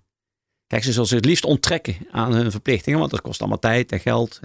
Kijk, 0.67 0.84
ze 0.84 0.91
zullen 0.91 1.08
zich 1.08 1.17
het 1.17 1.25
liefst 1.25 1.46
onttrekken 1.46 1.96
aan 2.12 2.34
hun 2.34 2.51
verplichtingen, 2.51 3.00
want 3.00 3.12
dat 3.12 3.22
kost 3.22 3.39
allemaal 3.39 3.60
tijd 3.60 3.91
en 3.91 4.00
geld. 4.00 4.39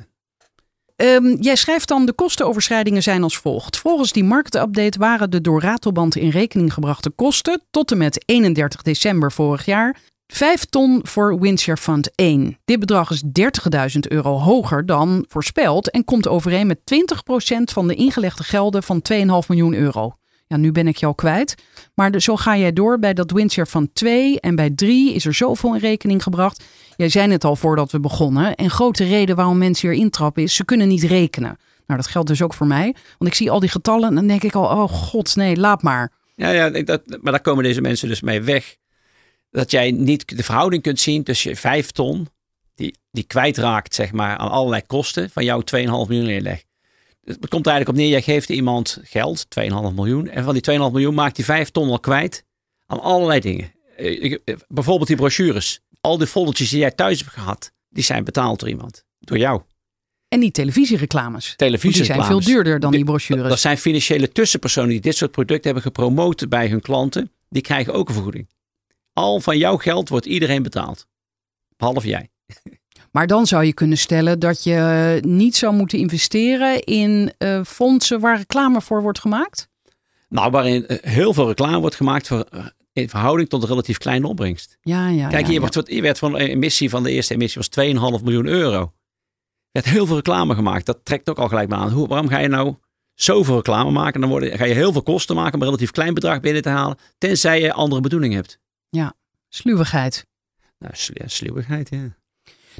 Ehm, 0.96 1.36
jij 1.40 1.56
schrijft 1.56 1.88
dan 1.88 2.06
de 2.06 2.12
kostenoverschrijdingen 2.12 3.02
zijn 3.02 3.22
als 3.22 3.36
volgt. 3.36 3.76
Volgens 3.76 4.12
die 4.12 4.24
marktupdate 4.24 4.98
waren 4.98 5.30
de 5.30 5.40
door 5.40 5.60
Ratelband 5.60 6.16
in 6.16 6.30
rekening 6.30 6.72
gebrachte 6.72 7.10
kosten 7.10 7.62
tot 7.70 7.90
en 7.90 7.98
met 7.98 8.22
31 8.26 8.82
december 8.82 9.32
vorig 9.32 9.64
jaar 9.64 9.96
5 10.26 10.64
ton 10.64 11.00
voor 11.02 11.40
Windshare 11.40 11.80
Fund 11.80 12.10
1. 12.14 12.58
Dit 12.64 12.80
bedrag 12.80 13.10
is 13.10 13.22
30.000 13.22 13.98
euro 14.08 14.38
hoger 14.38 14.86
dan 14.86 15.24
voorspeld 15.28 15.90
en 15.90 16.04
komt 16.04 16.28
overeen 16.28 16.66
met 16.66 16.78
20% 16.78 17.72
van 17.72 17.88
de 17.88 17.94
ingelegde 17.94 18.44
gelden 18.44 18.82
van 18.82 19.02
2,5 19.12 19.18
miljoen 19.48 19.74
euro. 19.74 20.16
Ja, 20.46 20.56
nu 20.56 20.72
ben 20.72 20.88
ik 20.88 20.96
jou 20.96 21.14
kwijt. 21.14 21.54
Maar 21.94 22.20
zo 22.20 22.36
ga 22.36 22.56
jij 22.56 22.72
door 22.72 22.98
bij 22.98 23.14
dat 23.14 23.30
Windshare 23.30 23.68
van 23.68 23.92
2 23.92 24.40
en 24.40 24.54
bij 24.54 24.70
3 24.70 25.14
is 25.14 25.24
er 25.24 25.34
zoveel 25.34 25.74
in 25.74 25.80
rekening 25.80 26.22
gebracht. 26.22 26.64
Jij 26.96 27.08
zei 27.08 27.30
het 27.30 27.44
al 27.44 27.56
voordat 27.56 27.92
we 27.92 28.00
begonnen. 28.00 28.54
En 28.54 28.70
grote 28.70 29.04
reden 29.04 29.36
waarom 29.36 29.58
mensen 29.58 29.88
hier 29.88 29.98
intrappen 29.98 30.42
is, 30.42 30.54
ze 30.54 30.64
kunnen 30.64 30.88
niet 30.88 31.02
rekenen. 31.02 31.58
Nou, 31.86 32.00
dat 32.00 32.10
geldt 32.10 32.28
dus 32.28 32.42
ook 32.42 32.54
voor 32.54 32.66
mij. 32.66 32.94
Want 33.18 33.30
ik 33.30 33.36
zie 33.36 33.50
al 33.50 33.60
die 33.60 33.68
getallen 33.68 34.08
en 34.08 34.14
dan 34.14 34.26
denk 34.26 34.42
ik 34.42 34.54
al, 34.54 34.64
oh 34.64 34.88
god, 34.88 35.36
nee, 35.36 35.56
laat 35.56 35.82
maar. 35.82 36.12
Ja, 36.34 36.50
ja 36.50 36.70
dat, 36.70 37.02
maar 37.20 37.32
daar 37.32 37.40
komen 37.40 37.64
deze 37.64 37.80
mensen 37.80 38.08
dus 38.08 38.20
mee 38.20 38.42
weg. 38.42 38.76
Dat 39.50 39.70
jij 39.70 39.90
niet 39.90 40.36
de 40.36 40.42
verhouding 40.42 40.82
kunt 40.82 41.00
zien 41.00 41.22
tussen 41.22 41.50
je 41.50 41.56
5 41.56 41.90
ton, 41.90 42.28
die, 42.74 42.98
die 43.10 43.24
kwijtraakt 43.24 43.94
zeg 43.94 44.12
maar, 44.12 44.36
aan 44.36 44.50
allerlei 44.50 44.82
kosten, 44.86 45.30
van 45.30 45.44
jouw 45.44 45.60
2,5 45.60 45.66
miljoen 45.82 46.28
inleg. 46.28 46.64
Het 47.24 47.48
komt 47.48 47.66
eigenlijk 47.66 47.88
op 47.88 47.94
neer, 48.04 48.10
jij 48.10 48.22
geeft 48.22 48.48
iemand 48.48 49.00
geld, 49.04 49.46
2,5 49.60 49.68
miljoen. 49.94 50.28
En 50.28 50.44
van 50.44 50.54
die 50.54 50.70
2,5 50.70 50.76
miljoen 50.78 51.14
maakt 51.14 51.36
hij 51.36 51.44
5 51.46 51.70
ton 51.70 51.90
al 51.90 52.00
kwijt 52.00 52.44
aan 52.86 53.00
allerlei 53.00 53.40
dingen. 53.40 53.72
Eh, 53.96 54.32
eh, 54.32 54.56
Bijvoorbeeld 54.68 55.08
die 55.08 55.16
brochures. 55.16 55.80
Al 56.00 56.18
die 56.18 56.26
foldertjes 56.26 56.70
die 56.70 56.78
jij 56.78 56.90
thuis 56.90 57.18
hebt 57.18 57.32
gehad, 57.32 57.72
die 57.88 58.04
zijn 58.04 58.24
betaald 58.24 58.60
door 58.60 58.68
iemand. 58.68 59.04
Door 59.18 59.38
jou. 59.38 59.62
En 60.28 60.40
die 60.40 60.50
televisiereclames. 60.50 61.46
Want 61.46 61.58
Die 61.58 61.68
zijn 61.68 61.80
Televisiereclames. 61.80 62.26
veel 62.44 62.54
duurder 62.54 62.80
dan 62.80 62.92
die 62.92 63.04
brochures. 63.04 63.48
dat 63.48 63.58
zijn 63.60 63.78
financiële 63.78 64.32
tussenpersonen 64.32 64.90
die 64.90 65.00
dit 65.00 65.16
soort 65.16 65.30
producten 65.30 65.64
hebben 65.64 65.82
gepromoot 65.82 66.48
bij 66.48 66.68
hun 66.68 66.80
klanten. 66.80 67.30
Die 67.48 67.62
krijgen 67.62 67.92
ook 67.92 68.08
een 68.08 68.14
vergoeding. 68.14 68.48
Al 69.16 69.40
van 69.40 69.58
jouw 69.58 69.76
geld 69.76 70.08
wordt 70.08 70.26
iedereen 70.26 70.62
betaald. 70.62 71.06
Behalve 71.76 72.08
jij. 72.08 72.30
Maar 73.10 73.26
dan 73.26 73.46
zou 73.46 73.64
je 73.64 73.72
kunnen 73.72 73.98
stellen 73.98 74.38
dat 74.38 74.62
je 74.62 75.18
niet 75.26 75.56
zou 75.56 75.74
moeten 75.74 75.98
investeren 75.98 76.82
in 76.82 77.32
eh, 77.38 77.64
fondsen 77.64 78.20
waar 78.20 78.36
reclame 78.36 78.80
voor 78.80 79.02
wordt 79.02 79.18
gemaakt. 79.18 79.68
Nou, 80.28 80.50
waarin 80.50 80.86
eh, 80.86 81.12
heel 81.12 81.34
veel 81.34 81.46
reclame 81.46 81.78
wordt 81.78 81.94
gemaakt 81.94 82.26
voor, 82.26 82.46
eh, 82.50 82.64
in 82.92 83.08
verhouding 83.08 83.48
tot 83.48 83.62
een 83.62 83.68
relatief 83.68 83.98
kleine 83.98 84.26
opbrengst. 84.26 84.78
Ja, 84.80 85.08
ja. 85.08 85.28
Kijk, 85.28 85.46
hier, 85.46 85.60
ja. 85.60 85.82
Hier 85.86 86.02
werd 86.02 86.18
van 86.18 86.34
een 86.34 86.40
emissie 86.40 86.90
van 86.90 87.02
de 87.02 87.10
eerste 87.10 87.34
emissie 87.34 87.60
was 87.60 87.86
2,5 88.18 88.24
miljoen 88.24 88.46
euro. 88.46 88.80
Er 88.80 88.90
werd 89.70 89.86
heel 89.86 90.06
veel 90.06 90.16
reclame 90.16 90.54
gemaakt. 90.54 90.86
Dat 90.86 90.98
trekt 91.02 91.30
ook 91.30 91.38
al 91.38 91.48
gelijk 91.48 91.68
maar 91.68 91.78
aan. 91.78 91.90
Hoe, 91.90 92.08
waarom 92.08 92.28
ga 92.28 92.38
je 92.38 92.48
nou 92.48 92.74
zoveel 93.14 93.56
reclame 93.56 93.90
maken? 93.90 94.20
Dan 94.20 94.30
worden, 94.30 94.58
ga 94.58 94.64
je 94.64 94.74
heel 94.74 94.92
veel 94.92 95.02
kosten 95.02 95.36
maken 95.36 95.54
om 95.54 95.60
een 95.60 95.66
relatief 95.66 95.90
klein 95.90 96.14
bedrag 96.14 96.40
binnen 96.40 96.62
te 96.62 96.68
halen. 96.68 96.98
Tenzij 97.18 97.60
je 97.60 97.72
andere 97.72 98.00
bedoeling 98.00 98.34
hebt. 98.34 98.58
Sluwigheid. 99.48 100.26
Nou, 100.78 100.92
sl- 100.96 101.12
ja, 101.14 101.28
sluwigheid, 101.28 101.88
ja. 101.90 102.16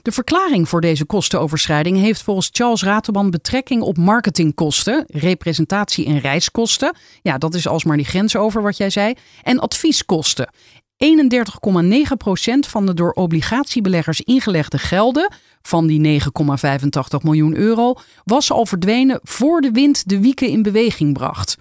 De 0.03 0.13
verklaring 0.13 0.69
voor 0.69 0.81
deze 0.81 1.05
kostenoverschrijding 1.05 1.99
heeft 1.99 2.23
volgens 2.23 2.49
Charles 2.53 2.83
Ratelman 2.83 3.31
betrekking 3.31 3.83
op 3.83 3.97
marketingkosten, 3.97 5.05
representatie- 5.07 6.07
en 6.07 6.19
reiskosten. 6.19 6.97
Ja, 7.23 7.39
dat 7.39 7.55
is 7.55 7.67
alsmaar 7.69 7.97
die 7.97 8.07
grens 8.07 8.37
over 8.37 8.63
wat 8.63 8.77
jij 8.77 8.91
zei. 8.91 9.15
En 9.43 9.59
advieskosten. 9.59 10.49
31,9% 10.97 12.67
van 12.67 12.87
de 12.87 12.95
door 12.95 13.13
obligatiebeleggers 13.13 14.21
ingelegde 14.21 14.79
gelden 14.79 15.33
van 15.63 15.87
die 15.87 16.01
9,85 16.01 17.23
miljoen 17.23 17.57
euro 17.57 17.95
was 18.25 18.51
al 18.51 18.67
verdwenen 18.67 19.21
voor 19.23 19.61
de 19.61 19.71
wind 19.71 20.09
de 20.09 20.21
wieken 20.21 20.49
in 20.49 20.63
beweging 20.63 21.13
bracht. 21.13 21.57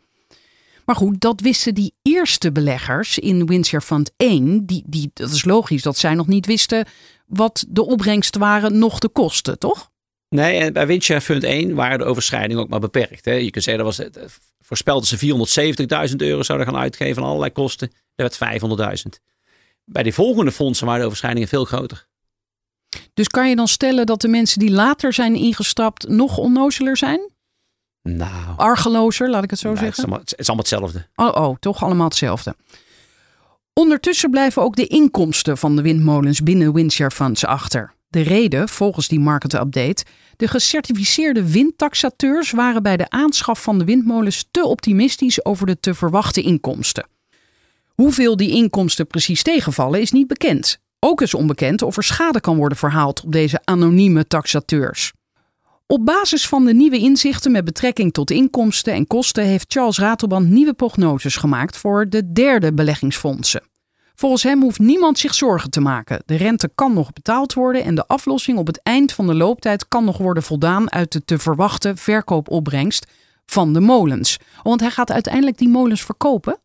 Maar 0.86 0.95
goed, 0.95 1.21
dat 1.21 1.41
wisten 1.41 1.74
die 1.74 1.93
eerste 2.02 2.52
beleggers 2.52 3.19
in 3.19 3.45
Windshare 3.45 3.84
Fund 3.84 4.12
1. 4.17 4.65
Die, 4.65 4.84
die, 4.86 5.12
dat 5.13 5.32
is 5.32 5.45
logisch 5.45 5.82
dat 5.82 5.98
zij 5.98 6.13
nog 6.13 6.28
niet 6.28 6.45
wisten 6.45 6.86
wat 7.28 7.65
de 7.67 7.86
opbrengsten 7.86 8.39
waren, 8.39 8.80
nog 8.80 9.00
de 9.00 9.10
kosten, 9.10 9.60
toch? 9.60 9.91
Nee, 10.30 10.60
en 10.60 10.74
bij 10.74 10.88
Windshare 10.88 11.21
Fund 11.21 11.43
1 11.43 11.76
waren 11.76 11.98
de 11.98 12.04
overschrijdingen 12.04 12.63
ook 12.63 12.69
maar 12.69 12.80
beperkt. 12.80 13.26
Hè. 13.26 13.34
Je 13.34 13.50
kunt 13.50 13.63
zeggen, 13.63 13.84
dat 13.84 13.95
was 13.95 14.06
het, 14.06 14.13
dat 14.84 15.06
ze 15.06 16.10
470.000 16.10 16.15
euro 16.15 16.43
zouden 16.43 16.67
gaan 16.67 16.78
uitgeven 16.78 17.21
aan 17.21 17.28
allerlei 17.28 17.52
kosten. 17.52 17.91
Er 18.15 18.30
werd 18.39 18.62
500.000. 19.06 19.24
Bij 19.84 20.04
die 20.04 20.13
volgende 20.13 20.52
fondsen 20.52 20.86
waren 20.86 21.00
de 21.00 21.06
overschrijdingen 21.06 21.48
veel 21.48 21.65
groter. 21.65 22.08
Dus 23.13 23.28
kan 23.28 23.50
je 23.50 23.56
dan 23.56 23.67
stellen 23.67 24.06
dat 24.06 24.21
de 24.21 24.28
mensen 24.28 24.60
die 24.60 24.71
later 24.71 25.13
zijn 25.13 25.36
ingestapt 25.36 26.08
nog 26.08 26.38
onnozeler 26.38 26.98
zijn? 26.98 27.30
Nou, 28.13 28.58
Argelozer, 28.58 29.30
laat 29.30 29.44
ik 29.44 29.50
het 29.50 29.60
zo 29.60 29.74
nou, 29.74 29.80
het, 29.80 29.89
is 29.89 29.96
zeggen. 29.96 30.13
allemaal, 30.13 30.30
het 30.30 30.39
is 30.39 30.48
allemaal 30.48 30.65
hetzelfde. 30.65 31.08
Oh, 31.15 31.48
oh, 31.48 31.56
toch 31.60 31.84
allemaal 31.84 32.08
hetzelfde. 32.08 32.56
Ondertussen 33.74 34.30
blijven 34.30 34.62
ook 34.62 34.76
de 34.76 34.88
inkomsten 34.88 35.58
van 35.58 35.76
de 35.76 35.82
windmolens 35.82 36.44
binnen 36.44 36.74
Windshare 36.74 37.12
Funds 37.12 37.46
achter. 37.46 37.94
De 38.08 38.22
reden, 38.22 38.70
volgens 38.70 39.08
die 39.08 39.20
market 39.20 39.54
update, 39.54 40.06
de 40.38 40.48
gecertificeerde 40.48 41.52
windtaxateurs 41.52 42.52
waren 42.52 42.84
bij 42.84 42.98
de 42.98 43.10
aanschaf 43.10 43.62
van 43.62 43.80
de 43.80 43.86
windmolens 43.86 44.48
te 44.52 44.65
optimistisch 44.65 45.46
over 45.46 45.65
de 45.65 45.80
te 45.80 45.94
verwachte 45.94 46.41
inkomsten. 46.41 47.08
Hoeveel 47.88 48.38
die 48.38 48.52
inkomsten 48.52 49.08
precies 49.08 49.44
tegenvallen 49.44 50.02
is 50.02 50.12
niet 50.12 50.28
bekend. 50.28 50.80
Ook 51.00 51.22
is 51.22 51.34
onbekend 51.34 51.82
of 51.82 51.98
er 51.98 52.04
schade 52.04 52.39
kan 52.39 52.58
worden 52.58 52.78
verhaald 52.78 53.24
op 53.24 53.32
deze 53.32 53.60
anonieme 53.63 54.28
taxateurs. 54.28 55.13
Op 55.88 56.06
basis 56.06 56.48
van 56.48 56.65
de 56.65 56.74
nieuwe 56.74 56.98
inzichten 56.98 57.52
met 57.52 57.65
betrekking 57.65 58.13
tot 58.13 58.32
inkomsten 58.32 58.93
en 58.93 59.08
kosten 59.08 59.43
heeft 59.43 59.71
Charles 59.74 60.00
Ratelband 60.00 60.50
nieuwe 60.50 60.74
prognoses 60.74 61.36
gemaakt 61.36 61.78
voor 61.78 62.10
de 62.10 62.32
derde 62.32 62.74
beleggingsfondsen. 62.74 63.63
Volgens 64.15 64.43
hem 64.43 64.62
hoeft 64.62 64.80
niemand 64.80 65.19
zich 65.19 65.34
zorgen 65.34 65.69
te 65.69 65.80
maken. 65.80 66.24
De 66.26 66.36
rente 66.36 66.71
kan 66.76 66.93
nog 66.93 67.13
betaald 67.13 67.54
worden 67.54 67.84
en 67.84 67.95
de 67.95 68.08
aflossing 68.08 68.58
op 68.58 68.67
het 68.67 68.82
eind 68.84 69.12
van 69.12 69.28
de 69.28 69.36
looptijd 69.36 69.88
kan 69.88 70.06
nog 70.06 70.17
worden 70.17 70.43
voldaan 70.43 70.91
uit 70.91 71.12
de 71.12 71.26
te 71.26 71.38
verwachten 71.39 71.98
verkoopopbrengst 71.98 73.12
van 73.45 73.74
de 73.74 73.80
molens. 73.80 74.38
Want 74.63 74.80
hij 74.80 74.91
gaat 74.91 75.12
uiteindelijk 75.12 75.58
die 75.58 75.69
molens 75.69 76.04
verkopen. 76.04 76.60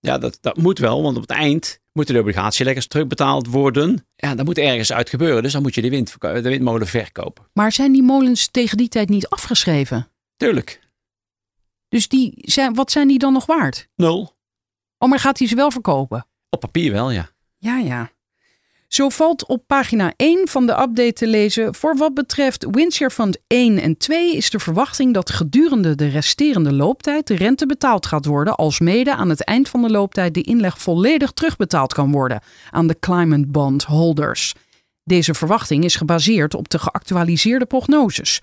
Ja, 0.00 0.18
dat, 0.18 0.38
dat 0.40 0.56
moet 0.56 0.78
wel, 0.78 1.02
want 1.02 1.16
op 1.16 1.22
het 1.22 1.30
eind 1.30 1.79
moeten 1.92 2.14
de 2.14 2.20
obligatieleggers 2.20 2.86
terugbetaald 2.86 3.46
worden. 3.46 4.06
Ja, 4.16 4.34
dat 4.34 4.44
moet 4.44 4.58
ergens 4.58 4.92
uit 4.92 5.08
gebeuren, 5.08 5.42
dus 5.42 5.52
dan 5.52 5.62
moet 5.62 5.74
je 5.74 5.82
de, 5.82 5.90
wind, 5.90 6.16
de 6.20 6.40
windmolen 6.42 6.86
verkopen. 6.86 7.44
Maar 7.52 7.72
zijn 7.72 7.92
die 7.92 8.02
molens 8.02 8.46
tegen 8.48 8.76
die 8.76 8.88
tijd 8.88 9.08
niet 9.08 9.28
afgeschreven? 9.28 10.08
Tuurlijk, 10.36 10.80
Dus 11.88 12.08
die 12.08 12.32
zijn, 12.36 12.74
wat 12.74 12.90
zijn 12.90 13.08
die 13.08 13.18
dan 13.18 13.32
nog 13.32 13.46
waard? 13.46 13.88
nul. 13.96 14.38
Oh, 14.98 15.08
maar 15.08 15.18
gaat 15.18 15.38
hij 15.38 15.48
ze 15.48 15.54
wel 15.54 15.70
verkopen? 15.70 16.26
Op 16.50 16.60
papier 16.60 16.92
wel, 16.92 17.10
ja. 17.10 17.30
Ja, 17.58 17.78
ja. 17.78 18.10
Zo 18.90 19.08
valt 19.08 19.46
op 19.46 19.62
pagina 19.66 20.12
1 20.16 20.48
van 20.48 20.66
de 20.66 20.72
update 20.72 21.12
te 21.12 21.26
lezen. 21.26 21.74
Voor 21.74 21.96
wat 21.96 22.14
betreft 22.14 22.66
Windshare 22.70 23.10
Fund 23.10 23.38
1 23.46 23.78
en 23.78 23.96
2 23.96 24.36
is 24.36 24.50
de 24.50 24.58
verwachting 24.58 25.14
dat 25.14 25.30
gedurende 25.30 25.94
de 25.94 26.08
resterende 26.08 26.72
looptijd 26.72 27.26
de 27.26 27.34
rente 27.34 27.66
betaald 27.66 28.06
gaat 28.06 28.24
worden, 28.24 28.54
alsmede 28.54 29.14
aan 29.14 29.28
het 29.28 29.44
eind 29.44 29.68
van 29.68 29.82
de 29.82 29.90
looptijd 29.90 30.34
de 30.34 30.42
inleg 30.42 30.78
volledig 30.78 31.32
terugbetaald 31.32 31.92
kan 31.92 32.12
worden 32.12 32.42
aan 32.70 32.86
de 32.86 32.96
climate 33.00 33.46
bond 33.46 33.84
holders. 33.84 34.54
Deze 35.04 35.34
verwachting 35.34 35.84
is 35.84 35.96
gebaseerd 35.96 36.54
op 36.54 36.68
de 36.68 36.78
geactualiseerde 36.78 37.66
prognoses. 37.66 38.40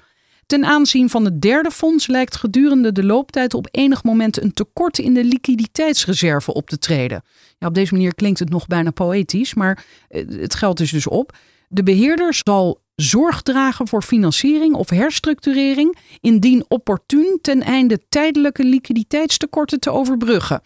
Ten 0.47 0.65
aanzien 0.65 1.09
van 1.09 1.25
het 1.25 1.41
derde 1.41 1.71
fonds 1.71 2.07
lijkt 2.07 2.35
gedurende 2.35 2.91
de 2.91 3.03
looptijd 3.03 3.53
op 3.53 3.67
enig 3.71 4.03
moment 4.03 4.41
een 4.41 4.53
tekort 4.53 4.99
in 4.99 5.13
de 5.13 5.23
liquiditeitsreserve 5.23 6.53
op 6.53 6.69
te 6.69 6.77
treden. 6.77 7.23
Ja, 7.57 7.67
op 7.67 7.73
deze 7.73 7.93
manier 7.93 8.15
klinkt 8.15 8.39
het 8.39 8.49
nog 8.49 8.67
bijna 8.67 8.91
poëtisch, 8.91 9.53
maar 9.53 9.85
eh, 10.07 10.27
het 10.27 10.55
geldt 10.55 10.77
dus 10.77 10.91
dus 10.91 11.07
op. 11.07 11.37
De 11.67 11.83
beheerder 11.83 12.33
zal 12.43 12.81
zorg 12.95 13.41
dragen 13.41 13.87
voor 13.87 14.01
financiering 14.01 14.75
of 14.75 14.89
herstructurering 14.89 15.97
indien 16.21 16.65
opportun 16.67 17.39
ten 17.41 17.61
einde 17.61 17.99
tijdelijke 18.09 18.63
liquiditeitstekorten 18.63 19.79
te 19.79 19.91
overbruggen. 19.91 20.61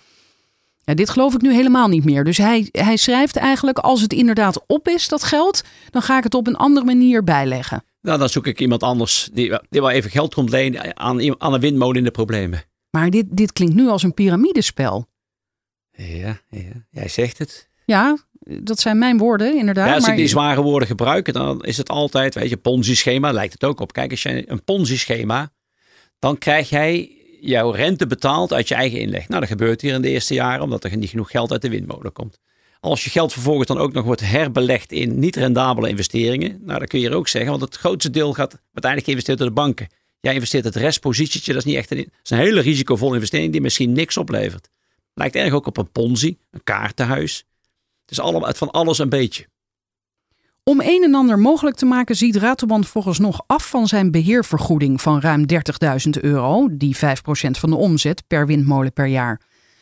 Ja, 0.83 0.93
dit 0.93 1.09
geloof 1.09 1.33
ik 1.33 1.41
nu 1.41 1.53
helemaal 1.53 1.87
niet 1.87 2.05
meer. 2.05 2.23
Dus 2.23 2.37
hij, 2.37 2.69
hij 2.71 2.97
schrijft 2.97 3.35
eigenlijk: 3.35 3.77
als 3.77 4.01
het 4.01 4.13
inderdaad 4.13 4.63
op 4.67 4.87
is, 4.87 5.07
dat 5.07 5.23
geld, 5.23 5.63
dan 5.89 6.01
ga 6.01 6.17
ik 6.17 6.23
het 6.23 6.33
op 6.33 6.47
een 6.47 6.55
andere 6.55 6.85
manier 6.85 7.23
bijleggen. 7.23 7.83
Nou, 8.01 8.19
dan 8.19 8.29
zoek 8.29 8.47
ik 8.47 8.59
iemand 8.59 8.83
anders 8.83 9.29
die, 9.33 9.59
die 9.69 9.81
wel 9.81 9.89
even 9.89 10.11
geld 10.11 10.33
komt 10.33 10.49
lenen 10.49 10.97
aan, 10.97 11.41
aan 11.41 11.53
een 11.53 11.59
windmolen 11.59 11.97
in 11.97 12.03
de 12.03 12.11
problemen. 12.11 12.63
Maar 12.89 13.09
dit, 13.09 13.25
dit 13.29 13.53
klinkt 13.53 13.75
nu 13.75 13.87
als 13.87 14.03
een 14.03 14.13
piramidespel. 14.13 15.07
Ja, 15.91 16.41
ja, 16.49 16.85
jij 16.89 17.07
zegt 17.07 17.37
het. 17.37 17.69
Ja, 17.85 18.17
dat 18.39 18.79
zijn 18.79 18.97
mijn 18.97 19.17
woorden, 19.17 19.57
inderdaad. 19.57 19.87
Ja, 19.87 19.93
als 19.93 20.03
maar... 20.03 20.11
ik 20.11 20.17
die 20.17 20.27
zware 20.27 20.61
woorden 20.61 20.87
gebruik, 20.87 21.33
dan 21.33 21.63
is 21.63 21.77
het 21.77 21.89
altijd, 21.89 22.35
weet 22.35 22.49
je, 22.49 22.57
Ponzi-schema 22.57 23.31
lijkt 23.31 23.53
het 23.53 23.63
ook 23.63 23.79
op. 23.79 23.93
Kijk, 23.93 24.11
als 24.11 24.21
je 24.21 24.51
een 24.51 24.63
Ponzi-schema, 24.63 25.51
dan 26.19 26.37
krijg 26.37 26.69
jij 26.69 27.17
jouw 27.41 27.71
rente 27.71 28.07
betaald 28.07 28.53
uit 28.53 28.67
je 28.67 28.75
eigen 28.75 28.99
inleg. 28.99 29.27
Nou, 29.27 29.39
dat 29.39 29.49
gebeurt 29.49 29.81
hier 29.81 29.93
in 29.93 30.01
de 30.01 30.09
eerste 30.09 30.33
jaren, 30.33 30.63
omdat 30.63 30.83
er 30.83 30.97
niet 30.97 31.09
genoeg 31.09 31.31
geld 31.31 31.51
uit 31.51 31.61
de 31.61 31.69
windmolen 31.69 32.13
komt. 32.13 32.39
Als 32.83 33.03
je 33.03 33.09
geld 33.09 33.33
vervolgens 33.33 33.67
dan 33.67 33.77
ook 33.77 33.93
nog 33.93 34.05
wordt 34.05 34.21
herbelegd 34.21 34.91
in 34.91 35.19
niet 35.19 35.35
rendabele 35.35 35.89
investeringen, 35.89 36.59
nou, 36.61 36.79
dan 36.79 36.87
kun 36.87 36.99
je 36.99 37.09
er 37.09 37.15
ook 37.15 37.27
zeggen, 37.27 37.49
want 37.49 37.61
het 37.61 37.75
grootste 37.75 38.09
deel 38.09 38.33
gaat 38.33 38.51
uiteindelijk 38.51 39.03
geïnvesteerd 39.03 39.37
door 39.37 39.47
de 39.47 39.53
banken. 39.53 39.87
Jij 40.19 40.33
investeert 40.33 40.63
het 40.63 40.75
restpositietje, 40.75 41.53
dat 41.53 41.65
is 41.65 41.67
niet 41.67 41.77
echt 41.77 41.91
een, 41.91 41.97
dat 41.97 42.19
is 42.23 42.29
een 42.29 42.37
hele 42.37 42.61
risicovolle 42.61 43.13
investering 43.13 43.51
die 43.51 43.61
misschien 43.61 43.91
niks 43.91 44.17
oplevert. 44.17 44.69
Lijkt 45.13 45.35
erg 45.35 45.53
ook 45.53 45.67
op 45.67 45.77
een 45.77 45.91
ponzi, 45.91 46.37
een 46.51 46.63
kaartenhuis. 46.63 47.45
Het 48.01 48.11
is 48.11 48.19
allemaal 48.19 48.53
van 48.53 48.71
alles 48.71 48.97
een 48.97 49.09
beetje. 49.09 49.47
Om 50.63 50.81
een 50.81 51.03
en 51.03 51.15
ander 51.15 51.39
mogelijk 51.39 51.75
te 51.75 51.85
maken 51.85 52.15
ziet 52.15 52.35
Ratelband 52.35 52.87
volgens 52.87 53.19
nog 53.19 53.43
af 53.47 53.69
van 53.69 53.87
zijn 53.87 54.11
beheervergoeding 54.11 55.01
van 55.01 55.19
ruim 55.19 55.45
30.000 55.53 56.09
euro, 56.21 56.67
die 56.71 56.95
5% 56.95 56.99
van 57.51 57.69
de 57.69 57.75
omzet 57.75 58.23
per 58.27 58.45
windmolen 58.45 58.93
per 58.93 59.05
jaar. 59.05 59.41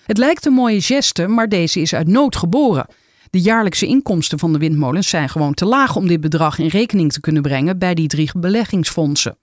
Het 0.09 0.17
lijkt 0.17 0.45
een 0.45 0.53
mooie 0.53 0.81
geste, 0.81 1.27
maar 1.27 1.49
deze 1.49 1.79
is 1.79 1.93
uit 1.93 2.07
nood 2.07 2.35
geboren. 2.35 2.85
De 3.29 3.41
jaarlijkse 3.41 3.85
inkomsten 3.85 4.39
van 4.39 4.53
de 4.53 4.59
windmolens 4.59 5.09
zijn 5.09 5.29
gewoon 5.29 5.53
te 5.53 5.65
laag 5.65 5.95
om 5.95 6.07
dit 6.07 6.21
bedrag 6.21 6.59
in 6.59 6.67
rekening 6.67 7.11
te 7.11 7.19
kunnen 7.19 7.41
brengen 7.41 7.79
bij 7.79 7.93
die 7.93 8.07
drie 8.07 8.29
beleggingsfondsen. 8.37 9.37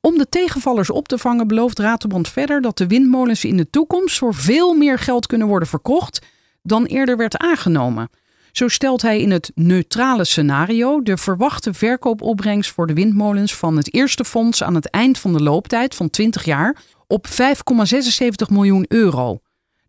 Om 0.00 0.18
de 0.18 0.28
tegenvallers 0.28 0.90
op 0.90 1.08
te 1.08 1.18
vangen 1.18 1.46
belooft 1.46 1.78
Ratelband 1.78 2.28
verder 2.28 2.60
dat 2.60 2.78
de 2.78 2.86
windmolens 2.86 3.44
in 3.44 3.56
de 3.56 3.70
toekomst 3.70 4.18
voor 4.18 4.34
veel 4.34 4.74
meer 4.74 4.98
geld 4.98 5.26
kunnen 5.26 5.46
worden 5.46 5.68
verkocht 5.68 6.26
dan 6.62 6.84
eerder 6.84 7.16
werd 7.16 7.36
aangenomen. 7.36 8.10
Zo 8.52 8.68
stelt 8.68 9.02
hij 9.02 9.20
in 9.20 9.30
het 9.30 9.52
neutrale 9.54 10.24
scenario 10.24 11.02
de 11.02 11.16
verwachte 11.16 11.74
verkoopopbrengst 11.74 12.72
voor 12.72 12.86
de 12.86 12.94
windmolens 12.94 13.54
van 13.54 13.76
het 13.76 13.94
eerste 13.94 14.24
fonds 14.24 14.62
aan 14.62 14.74
het 14.74 14.90
eind 14.90 15.18
van 15.18 15.32
de 15.32 15.42
looptijd 15.42 15.94
van 15.94 16.10
20 16.10 16.44
jaar 16.44 16.76
op 17.06 17.26
5,76 17.26 18.52
miljoen 18.52 18.84
euro. 18.88 19.40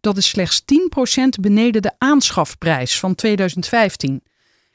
Dat 0.07 0.17
is 0.17 0.29
slechts 0.29 0.61
10% 0.61 1.41
beneden 1.41 1.81
de 1.81 1.91
aanschafprijs 1.97 2.99
van 2.99 3.15
2015. 3.15 4.23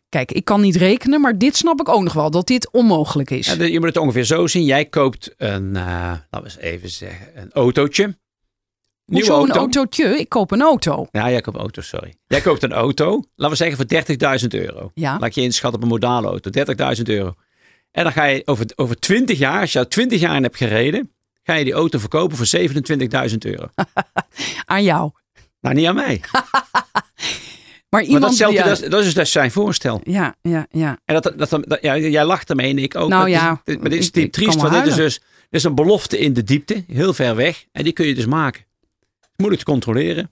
Kijk, 0.08 0.32
ik 0.32 0.44
kan 0.44 0.60
niet 0.60 0.76
rekenen, 0.76 1.20
maar 1.20 1.38
dit 1.38 1.56
snap 1.56 1.80
ik 1.80 1.88
ook 1.88 2.02
nog 2.02 2.12
wel, 2.12 2.30
dat 2.30 2.46
dit 2.46 2.70
onmogelijk 2.72 3.30
is. 3.30 3.46
Ja, 3.46 3.64
je 3.64 3.78
moet 3.78 3.88
het 3.88 3.96
ongeveer 3.96 4.24
zo 4.24 4.46
zien. 4.46 4.64
Jij 4.64 4.84
koopt 4.84 5.34
een, 5.36 5.68
uh, 5.68 5.74
laten 5.74 6.26
we 6.30 6.44
eens 6.44 6.56
even 6.56 6.90
zeggen, 6.90 7.26
een 7.34 7.52
autootje. 7.52 8.04
Nieuwe 8.04 8.16
Hoezo 9.06 9.32
auto. 9.32 9.52
een 9.52 9.58
autootje? 9.58 10.18
Ik 10.18 10.28
koop 10.28 10.50
een 10.50 10.62
auto. 10.62 11.06
Ja, 11.10 11.30
jij 11.30 11.40
koopt 11.40 11.56
een 11.56 11.62
auto, 11.62 11.82
sorry. 11.82 12.14
Jij 12.26 12.40
koopt 12.40 12.62
een 12.62 12.72
auto, 12.72 13.24
laten 13.34 13.58
we 13.58 13.64
zeggen 13.64 14.06
voor 14.16 14.38
30.000 14.40 14.46
euro. 14.48 14.90
Ja. 14.94 15.18
Laat 15.18 15.34
je 15.34 15.40
inschatten 15.40 15.80
op 15.80 15.86
een 15.86 15.92
modale 15.92 16.26
auto, 16.26 16.50
30.000 16.96 17.02
euro. 17.02 17.34
En 17.90 18.02
dan 18.02 18.12
ga 18.12 18.24
je 18.24 18.42
over, 18.44 18.66
over 18.76 18.96
20 18.96 19.38
jaar, 19.38 19.60
als 19.60 19.72
je 19.72 19.78
al 19.78 19.88
20 19.88 20.20
jaar 20.20 20.36
in 20.36 20.42
hebt 20.42 20.56
gereden, 20.56 21.10
ga 21.42 21.54
je 21.54 21.64
die 21.64 21.72
auto 21.72 21.98
verkopen 21.98 22.36
voor 22.36 22.60
27.000 23.30 23.36
euro. 23.38 23.66
aan 24.64 24.82
jou? 24.82 25.10
Nou, 25.62 25.74
niet 25.74 25.86
aan 25.86 25.94
mij. 25.94 26.20
maar 27.90 28.02
iemand 28.02 28.20
maar 28.20 28.20
dat, 28.20 28.34
stelt, 28.34 28.56
dat, 28.56 28.66
is, 28.66 28.88
dat 28.88 29.04
is 29.04 29.14
dus 29.14 29.32
zijn 29.32 29.50
voorstel. 29.50 30.00
Ja, 30.04 30.34
ja, 30.42 30.66
ja. 30.70 30.98
En 31.04 31.20
dat, 31.20 31.32
dat, 31.36 31.50
dat, 31.50 31.78
ja, 31.80 31.98
jij 31.98 32.24
lacht 32.24 32.50
ermee 32.50 32.70
en 32.70 32.78
ik 32.78 32.94
ook. 32.94 33.08
Nou 33.08 33.22
dat 33.22 33.40
ja, 33.40 33.60
is, 33.64 33.76
maar 33.76 33.90
dit 33.90 33.98
is 33.98 34.06
ik- 34.06 34.16
ik 34.16 34.32
triest, 34.32 34.60
want 34.60 34.72
dit 34.72 34.86
is 34.86 34.94
dus 34.94 35.14
dit 35.18 35.60
is 35.60 35.64
een 35.64 35.74
belofte 35.74 36.18
in 36.18 36.32
de 36.32 36.44
diepte, 36.44 36.84
heel 36.86 37.14
ver 37.14 37.36
weg. 37.36 37.64
En 37.72 37.84
die 37.84 37.92
kun 37.92 38.06
je 38.06 38.14
dus 38.14 38.26
maken. 38.26 38.64
Moeilijk 39.36 39.64
te 39.64 39.70
controleren. 39.70 40.30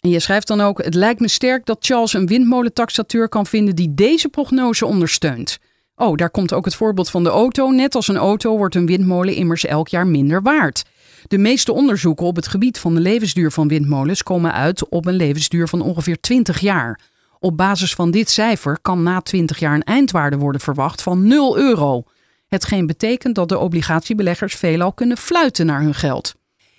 En 0.00 0.10
je 0.10 0.20
schrijft 0.20 0.46
dan 0.46 0.60
ook: 0.60 0.84
Het 0.84 0.94
lijkt 0.94 1.20
me 1.20 1.28
sterk 1.28 1.66
dat 1.66 1.78
Charles 1.80 2.12
een 2.12 2.26
windmolentaxateur 2.26 3.28
kan 3.28 3.46
vinden 3.46 3.76
die 3.76 3.94
deze 3.94 4.28
prognose 4.28 4.86
ondersteunt. 4.86 5.58
Oh, 5.94 6.16
daar 6.16 6.30
komt 6.30 6.52
ook 6.52 6.64
het 6.64 6.74
voorbeeld 6.74 7.10
van 7.10 7.22
de 7.22 7.28
auto. 7.30 7.70
Net 7.70 7.94
als 7.94 8.08
een 8.08 8.16
auto 8.16 8.56
wordt 8.56 8.74
een 8.74 8.86
windmolen 8.86 9.34
immers 9.34 9.64
elk 9.64 9.88
jaar 9.88 10.06
minder 10.06 10.42
waard. 10.42 10.84
De 11.26 11.38
meeste 11.38 11.72
onderzoeken 11.72 12.26
op 12.26 12.36
het 12.36 12.48
gebied 12.48 12.78
van 12.78 12.94
de 12.94 13.00
levensduur 13.00 13.50
van 13.50 13.68
windmolens 13.68 14.22
komen 14.22 14.52
uit 14.52 14.88
op 14.88 15.06
een 15.06 15.14
levensduur 15.14 15.68
van 15.68 15.80
ongeveer 15.80 16.20
20 16.20 16.60
jaar. 16.60 17.00
Op 17.38 17.56
basis 17.56 17.94
van 17.94 18.10
dit 18.10 18.30
cijfer 18.30 18.78
kan 18.82 19.02
na 19.02 19.20
20 19.20 19.58
jaar 19.58 19.74
een 19.74 19.82
eindwaarde 19.82 20.36
worden 20.36 20.60
verwacht 20.60 21.02
van 21.02 21.26
0 21.26 21.58
euro. 21.58 22.02
Hetgeen 22.48 22.86
betekent 22.86 23.34
dat 23.34 23.48
de 23.48 23.58
obligatiebeleggers 23.58 24.54
veelal 24.54 24.92
kunnen 24.92 25.16
fluiten 25.16 25.66
naar 25.66 25.80
hun 25.80 25.94
geld. 25.94 26.34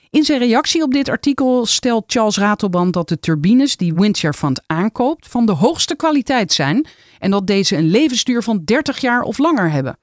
In 0.09 0.23
zijn 0.23 0.39
reactie 0.39 0.83
op 0.83 0.91
dit 0.91 1.09
artikel 1.09 1.65
stelt 1.65 2.03
Charles 2.07 2.37
Ratelband 2.37 2.93
dat 2.93 3.09
de 3.09 3.19
turbines 3.19 3.77
die 3.77 3.93
Windshare 3.93 4.33
Fund 4.33 4.61
aankoopt 4.65 5.27
van 5.27 5.45
de 5.45 5.51
hoogste 5.51 5.95
kwaliteit 5.95 6.53
zijn 6.53 6.87
en 7.19 7.31
dat 7.31 7.47
deze 7.47 7.75
een 7.75 7.89
levensduur 7.89 8.43
van 8.43 8.61
30 8.65 9.01
jaar 9.01 9.21
of 9.21 9.37
langer 9.37 9.71
hebben. 9.71 9.97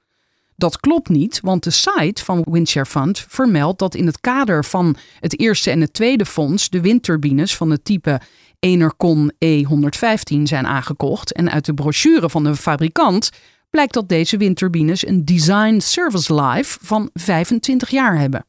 Dat 0.59 0.79
klopt 0.79 1.09
niet, 1.09 1.39
want 1.43 1.63
de 1.63 1.69
site 1.69 2.23
van 2.23 2.45
Windshare 2.49 2.85
Fund 2.85 3.25
vermeldt 3.27 3.79
dat 3.79 3.95
in 3.95 4.05
het 4.05 4.19
kader 4.19 4.65
van 4.65 4.95
het 5.19 5.39
eerste 5.39 5.71
en 5.71 5.81
het 5.81 5.93
tweede 5.93 6.25
fonds 6.25 6.69
de 6.69 6.81
windturbines 6.81 7.55
van 7.55 7.69
het 7.69 7.85
type 7.85 8.21
Enercon 8.59 9.31
E115 9.45 10.41
zijn 10.43 10.67
aangekocht. 10.67 11.31
En 11.31 11.51
uit 11.51 11.65
de 11.65 11.73
brochure 11.73 12.29
van 12.29 12.43
de 12.43 12.55
fabrikant 12.55 13.29
blijkt 13.69 13.93
dat 13.93 14.09
deze 14.09 14.37
windturbines 14.37 15.07
een 15.07 15.25
design 15.25 15.79
service 15.79 16.41
life 16.41 16.79
van 16.81 17.09
25 17.13 17.89
jaar 17.89 18.17
hebben. 18.17 18.45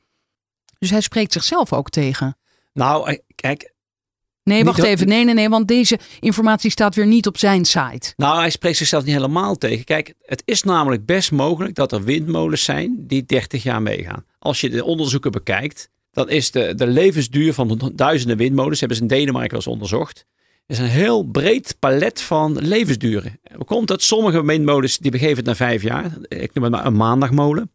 Dus 0.78 0.90
hij 0.90 1.00
spreekt 1.00 1.32
zichzelf 1.32 1.72
ook 1.72 1.90
tegen. 1.90 2.36
Nou, 2.72 3.10
eh, 3.10 3.18
kijk. 3.34 3.69
Nee, 4.50 4.64
wacht 4.64 4.82
even. 4.82 5.08
Nee, 5.08 5.24
nee, 5.24 5.34
nee, 5.34 5.48
want 5.48 5.68
deze 5.68 5.98
informatie 6.20 6.70
staat 6.70 6.94
weer 6.94 7.06
niet 7.06 7.26
op 7.26 7.38
zijn 7.38 7.64
site. 7.64 8.12
Nou, 8.16 8.38
hij 8.38 8.50
spreekt 8.50 8.76
zichzelf 8.76 9.04
niet 9.04 9.14
helemaal 9.14 9.56
tegen. 9.56 9.84
Kijk, 9.84 10.14
het 10.22 10.42
is 10.44 10.62
namelijk 10.62 11.06
best 11.06 11.32
mogelijk 11.32 11.74
dat 11.74 11.92
er 11.92 12.04
windmolens 12.04 12.64
zijn 12.64 12.94
die 12.98 13.24
30 13.24 13.62
jaar 13.62 13.82
meegaan. 13.82 14.24
Als 14.38 14.60
je 14.60 14.70
de 14.70 14.84
onderzoeken 14.84 15.30
bekijkt, 15.30 15.90
dan 16.12 16.28
is 16.28 16.50
de, 16.50 16.74
de 16.74 16.86
levensduur 16.86 17.54
van 17.54 17.92
duizenden 17.94 18.36
windmolens, 18.36 18.78
hebben 18.78 18.96
ze 18.96 19.02
in 19.02 19.08
Denemarken 19.08 19.50
wel 19.50 19.58
eens 19.58 19.68
onderzocht, 19.68 20.26
is 20.66 20.78
een 20.78 20.84
heel 20.84 21.22
breed 21.22 21.76
palet 21.78 22.20
van 22.20 22.58
levensduren. 22.58 23.40
Komt 23.64 23.88
dat? 23.88 24.02
Sommige 24.02 24.44
windmolens 24.44 24.98
die 24.98 25.10
begeven 25.10 25.36
het 25.36 25.46
na 25.46 25.54
vijf 25.54 25.82
jaar. 25.82 26.12
Ik 26.28 26.54
noem 26.54 26.64
het 26.64 26.72
maar 26.72 26.86
een 26.86 26.96
maandagmolen. 26.96 27.70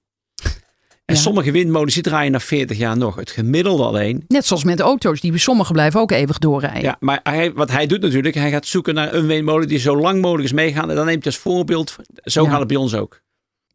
En 1.05 1.15
Ja. 1.15 1.21
sommige 1.21 1.51
windmolens 1.51 1.93
die 1.93 2.03
draaien 2.03 2.31
na 2.31 2.39
40 2.39 2.77
jaar 2.77 2.97
nog. 2.97 3.15
Het 3.15 3.31
gemiddelde 3.31 3.83
alleen. 3.83 4.23
Net 4.27 4.45
zoals 4.45 4.63
met 4.63 4.79
auto's, 4.79 5.21
die 5.21 5.37
sommige 5.37 5.71
blijven 5.71 5.99
ook 5.99 6.11
eeuwig 6.11 6.37
doorrijden. 6.37 6.81
Ja, 6.81 6.97
maar 6.99 7.19
hij, 7.23 7.53
wat 7.53 7.71
hij 7.71 7.87
doet 7.87 8.01
natuurlijk, 8.01 8.35
hij 8.35 8.51
gaat 8.51 8.65
zoeken 8.65 8.93
naar 8.93 9.13
een 9.13 9.27
windmolen 9.27 9.67
die 9.67 9.77
zo 9.79 9.97
lang 9.97 10.21
mogelijk 10.21 10.45
is 10.47 10.53
meegaan. 10.53 10.89
En 10.89 10.95
dan 10.95 11.05
neemt 11.05 11.23
hij 11.23 11.31
als 11.33 11.41
voorbeeld, 11.41 11.95
zo 12.23 12.43
Ja. 12.43 12.49
gaat 12.49 12.59
het 12.59 12.67
bij 12.67 12.77
ons 12.77 12.93
ook. 12.95 13.21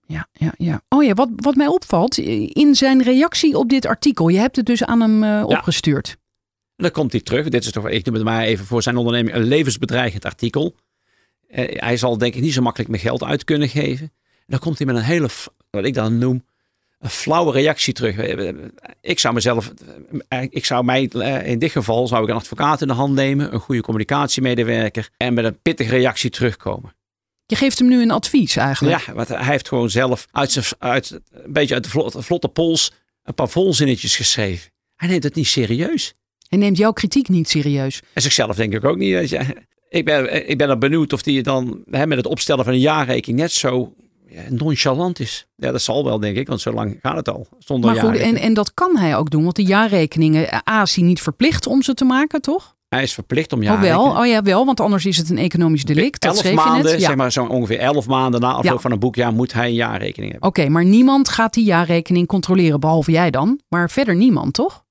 ja, 0.06 0.28
ja. 0.32 0.52
ja. 0.56 0.80
Oh 0.88 1.04
ja, 1.04 1.14
wat, 1.14 1.28
wat 1.36 1.54
mij 1.54 1.66
opvalt, 1.66 2.18
in 2.18 2.74
zijn 2.74 3.02
reactie 3.02 3.56
op 3.58 3.68
dit 3.68 3.86
artikel, 3.86 4.28
je 4.28 4.38
hebt 4.38 4.56
het 4.56 4.66
dus 4.66 4.84
aan 4.84 5.00
hem 5.00 5.22
eh, 5.24 5.42
opgestuurd. 5.46 6.08
En 6.76 6.86
dan 6.86 6.90
komt 6.90 7.12
hij 7.12 7.20
terug. 7.20 7.48
Dit 7.48 7.64
is 7.64 7.70
toch, 7.72 7.88
ik 7.88 8.04
noem 8.04 8.14
het 8.14 8.24
maar 8.24 8.42
even 8.42 8.66
voor 8.66 8.82
zijn 8.82 8.96
onderneming, 8.96 9.34
een 9.36 9.42
levensbedreigend 9.42 10.24
artikel. 10.24 10.74
Eh, 11.48 11.64
hij 11.80 11.96
zal 11.96 12.18
denk 12.18 12.34
ik 12.34 12.42
niet 12.42 12.52
zo 12.52 12.62
makkelijk 12.62 12.90
meer 12.90 13.00
geld 13.00 13.24
uit 13.24 13.44
kunnen 13.44 13.68
geven. 13.68 14.06
En 14.30 14.46
dan 14.46 14.58
komt 14.58 14.78
hij 14.78 14.86
met 14.86 14.96
een 14.96 15.02
hele, 15.02 15.28
wat 15.70 15.84
ik 15.84 15.94
dan 15.94 16.18
noem, 16.18 16.44
een 17.00 17.10
flauwe 17.10 17.52
reactie 17.52 17.92
terug. 17.92 18.16
Ik 19.00 19.18
zou 19.18 19.34
mezelf, 19.34 19.72
eh, 20.28 20.42
ik 20.42 20.64
zou 20.64 20.84
mij, 20.84 21.08
eh, 21.08 21.46
in 21.46 21.58
dit 21.58 21.70
geval 21.70 22.06
zou 22.06 22.22
ik 22.22 22.28
een 22.28 22.34
advocaat 22.34 22.80
in 22.80 22.88
de 22.88 22.94
hand 22.94 23.14
nemen, 23.14 23.54
een 23.54 23.60
goede 23.60 23.80
communicatiemedewerker 23.80 25.08
en 25.16 25.34
met 25.34 25.44
een 25.44 25.60
pittige 25.62 25.90
reactie 25.90 26.30
terugkomen. 26.30 26.94
Je 27.46 27.56
geeft 27.56 27.78
hem 27.78 27.88
nu 27.88 28.02
een 28.02 28.10
advies 28.10 28.56
eigenlijk. 28.56 29.06
Ja, 29.06 29.12
want 29.12 29.28
hij 29.28 29.44
heeft 29.44 29.68
gewoon 29.68 29.90
zelf 29.90 30.26
uit 30.30 30.52
zijn, 30.52 30.64
uit, 30.78 31.20
een 31.30 31.52
beetje 31.52 31.74
uit 31.74 31.84
de 31.84 31.90
vlotte, 31.90 32.22
vlotte 32.22 32.48
pols 32.48 32.92
een 33.22 33.34
paar 33.34 33.48
volzinnetjes 33.48 34.16
geschreven. 34.16 34.70
Hij 34.96 35.08
neemt 35.08 35.22
het 35.22 35.34
niet 35.34 35.46
serieus. 35.46 36.14
En 36.48 36.58
neemt 36.58 36.76
jouw 36.76 36.92
kritiek 36.92 37.28
niet 37.28 37.48
serieus. 37.48 38.00
En 38.12 38.22
zichzelf 38.22 38.56
denk 38.56 38.74
ik 38.74 38.84
ook 38.84 38.96
niet. 38.96 39.32
Ik 39.88 40.04
ben, 40.04 40.48
ik 40.48 40.58
ben 40.58 40.68
er 40.68 40.78
benieuwd 40.78 41.12
of 41.12 41.24
hij 41.24 41.42
dan 41.42 41.82
hè, 41.90 42.06
met 42.06 42.18
het 42.18 42.26
opstellen 42.26 42.64
van 42.64 42.72
een 42.72 42.80
jaarrekening 42.80 43.40
net 43.40 43.52
zo 43.52 43.94
nonchalant 44.48 45.20
is. 45.20 45.46
Ja, 45.56 45.72
dat 45.72 45.82
zal 45.82 46.04
wel, 46.04 46.20
denk 46.20 46.36
ik, 46.36 46.48
want 46.48 46.60
zo 46.60 46.72
lang 46.72 46.98
gaat 47.02 47.16
het 47.16 47.28
al. 47.28 47.46
Zonder 47.58 47.90
Maar 47.92 48.00
goed, 48.00 48.16
en, 48.16 48.36
en 48.36 48.54
dat 48.54 48.74
kan 48.74 48.96
hij 48.96 49.16
ook 49.16 49.30
doen, 49.30 49.42
want 49.42 49.56
de 49.56 49.64
jaarrekeningen, 49.64 50.62
A 50.70 50.82
is 50.82 50.94
hij 50.94 51.04
niet 51.04 51.20
verplicht 51.20 51.66
om 51.66 51.82
ze 51.82 51.94
te 51.94 52.04
maken, 52.04 52.40
toch? 52.40 52.78
Hij 52.88 53.02
is 53.02 53.14
verplicht 53.14 53.52
om 53.52 53.58
Oh 53.58 53.64
jaarrekening. 53.64 54.02
wel, 54.02 54.20
oh 54.20 54.26
ja 54.26 54.42
wel, 54.42 54.66
want 54.66 54.80
anders 54.80 55.06
is 55.06 55.16
het 55.16 55.30
een 55.30 55.38
economisch 55.38 55.84
delict. 55.84 56.22
Dat 56.22 56.42
elf 56.42 56.54
maanden, 56.54 56.84
net. 56.90 57.00
Ja. 57.00 57.06
zeg 57.06 57.16
maar 57.16 57.32
zo 57.32 57.44
ongeveer 57.44 57.78
elf 57.78 58.06
maanden 58.06 58.40
na 58.40 58.48
afloop 58.52 58.64
Ja. 58.74 58.78
van 58.78 58.92
een 58.92 58.98
boekjaar 58.98 59.32
moet 59.32 59.52
hij 59.52 59.66
een 59.66 59.74
jaarrekening 59.74 60.30
hebben. 60.32 60.48
Oké, 60.48 60.68
maar 60.68 60.84
niemand 60.84 61.28
gaat 61.28 61.54
die 61.54 61.64
jaarrekening 61.64 62.26
controleren, 62.26 62.80
behalve 62.80 63.10
jij 63.10 63.30
dan. 63.30 63.60
Maar 63.68 63.90
verder 63.90 64.16
niemand, 64.16 64.54
toch? 64.54 64.84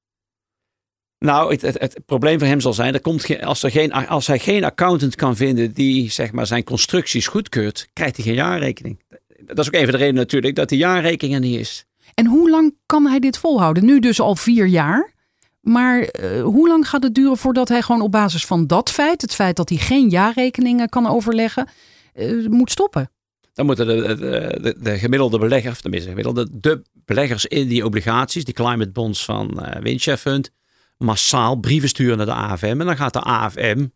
Nou, 1.25 1.51
het, 1.51 1.61
het, 1.61 1.79
het 1.79 1.99
probleem 2.05 2.39
voor 2.39 2.47
hem 2.47 2.59
zal 2.61 2.73
zijn, 2.73 2.93
er 2.93 3.01
komt 3.01 3.41
als, 3.41 3.63
er 3.63 3.71
geen, 3.71 3.91
als 3.93 4.27
hij 4.27 4.39
geen 4.39 4.63
accountant 4.63 5.15
kan 5.15 5.35
vinden 5.35 5.73
die 5.73 6.11
zeg 6.11 6.31
maar, 6.31 6.47
zijn 6.47 6.63
constructies 6.63 7.27
goedkeurt, 7.27 7.89
krijgt 7.93 8.15
hij 8.15 8.25
geen 8.25 8.33
jaarrekening. 8.33 8.99
Dat 9.45 9.59
is 9.59 9.67
ook 9.67 9.73
even 9.73 9.91
de 9.91 9.97
reden 9.97 10.15
natuurlijk 10.15 10.55
dat 10.55 10.69
die 10.69 10.77
jaarrekening 10.77 11.35
er 11.35 11.41
niet 11.41 11.59
is. 11.59 11.85
En 12.13 12.25
hoe 12.25 12.49
lang 12.49 12.75
kan 12.85 13.07
hij 13.07 13.19
dit 13.19 13.37
volhouden? 13.37 13.85
Nu 13.85 13.99
dus 13.99 14.19
al 14.19 14.35
vier 14.35 14.67
jaar. 14.67 15.13
Maar 15.61 16.01
eh, 16.01 16.41
hoe 16.41 16.67
lang 16.67 16.89
gaat 16.89 17.03
het 17.03 17.15
duren 17.15 17.37
voordat 17.37 17.69
hij 17.69 17.81
gewoon 17.81 18.01
op 18.01 18.11
basis 18.11 18.45
van 18.45 18.67
dat 18.67 18.91
feit, 18.91 19.21
het 19.21 19.35
feit 19.35 19.55
dat 19.55 19.69
hij 19.69 19.77
geen 19.77 20.09
jaarrekeningen 20.09 20.89
kan 20.89 21.07
overleggen, 21.07 21.67
eh, 22.13 22.45
moet 22.47 22.71
stoppen? 22.71 23.11
Dan 23.53 23.65
moeten 23.65 23.87
de, 23.87 24.15
de, 24.15 24.59
de, 24.61 24.75
de 24.79 24.97
gemiddelde 24.97 25.39
beleggers, 25.39 25.73
of 25.73 25.81
tenminste 25.81 26.09
de 26.09 26.15
gemiddelde, 26.15 26.59
de 26.59 26.81
beleggers 27.05 27.45
in 27.45 27.67
die 27.67 27.85
obligaties, 27.85 28.45
die 28.45 28.53
climate 28.53 28.91
bonds 28.91 29.25
van 29.25 29.63
eh 29.63 29.81
Windshare 29.81 30.17
Fund, 30.17 30.51
massaal 30.97 31.55
brieven 31.55 31.89
sturen 31.89 32.17
naar 32.17 32.25
de 32.25 32.33
AFM. 32.33 32.65
En 32.79 32.85
dan 32.85 32.97
gaat 32.97 33.13
de 33.13 33.21
AFM, 33.21 33.87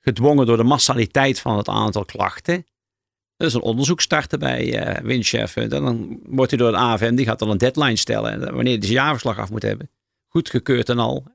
gedwongen 0.00 0.46
door 0.46 0.56
de 0.56 0.62
massaliteit 0.62 1.40
van 1.40 1.56
het 1.56 1.68
aantal 1.68 2.04
klachten, 2.04 2.64
dus 3.42 3.54
een 3.54 3.60
onderzoek 3.60 4.00
starten 4.00 4.38
bij 4.38 4.78
eh 4.78 5.04
Windshare 5.04 5.48
Fund. 5.48 5.72
En 5.72 5.82
dan 5.82 6.20
wordt 6.24 6.50
hij 6.50 6.60
door 6.60 6.70
de 6.70 6.76
AFM, 6.76 7.14
die 7.14 7.26
gaat 7.26 7.38
dan 7.38 7.50
een 7.50 7.58
deadline 7.58 7.96
stellen. 7.96 8.32
En 8.32 8.54
wanneer 8.54 8.72
hij 8.72 8.82
zijn 8.82 8.92
jaarverslag 8.92 9.38
af 9.38 9.50
moet 9.50 9.62
hebben. 9.62 9.90
Goedgekeurd 10.28 10.88
en 10.88 10.98
al. 10.98 11.26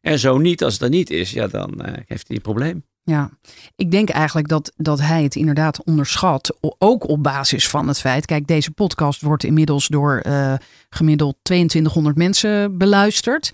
En 0.00 0.18
zo 0.18 0.38
niet, 0.38 0.64
als 0.64 0.72
het 0.72 0.82
er 0.82 0.88
niet 0.88 1.10
is, 1.10 1.30
ja, 1.30 1.46
dan 1.46 1.80
eh, 1.80 1.92
heeft 2.06 2.28
hij 2.28 2.36
een 2.36 2.42
probleem. 2.42 2.84
Ja, 3.02 3.30
ik 3.76 3.90
denk 3.90 4.08
eigenlijk 4.08 4.48
dat, 4.48 4.72
dat 4.76 5.00
hij 5.00 5.22
het 5.22 5.34
inderdaad 5.34 5.84
onderschat. 5.84 6.56
Ook 6.78 7.08
op 7.08 7.22
basis 7.22 7.68
van 7.68 7.88
het 7.88 7.98
feit. 8.00 8.26
Kijk, 8.26 8.46
deze 8.46 8.70
podcast 8.70 9.20
wordt 9.20 9.44
inmiddels 9.44 9.86
door 9.86 10.18
eh, 10.18 10.54
gemiddeld 10.90 11.36
2200 11.42 12.16
mensen 12.16 12.78
beluisterd. 12.78 13.52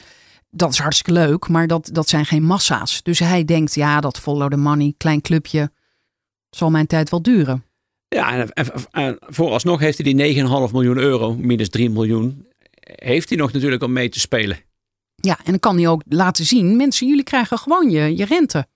Dat 0.51 0.73
is 0.73 0.79
hartstikke 0.79 1.12
leuk, 1.12 1.49
maar 1.49 1.67
dat, 1.67 1.91
dat 1.93 2.09
zijn 2.09 2.27
geen 2.27 2.43
massa's. 2.43 3.03
Dus 3.03 3.19
hij 3.19 3.45
denkt, 3.45 3.75
ja, 3.75 4.01
dat 4.01 4.19
follow 4.19 4.51
the 4.51 4.57
money, 4.57 4.95
klein 4.97 5.21
clubje, 5.21 5.71
zal 6.51 6.71
mijn 6.71 6.87
tijd 6.87 7.11
wel 7.11 7.23
duren. 7.23 7.65
Ja, 8.12 8.33
en, 8.33 8.51
en, 8.53 8.66
en 8.90 9.16
vooralsnog 9.20 9.81
heeft 9.81 9.98
hij 10.03 10.12
die 10.14 10.35
9,5 10.44 10.48
miljoen 10.72 10.98
euro, 10.98 11.35
minus 11.35 11.68
3 11.68 11.90
miljoen, 11.90 12.46
heeft 12.81 13.29
hij 13.29 13.38
nog 13.38 13.53
natuurlijk 13.53 13.83
om 13.83 13.92
mee 13.92 14.09
te 14.09 14.20
spelen. 14.20 14.59
Ja, 15.14 15.37
en 15.38 15.51
dan 15.51 15.59
kan 15.59 15.77
hij 15.77 15.88
ook 15.88 16.03
laten 16.09 16.44
zien, 16.44 16.77
mensen, 16.77 17.07
jullie 17.09 17.25
krijgen 17.25 17.59
gewoon 17.59 17.90
je, 17.90 18.16
je 18.16 18.25
rente. 18.25 18.66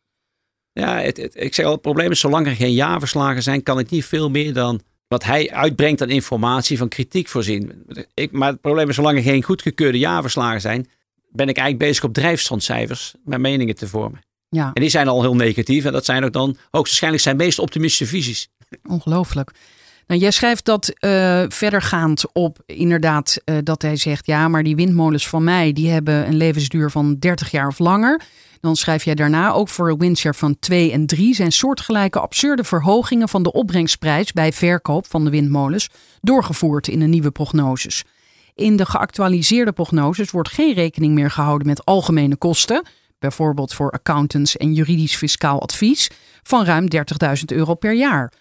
Ja, 0.73 0.99
het, 1.01 1.17
het- 1.17 1.35
ik 1.37 1.55
zeg 1.55 1.67
al, 1.67 1.73
het 1.73 1.81
probleem 1.81 2.11
is, 2.11 2.21
zolang 2.21 2.47
er 2.47 2.55
geen 2.57 2.73
jaarverslagen 2.73 3.43
zijn, 3.43 3.63
kan 3.63 3.79
ik 3.79 3.91
niet 3.91 4.05
veel 4.05 4.31
meer 4.31 4.53
dan 4.53 4.81
wat 5.09 5.25
hij 5.25 5.51
uitbrengt 5.51 6.03
aan 6.03 6.11
informatie 6.11 6.79
van 6.79 6.89
kritiek 6.89 7.29
voorzien. 7.29 7.85
Ik, 8.15 8.33
maar 8.33 8.51
het 8.51 8.61
probleem 8.61 8.89
is, 8.89 8.95
zolang 8.95 9.17
er 9.17 9.23
geen 9.23 9.43
goedgekeurde 9.43 9.99
jaarverslagen 9.99 10.61
zijn, 10.61 10.89
ben 11.29 11.49
ik 11.49 11.57
eigenlijk 11.57 11.89
bezig 11.89 12.05
op 12.05 12.15
drijfstandcijfers 12.15 13.15
mijn 13.25 13.41
meningen 13.41 13.75
te 13.75 13.89
vormen. 13.89 14.21
Ja, 14.49 14.71
En 14.75 14.81
die 14.81 14.91
zijn 14.91 15.09
al 15.09 15.21
heel 15.23 15.35
negatief 15.37 15.85
en 15.85 15.93
dat 15.93 16.05
zijn 16.05 16.25
ook 16.25 16.33
dan 16.33 16.49
hoogstwaarschijnlijk 16.71 17.23
zijn 17.23 17.37
meest 17.37 17.59
optimistische 17.59 18.07
visies. 18.17 18.49
Ongelooflijk. 18.85 19.53
Nou, 20.07 20.21
jij 20.21 20.31
schrijft 20.31 20.65
dat 20.65 20.89
eh, 20.89 21.45
verdergaand 21.49 22.25
op 22.33 22.59
inderdaad 22.67 23.41
eh, 23.45 23.57
dat 23.63 23.83
hij 23.83 23.97
zegt... 23.97 24.27
ja, 24.27 24.49
maar 24.49 24.63
die 24.63 24.77
windmolens 24.77 25.29
van 25.29 25.45
mij 25.45 25.73
die 25.73 25.91
hebben 25.91 26.27
een 26.27 26.37
levensduur 26.37 26.91
van 26.91 27.17
30 27.19 27.51
jaar 27.51 27.67
of 27.67 27.79
langer. 27.79 28.23
Dan 28.61 28.77
schrijf 28.77 29.05
jij 29.05 29.15
daarna 29.15 29.53
ook 29.53 29.69
voor 29.69 29.97
Windshare 29.97 30.35
van 30.35 30.59
2 30.59 30.93
en 30.93 31.07
3... 31.07 31.35
zijn 31.35 31.53
soortgelijke 31.53 32.21
absurde 32.21 32.65
verhogingen 32.65 33.29
van 33.29 33.43
de 33.43 33.53
opbrengsprijs... 33.53 34.33
bij 34.33 34.53
verkoop 34.53 35.07
van 35.07 35.25
de 35.25 35.31
windmolens 35.31 35.89
doorgevoerd 36.21 36.89
in 36.89 36.99
de 36.99 37.07
nieuwe 37.07 37.31
prognoses. 37.31 38.03
In 38.55 38.77
de 38.77 38.87
geactualiseerde 38.87 39.73
prognoses 39.73 40.31
wordt 40.31 40.49
geen 40.49 40.75
rekening 40.75 41.15
meer 41.15 41.31
gehouden 41.31 41.67
met 41.67 41.85
algemene 41.85 42.37
kosten... 42.37 42.87
bijvoorbeeld 43.19 43.75
voor 43.75 43.91
accountants 43.91 44.57
en 44.57 44.73
juridisch 44.73 45.17
fiscaal 45.17 45.63
advies... 45.63 46.11
van 46.43 46.65
ruim 46.65 46.87
30.000 46.95 47.45
euro 47.47 47.75
per 47.75 47.95
jaar... 47.95 48.33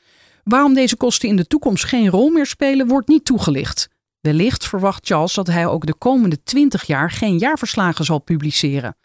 Waarom 0.45 0.73
deze 0.73 0.97
kosten 0.97 1.29
in 1.29 1.35
de 1.35 1.47
toekomst 1.47 1.83
geen 1.83 2.09
rol 2.09 2.29
meer 2.29 2.45
spelen, 2.45 2.87
wordt 2.87 3.07
niet 3.07 3.25
toegelicht. 3.25 3.89
Wellicht 4.21 4.67
verwacht 4.67 5.05
Charles 5.05 5.33
dat 5.33 5.47
hij 5.47 5.67
ook 5.67 5.85
de 5.85 5.93
komende 5.93 6.43
20 6.43 6.83
jaar 6.83 7.11
geen 7.11 7.37
jaarverslagen 7.37 8.05
zal 8.05 8.19
publiceren. 8.19 8.95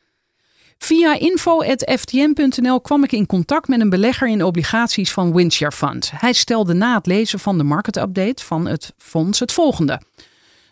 Via 0.79 1.19
info.ftm.nl 1.19 2.81
kwam 2.81 3.05
ik 3.05 3.13
in 3.13 3.27
contact 3.27 3.69
met 3.69 3.81
een 3.81 3.91
belegger 3.91 4.29
in 4.29 4.45
obligaties 4.45 5.13
van 5.13 5.35
Windshare 5.35 5.73
Fund. 5.73 6.11
Hij 6.15 6.33
stelde 6.33 6.75
na 6.75 6.95
het 6.95 7.07
lezen 7.07 7.39
van 7.39 7.59
de 7.59 7.65
market 7.65 7.97
update 7.97 8.45
van 8.45 8.67
het 8.67 8.95
fonds 8.97 9.41
het 9.41 9.53
volgende. 9.53 10.01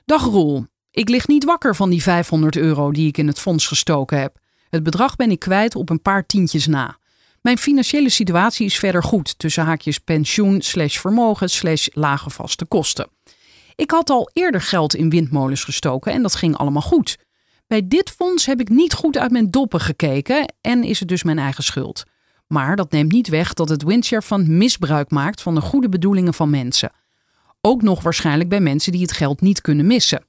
Dag 0.04 0.22
Roel, 0.22 0.66
ik 0.90 1.08
lig 1.08 1.26
niet 1.26 1.44
wakker 1.44 1.76
van 1.76 1.90
die 1.90 2.02
500 2.02 2.56
euro 2.56 2.92
die 2.92 3.08
ik 3.08 3.18
in 3.18 3.26
het 3.26 3.38
fonds 3.38 3.66
gestoken 3.66 4.20
heb. 4.20 4.38
Het 4.70 4.82
bedrag 4.82 5.16
ben 5.16 5.30
ik 5.30 5.38
kwijt 5.38 5.74
op 5.74 5.90
een 5.90 6.02
paar 6.02 6.26
tientjes 6.26 6.66
na. 6.66 6.98
Mijn 7.42 7.58
financiële 7.58 8.08
situatie 8.08 8.66
is 8.66 8.78
verder 8.78 9.02
goed, 9.02 9.38
tussen 9.38 9.64
haakjes 9.64 9.98
pensioen, 9.98 10.62
slash 10.62 10.98
vermogen, 10.98 11.50
slash 11.50 11.88
lage 11.92 12.30
vaste 12.30 12.64
kosten. 12.64 13.08
Ik 13.76 13.90
had 13.90 14.10
al 14.10 14.30
eerder 14.32 14.60
geld 14.60 14.94
in 14.94 15.10
windmolens 15.10 15.64
gestoken 15.64 16.12
en 16.12 16.22
dat 16.22 16.34
ging 16.34 16.56
allemaal 16.56 16.82
goed. 16.82 17.18
Bij 17.66 17.88
dit 17.88 18.10
fonds 18.10 18.46
heb 18.46 18.60
ik 18.60 18.68
niet 18.68 18.92
goed 18.92 19.18
uit 19.18 19.30
mijn 19.30 19.50
doppen 19.50 19.80
gekeken 19.80 20.54
en 20.60 20.84
is 20.84 21.00
het 21.00 21.08
dus 21.08 21.22
mijn 21.22 21.38
eigen 21.38 21.64
schuld. 21.64 22.02
Maar 22.46 22.76
dat 22.76 22.90
neemt 22.90 23.12
niet 23.12 23.28
weg 23.28 23.54
dat 23.54 23.68
het 23.68 23.82
Windshare 23.82 24.22
Fund 24.22 24.48
misbruik 24.48 25.10
maakt 25.10 25.42
van 25.42 25.54
de 25.54 25.60
goede 25.60 25.88
bedoelingen 25.88 26.34
van 26.34 26.50
mensen. 26.50 26.92
Ook 27.60 27.82
nog 27.82 28.02
waarschijnlijk 28.02 28.48
bij 28.48 28.60
mensen 28.60 28.92
die 28.92 29.02
het 29.02 29.12
geld 29.12 29.40
niet 29.40 29.60
kunnen 29.60 29.86
missen. 29.86 30.24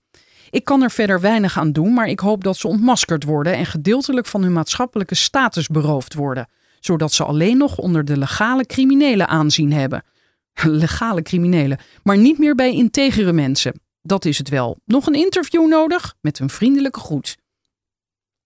Ik 0.50 0.64
kan 0.64 0.82
er 0.82 0.92
verder 0.92 1.22
weinig 1.22 1.58
aan 1.58 1.72
doen, 1.72 1.94
maar 1.94 2.08
ik 2.08 2.20
hoop 2.20 2.44
dat 2.44 2.58
ze 2.58 2.68
ontmaskerd 2.68 3.24
worden 3.24 3.54
en 3.54 3.66
gedeeltelijk 3.66 4.28
van 4.28 4.42
hun 4.42 4.54
maatschappelijke 4.54 5.16
status 5.16 5.68
beroofd 5.68 6.14
worden 6.14 6.48
zodat 6.80 7.14
ze 7.14 7.24
alleen 7.24 7.58
nog 7.58 7.78
onder 7.78 8.06
de 8.06 8.18
legale 8.18 8.66
criminelen 8.66 9.28
aanzien 9.28 9.74
hebben. 9.74 10.04
Legale 10.64 11.22
criminelen, 11.22 11.80
maar 12.04 12.18
niet 12.18 12.38
meer 12.38 12.56
bij 12.56 12.74
integere 12.74 13.34
mensen. 13.34 13.82
Dat 14.02 14.26
is 14.26 14.38
het 14.38 14.50
wel. 14.50 14.78
Nog 14.86 15.08
een 15.08 15.14
interview 15.16 15.68
nodig 15.68 16.16
met 16.22 16.40
een 16.40 16.50
vriendelijke 16.50 17.00
groet. 17.00 17.38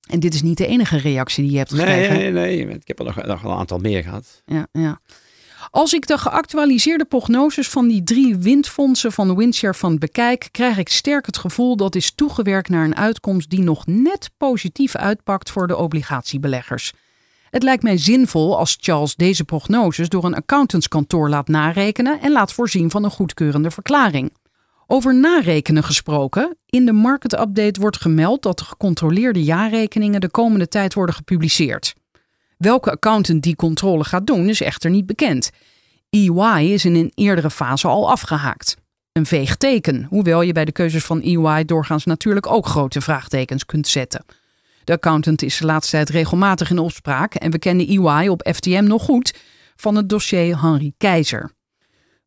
En 0.10 0.20
dit 0.20 0.34
is 0.34 0.42
niet 0.42 0.58
de 0.58 0.68
enige 0.68 0.98
reactie 0.98 1.44
die 1.44 1.52
je 1.52 1.58
hebt 1.58 1.72
Nee, 1.72 1.80
gekregen. 1.86 2.16
nee, 2.18 2.32
nee. 2.66 2.76
Ik 2.76 2.88
heb 2.88 3.00
er 3.00 3.06
nog, 3.06 3.26
nog 3.26 3.44
een 3.44 3.52
aantal 3.52 3.78
meer 3.78 4.04
gehad. 4.04 4.42
Ja, 4.46 4.68
ja. 4.72 5.00
Als 5.70 5.94
ik 5.94 6.08
de 6.08 6.18
geactualiseerde 6.18 7.06
prognoses 7.06 7.70
van 7.70 7.88
die 7.88 8.04
drie 8.04 8.38
windfondsen 8.38 9.12
van 9.12 9.36
Windshare 9.36 9.74
Fund 9.74 10.00
bekijk, 10.00 10.48
krijg 10.52 10.78
ik 10.78 10.90
sterk 10.90 11.26
het 11.26 11.38
gevoel 11.38 11.76
dat 11.76 11.96
is 11.96 12.12
toegewerkt 12.16 12.70
naar 12.70 12.86
een 12.86 12.96
uitkomst 12.96 13.50
die 13.50 13.62
nog 13.62 13.86
net 13.86 14.30
positief 14.38 14.96
uitpakt 14.96 15.50
voor 15.50 15.68
de 15.68 15.78
obligatiebeleggers. 15.78 16.94
Het 17.54 17.64
lijkt 17.64 17.84
mij 17.84 17.98
zinvol 17.98 18.58
als 18.58 18.78
Charles 18.80 19.16
deze 19.16 19.44
prognoses 19.44 20.10
door 20.10 20.24
een 20.24 20.36
accountantskantoor 20.36 21.30
laat 21.30 21.48
narekenen 21.48 22.22
en 22.22 22.32
laat 22.32 22.54
voorzien 22.54 22.92
van 22.92 23.04
een 23.04 23.12
goedkeurende 23.12 23.72
verklaring. 23.72 24.34
Over 24.88 25.16
narekenen 25.16 25.84
gesproken, 25.84 26.58
in 26.66 26.86
de 26.86 26.92
market 26.92 27.40
update 27.40 27.80
wordt 27.80 28.02
gemeld 28.02 28.42
dat 28.42 28.58
de 28.58 28.66
gecontroleerde 28.66 29.44
jaarrekeningen 29.44 30.22
de 30.22 30.30
komende 30.30 30.68
tijd 30.68 30.94
worden 30.94 31.16
gepubliceerd. 31.16 31.94
Welke 32.58 32.92
accountant 32.92 33.44
die 33.44 33.56
controle 33.56 34.04
gaat 34.04 34.28
doen 34.28 34.50
is 34.50 34.62
echter 34.62 34.90
niet 34.90 35.06
bekend. 35.06 35.50
EY 36.10 36.72
is 36.72 36.86
in 36.86 36.96
een 36.96 37.12
eerdere 37.16 37.50
fase 37.52 37.88
al 37.88 38.12
afgehaakt. 38.12 38.76
Een 39.12 39.26
veeg 39.26 39.56
teken, 39.56 40.06
hoewel 40.10 40.42
je 40.42 40.54
bij 40.54 40.66
de 40.66 40.72
keuzes 40.72 41.04
van 41.04 41.22
EY 41.22 41.66
doorgaans 41.66 42.06
natuurlijk 42.06 42.48
ook 42.48 42.66
grote 42.66 43.02
vraagtekens 43.02 43.66
kunt 43.66 43.88
zetten. 43.88 44.26
De 44.84 44.94
accountant 44.94 45.42
is 45.42 45.58
de 45.58 45.66
laatste 45.66 45.92
tijd 45.92 46.10
regelmatig 46.10 46.70
in 46.70 46.80
opspraak 46.80 47.34
en 47.34 47.52
we 47.52 47.60
kennen 47.60 47.88
EY 47.88 48.28
op 48.28 48.50
FTM 48.54 48.84
nog 48.84 49.04
goed 49.04 49.34
van 49.76 49.96
het 49.96 50.10
dossier 50.10 50.62
Henry 50.62 50.94
Keizer. 50.98 51.52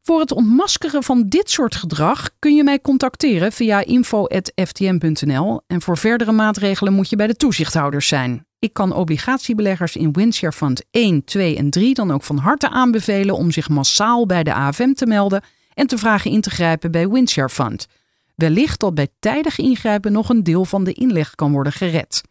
Voor 0.02 0.20
het 0.20 0.32
ontmaskeren 0.32 1.02
van 1.02 1.24
dit 1.28 1.50
soort 1.50 1.74
gedrag 1.74 2.30
kun 2.38 2.54
je 2.54 2.64
mij 2.64 2.80
contacteren 2.80 3.52
via 3.52 3.84
info.ftm.nl 3.84 5.60
en 5.66 5.82
voor 5.82 5.98
verdere 5.98 6.32
maatregelen 6.32 6.92
moet 6.92 7.10
je 7.10 7.16
bij 7.16 7.26
de 7.26 7.36
toezichthouders 7.36 8.08
zijn. 8.08 8.46
Ik 8.58 8.72
kan 8.72 8.92
obligatiebeleggers 8.92 9.96
in 9.96 10.12
Windshare 10.12 10.52
Fund 10.52 10.84
1, 10.90 11.24
2 11.24 11.56
en 11.56 11.70
3 11.70 11.94
dan 11.94 12.10
ook 12.10 12.22
van 12.22 12.36
harte 12.36 12.68
aanbevelen 12.68 13.36
om 13.36 13.50
zich 13.50 13.68
massaal 13.68 14.26
bij 14.26 14.42
de 14.42 14.54
AFM 14.54 14.92
te 14.92 15.06
melden 15.06 15.42
en 15.74 15.86
te 15.86 15.98
vragen 15.98 16.30
in 16.30 16.40
te 16.40 16.50
grijpen 16.50 16.90
bij 16.90 17.08
Windshare 17.08 17.48
Fund. 17.48 17.86
Wellicht 18.34 18.80
dat 18.80 18.94
bij 18.94 19.08
tijdig 19.18 19.58
ingrijpen 19.58 20.12
nog 20.12 20.28
een 20.28 20.42
deel 20.42 20.64
van 20.64 20.84
de 20.84 20.92
inleg 20.92 21.34
kan 21.34 21.52
worden 21.52 21.72
gered. 21.72 22.22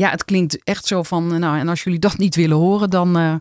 Ja, 0.00 0.10
het 0.10 0.24
klinkt 0.24 0.58
echt 0.64 0.86
zo 0.86 1.02
van, 1.02 1.38
nou, 1.38 1.58
en 1.58 1.68
als 1.68 1.82
jullie 1.82 1.98
dat 1.98 2.18
niet 2.18 2.36
willen 2.36 2.56
horen, 2.56 2.90
dan, 2.90 3.16
eh, 3.16 3.34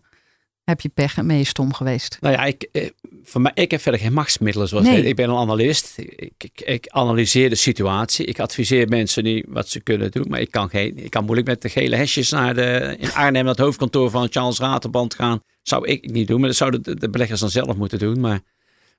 Heb 0.63 0.81
je 0.81 0.89
pech 0.89 1.17
en 1.17 1.27
ben 1.27 1.37
je 1.37 1.43
stom 1.43 1.73
geweest? 1.73 2.17
Nou 2.21 2.33
ja, 2.33 2.45
ik, 2.45 2.67
eh, 2.71 2.89
voor 3.23 3.41
mij, 3.41 3.51
ik 3.53 3.71
heb 3.71 3.81
verder 3.81 4.01
geen 4.01 4.13
machtsmiddelen. 4.13 4.67
Zoals 4.67 4.85
Nee. 4.85 5.03
Ik 5.03 5.15
ben 5.15 5.29
een 5.29 5.35
analist. 5.35 5.93
Ik, 5.97 6.33
ik, 6.37 6.61
ik 6.61 6.87
analyseer 6.87 7.49
de 7.49 7.55
situatie. 7.55 8.25
Ik 8.25 8.39
adviseer 8.39 8.87
mensen 8.87 9.23
nu 9.23 9.45
wat 9.47 9.69
ze 9.69 9.79
kunnen 9.79 10.11
doen. 10.11 10.25
Maar 10.27 10.39
ik 10.39 10.51
kan, 10.51 10.69
geen, 10.69 10.97
ik 10.97 11.09
kan 11.09 11.23
moeilijk 11.23 11.47
met 11.47 11.61
de 11.61 11.69
gele 11.69 11.95
hesjes 11.95 12.29
naar 12.29 12.53
de, 12.53 12.95
in 12.99 13.11
Arnhem, 13.11 13.43
naar 13.43 13.53
het 13.53 13.63
hoofdkantoor 13.63 14.09
van 14.09 14.27
Charles 14.29 14.59
Raterband 14.59 15.13
gaan. 15.13 15.41
Zou 15.61 15.87
ik 15.87 16.11
niet 16.11 16.27
doen, 16.27 16.39
maar 16.39 16.49
dat 16.49 16.57
zouden 16.57 16.83
de, 16.83 16.95
de 16.95 17.09
beleggers 17.09 17.39
dan 17.39 17.49
zelf 17.49 17.75
moeten 17.75 17.99
doen. 17.99 18.19
Maar 18.19 18.39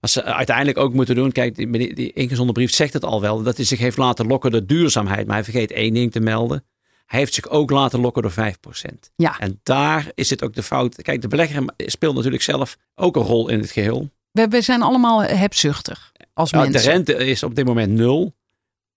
als 0.01 0.13
ze 0.13 0.25
uiteindelijk 0.25 0.79
ook 0.79 0.95
moeten 0.95 1.15
doen, 1.15 1.33
kijk, 1.33 1.57
die, 1.57 1.95
die 1.95 2.13
ingezonden 2.13 2.55
brief 2.55 2.75
zegt 2.75 2.93
het 2.93 3.05
al 3.05 3.21
wel, 3.21 3.43
dat 3.43 3.57
hij 3.57 3.67
zich 3.67 3.79
heeft 3.79 3.97
laten 3.97 4.27
lokken 4.27 4.51
door 4.51 4.67
duurzaamheid. 4.67 5.27
Maar 5.27 5.37
hij 5.37 5.45
vergeet 5.45 5.73
één 5.73 5.95
ding 5.95 6.13
te 6.13 6.21
melden. 6.21 6.65
Hij 7.11 7.19
heeft 7.19 7.35
zich 7.35 7.49
ook 7.49 7.71
laten 7.71 8.01
lokken 8.01 8.23
door 8.23 8.33
5%. 8.33 9.13
Ja. 9.17 9.39
En 9.39 9.61
daar 9.63 10.11
is 10.15 10.31
het 10.31 10.43
ook 10.43 10.55
de 10.55 10.63
fout. 10.63 11.03
Kijk, 11.03 11.23
de 11.23 11.29
belegger 11.29 11.65
speelt 11.77 12.15
natuurlijk 12.15 12.43
zelf 12.43 12.77
ook 12.95 13.17
een 13.17 13.23
rol 13.23 13.49
in 13.49 13.61
het 13.61 13.71
geheel. 13.71 14.11
We, 14.31 14.49
we 14.49 14.61
zijn 14.61 14.83
allemaal 14.83 15.23
hebzuchtig 15.23 16.13
als 16.35 16.51
Nou, 16.51 16.67
de 16.67 16.73
mensen. 16.73 16.91
rente 16.91 17.15
is 17.15 17.43
op 17.43 17.55
dit 17.55 17.65
moment 17.65 17.93
nul. 17.93 18.35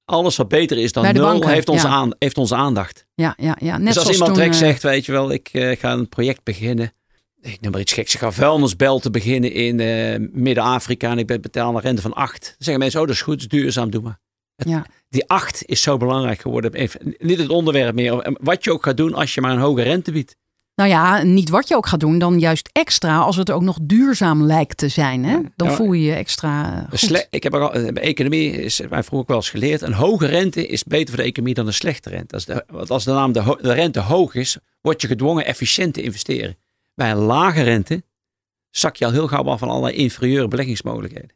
Alles 0.05 0.35
wat 0.35 0.47
beter 0.47 0.77
is 0.77 0.91
dan 0.91 1.03
de 1.03 1.11
nul 1.11 1.23
banken, 1.23 1.49
heeft 1.49 1.69
onze, 1.69 1.87
ja. 1.87 1.93
aan, 1.93 2.11
heeft 2.19 2.37
onze 2.37 2.55
aandacht. 2.55 3.05
Ja, 3.15 3.33
ja, 3.37 3.57
ja. 3.59 3.77
Net 3.77 3.93
dus 3.93 4.03
als 4.03 4.13
iemand 4.13 4.35
direct 4.35 4.53
eh, 4.53 4.59
zegt, 4.59 4.83
weet 4.83 5.05
je 5.05 5.11
wel, 5.11 5.31
ik 5.31 5.49
eh, 5.51 5.79
ga 5.79 5.91
een 5.91 6.09
project 6.09 6.43
beginnen. 6.43 6.93
Ik 7.41 7.61
noem 7.61 7.71
maar 7.71 7.81
iets 7.81 7.93
geks. 7.93 8.13
Ik 8.13 8.19
ga 8.19 8.31
vuilnisbel 8.31 8.99
te 8.99 9.11
beginnen 9.11 9.51
in 9.51 9.79
eh, 9.79 10.19
Midden-Afrika 10.31 11.11
en 11.11 11.17
ik 11.17 11.41
betaal 11.41 11.75
een 11.75 11.81
rente 11.81 12.01
van 12.01 12.13
8. 12.13 12.41
Dan 12.41 12.55
zeggen 12.57 12.79
mensen, 12.79 13.01
oh 13.01 13.07
dat 13.07 13.15
is 13.15 13.21
goed, 13.21 13.41
dat 13.41 13.51
is 13.51 13.59
duurzaam, 13.59 13.89
doe 13.89 14.01
maar. 14.01 14.19
Ja. 14.55 14.85
Die 15.09 15.27
8 15.29 15.63
is 15.65 15.81
zo 15.81 15.97
belangrijk 15.97 16.41
geworden. 16.41 16.73
Even, 16.73 17.15
niet 17.19 17.37
het 17.37 17.49
onderwerp 17.49 17.95
meer. 17.95 18.37
Wat 18.41 18.63
je 18.63 18.71
ook 18.71 18.83
gaat 18.83 18.97
doen 18.97 19.13
als 19.13 19.33
je 19.33 19.41
maar 19.41 19.51
een 19.51 19.59
hoge 19.59 19.81
rente 19.81 20.11
biedt. 20.11 20.35
Nou 20.75 20.89
ja, 20.89 21.21
niet 21.23 21.49
wat 21.49 21.67
je 21.67 21.75
ook 21.75 21.87
gaat 21.87 21.99
doen, 21.99 22.19
dan 22.19 22.39
juist 22.39 22.69
extra 22.71 23.19
als 23.19 23.35
het 23.35 23.51
ook 23.51 23.61
nog 23.61 23.77
duurzaam 23.81 24.43
lijkt 24.43 24.77
te 24.77 24.87
zijn. 24.87 25.25
Hè? 25.25 25.39
Dan 25.55 25.67
Ja. 25.69 25.73
voel 25.75 25.93
je 25.93 26.03
je 26.03 26.13
extra 26.13 26.87
eh, 26.91 26.99
goed. 26.99 27.27
ik 27.29 27.43
heb 27.43 27.53
al, 27.55 27.69
bij 27.71 28.03
economie 28.03 28.51
is 28.51 28.79
mij 28.79 28.89
vroeger 28.89 29.17
ook 29.17 29.27
wel 29.27 29.37
eens 29.37 29.49
geleerd. 29.49 29.81
Een 29.81 29.93
hoge 29.93 30.25
rente 30.25 30.67
is 30.67 30.83
beter 30.83 31.07
voor 31.13 31.23
de 31.23 31.29
economie 31.29 31.53
dan 31.55 31.67
een 31.67 31.73
slechte 31.73 32.09
rente. 32.09 32.33
Als 32.33 32.45
de, 32.45 32.63
want 32.67 32.89
als 32.89 33.03
de, 33.03 33.11
naam 33.11 33.31
de, 33.31 33.57
de 33.61 33.73
rente 33.73 33.99
hoog 33.99 34.35
is, 34.35 34.57
word 34.81 35.01
je 35.01 35.07
gedwongen 35.07 35.45
efficiënt 35.45 35.93
te 35.93 36.01
investeren. 36.01 36.57
Bij 36.95 37.11
een 37.11 37.17
lage 37.17 37.61
rente 37.61 38.03
zak 38.69 38.95
je 38.95 39.05
al 39.05 39.11
heel 39.11 39.27
gauw 39.27 39.43
af 39.43 39.59
van 39.59 39.69
allerlei 39.69 39.95
inferieure 39.95 40.47
beleggingsmogelijkheden. 40.47 41.29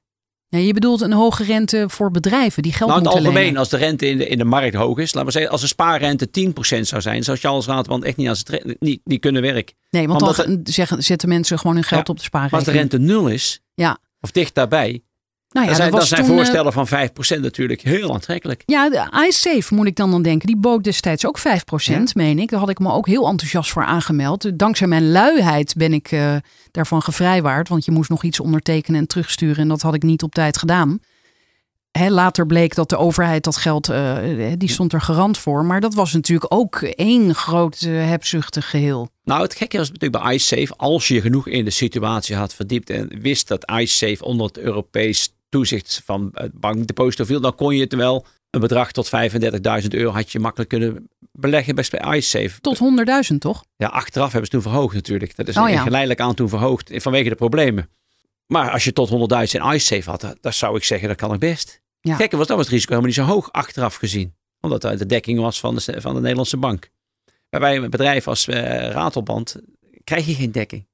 Ja, 0.50 0.58
je 0.60 0.74
bedoelt 0.74 1.02
een 1.02 1.14
hoge 1.14 1.44
rente 1.44 1.86
voor 1.90 2.12
bedrijven 2.12 2.64
die 2.64 2.74
geld 2.74 2.90
nou, 2.90 3.02
in 3.02 3.08
het 3.08 3.16
algemeen, 3.16 3.44
lenen. 3.44 3.58
als 3.60 3.70
de 3.70 3.78
rente 3.78 4.08
in 4.08 4.18
de, 4.18 4.28
in 4.28 4.38
de 4.38 4.44
markt 4.44 4.76
hoog 4.76 4.98
is, 4.98 5.14
laten 5.14 5.26
we 5.26 5.32
zeggen, 5.32 5.52
als 5.52 5.62
een 5.62 5.68
spaarrente 5.68 6.28
10% 6.28 6.52
zou 6.82 7.02
zijn, 7.02 7.24
zou 7.24 7.38
Charles 7.38 7.66
Raadband 7.66 8.04
echt 8.04 8.18
niet, 8.18 8.30
als 8.30 8.44
niet, 8.80 9.02
niet 9.04 9.20
kunnen 9.22 9.42
werken. 9.42 9.76
Nee, 9.90 10.08
want 10.08 10.22
omdat 10.22 10.36
dan 10.36 10.60
zeggen, 10.64 11.04
zetten 11.04 11.30
mensen 11.30 11.60
gewoon 11.60 11.76
hun 11.76 11.84
geld 11.84 12.08
Ja, 12.08 12.14
op 12.14 12.20
de 12.20 12.28
Maar 12.32 12.50
als 12.52 12.64
de 12.64 12.72
rente 12.72 12.98
nul 13.00 13.28
is, 13.28 13.60
Ja. 13.74 13.98
of 14.22 14.32
dicht 14.32 14.56
daarbij, 14.56 15.02
nou 15.50 15.66
ja, 15.66 15.72
dan 15.72 15.76
zijn, 15.76 15.92
dat 15.92 16.00
dan 16.00 16.08
zijn 16.08 16.22
toen, 16.22 16.30
eh, 16.30 16.36
voorstellen 16.36 16.74
van 16.74 16.88
5% 16.88 17.42
natuurlijk 17.42 17.82
heel 17.82 18.14
aantrekkelijk. 18.14 18.64
Ja, 18.66 18.90
de 18.90 19.26
iSafe 19.28 19.74
moet 19.74 19.88
ik 19.88 19.96
dan 19.96 20.12
dan 20.12 20.22
denken. 20.22 20.48
Die 20.48 20.58
bood 20.58 20.84
destijds 20.84 21.26
ook 21.26 21.38
5%, 21.40 22.16
meen 22.16 22.40
ik. 22.40 22.50
Daar 22.50 22.60
had 22.60 22.70
ik 22.70 22.80
me 22.80 22.92
ook 22.92 23.08
heel 23.08 23.28
enthousiast 23.28 23.72
voor 23.72 23.86
aangemeld. 23.86 24.60
Dankzij 24.60 24.88
mijn 24.88 25.12
luiheid 25.12 25.76
ben 25.78 25.94
ik 25.94 26.12
eh, 26.12 26.36
daarvan 26.72 27.02
gevrijwaard. 27.02 27.70
Want 27.70 27.86
je 27.86 27.92
moest 27.92 28.10
nog 28.10 28.24
iets 28.24 28.40
ondertekenen 28.40 29.00
en 29.00 29.08
terugsturen. 29.08 29.58
En 29.58 29.68
dat 29.68 29.82
had 29.82 29.94
ik 29.94 30.04
niet 30.04 30.24
op 30.24 30.34
tijd 30.34 30.58
gedaan. 30.58 31.00
Hè, 31.92 32.10
later 32.10 32.46
bleek 32.46 32.76
dat 32.76 32.90
de 32.90 32.98
overheid 32.98 33.44
dat 33.44 33.58
geld, 33.58 33.90
eh, 33.90 34.18
die 34.58 34.70
stond 34.70 34.94
er 34.94 35.02
garant 35.02 35.38
voor. 35.38 35.66
Maar 35.66 35.82
dat 35.82 35.94
was 35.94 36.14
natuurlijk 36.14 36.54
ook 36.54 36.76
één 36.82 37.36
groot 37.36 37.82
eh, 37.82 37.92
hebzuchtig 37.92 38.70
geheel. 38.70 39.10
Nou, 39.24 39.42
het 39.42 39.56
gekke 39.56 39.78
was 39.78 39.92
natuurlijk 39.92 40.24
bij 40.24 40.34
iSafe, 40.34 40.74
als 40.78 41.08
je 41.08 41.22
genoeg 41.22 41.48
in 41.48 41.66
de 41.66 41.72
situatie 41.72 42.36
had 42.36 42.54
verdiept 42.54 42.90
en 42.90 43.22
wist 43.22 43.48
dat 43.48 43.72
iSafe 43.72 44.24
onder 44.24 44.48
het 44.48 44.58
Europees 44.58 45.36
toezicht 45.50 46.02
van 46.06 46.30
het 46.34 46.60
bankdeposito 46.60 47.26
viel, 47.26 47.42
dan 47.42 47.56
kon 47.56 47.76
je 47.76 47.82
het 47.82 47.94
wel 47.94 48.26
een 48.50 48.60
bedrag 48.60 48.92
tot 48.92 49.10
35.000 49.82 49.88
euro 49.88 50.12
had 50.12 50.32
je 50.32 50.40
makkelijk 50.40 50.70
kunnen 50.70 51.10
beleggen 51.32 51.76
bij 51.76 52.18
iSafe. 52.18 52.62
Tot 52.62 52.80
100.000 53.32 53.38
toch? 53.38 53.64
Ja, 53.78 53.88
achteraf 53.88 54.32
hebben 54.32 54.46
ze 54.46 54.52
toen 54.52 54.72
verhoogd 54.72 54.96
natuurlijk. 54.96 55.36
Dat 55.36 55.48
is 55.48 55.58
Oh 55.58 55.70
ja. 55.70 55.82
geleidelijk 55.82 56.20
aan 56.20 56.34
toen 56.34 56.50
verhoogd 56.50 56.92
vanwege 56.96 57.30
de 57.30 57.36
problemen. 57.36 57.90
Maar 58.48 58.72
als 58.72 58.84
je 58.84 58.94
tot 58.94 59.10
100.000 59.10 59.16
in 59.52 59.74
iSafe 59.74 60.10
had, 60.10 60.36
dan 60.42 60.54
zou 60.54 60.76
ik 60.76 60.84
zeggen 60.84 61.08
dat 61.08 61.18
kan 61.18 61.34
ik 61.34 61.40
best. 61.40 61.82
Ja. 62.00 62.16
Gekke 62.16 62.38
was, 62.38 62.48
dat 62.48 62.56
was 62.58 62.66
het 62.66 62.76
risico 62.76 62.94
helemaal 62.96 63.16
niet 63.16 63.28
zo 63.28 63.34
hoog 63.34 63.52
achteraf 63.52 63.96
gezien. 63.96 64.36
Omdat 64.62 64.82
dat 64.82 64.98
de 64.98 65.06
dekking 65.06 65.40
was 65.40 65.60
van 65.60 65.76
de, 65.76 66.02
van 66.02 66.14
de 66.14 66.20
Nederlandse 66.20 66.58
bank. 66.58 66.90
Maar 67.50 67.60
bij 67.60 67.76
een 67.76 67.90
bedrijf 67.90 68.28
als 68.28 68.48
eh, 68.48 68.90
Ratelband 68.90 69.56
krijg 70.04 70.26
je 70.26 70.34
geen 70.34 70.52
dekking. 70.52 70.88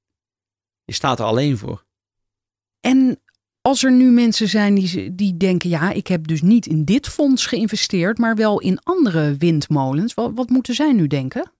Je 0.85 0.93
staat 0.93 1.19
er 1.19 1.25
alleen 1.25 1.57
voor. 1.57 1.85
En 2.79 3.21
als 3.63 3.83
er 3.83 3.91
nu 3.91 4.11
mensen 4.11 4.47
zijn 4.47 4.75
die, 4.75 5.15
die 5.15 5.37
denken, 5.37 5.69
ja, 5.69 5.91
ik 5.91 6.07
heb 6.07 6.27
dus 6.27 6.41
niet 6.41 6.65
in 6.65 6.83
dit 6.83 7.07
fonds 7.07 7.45
geïnvesteerd, 7.45 8.17
maar 8.17 8.35
wel 8.35 8.59
in 8.59 8.79
andere 8.83 9.35
windmolens. 9.37 10.13
Wat, 10.13 10.49
moeten 10.49 10.73
zij 10.73 10.93
nu 10.93 11.07
denken? 11.07 11.51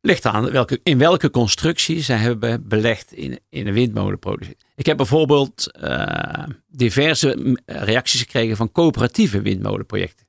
Ligt 0.00 0.26
aan 0.26 0.50
welke, 0.50 0.80
in 0.82 0.98
welke 0.98 1.30
constructie 1.30 2.00
zij 2.02 2.16
hebben 2.16 2.68
belegd 2.68 3.12
in, 3.12 3.38
in 3.48 3.66
een 3.66 3.72
windmolenproductie. 3.72 4.56
Ik 4.74 4.86
heb 4.86 4.96
bijvoorbeeld 4.96 5.72
eh, 5.72 6.44
diverse 6.68 7.58
reacties 7.66 8.20
gekregen 8.20 8.56
van 8.56 8.72
coöperatieve 8.72 9.42
windmolenprojecten. 9.42 10.26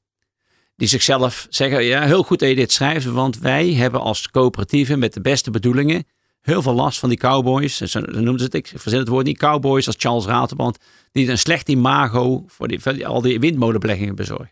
Die 0.75 0.87
zichzelf 0.87 1.47
zeggen, 1.49 1.83
ja, 1.83 2.05
heel 2.05 2.23
goed 2.23 2.39
dat 2.39 2.49
je 2.49 2.55
dit 2.55 2.71
schrijft, 2.71 3.05
want 3.05 3.39
wij 3.39 3.73
hebben 3.73 4.01
als 4.01 4.29
coöperatieven 4.29 4.99
met 4.99 5.13
de 5.13 5.21
beste 5.21 5.51
bedoelingen 5.51 6.05
heel 6.41 6.61
veel 6.61 6.73
last 6.73 6.99
van 6.99 7.09
die 7.09 7.17
cowboys. 7.17 7.77
Zo 7.77 7.99
noemden 7.99 8.39
ze 8.39 8.43
het, 8.43 8.53
ik 8.53 8.71
verzin 8.75 8.99
het 8.99 9.07
woord 9.07 9.25
niet, 9.25 9.37
cowboys 9.37 9.87
als 9.87 9.95
Charles 9.99 10.25
Raterband, 10.25 10.77
die 11.11 11.29
een 11.29 11.37
slecht 11.37 11.69
imago 11.69 12.43
voor, 12.47 12.67
die, 12.67 13.07
al 13.07 13.21
die 13.21 13.39
windmolenbeleggingen 13.39 14.15
bezorgen. 14.15 14.51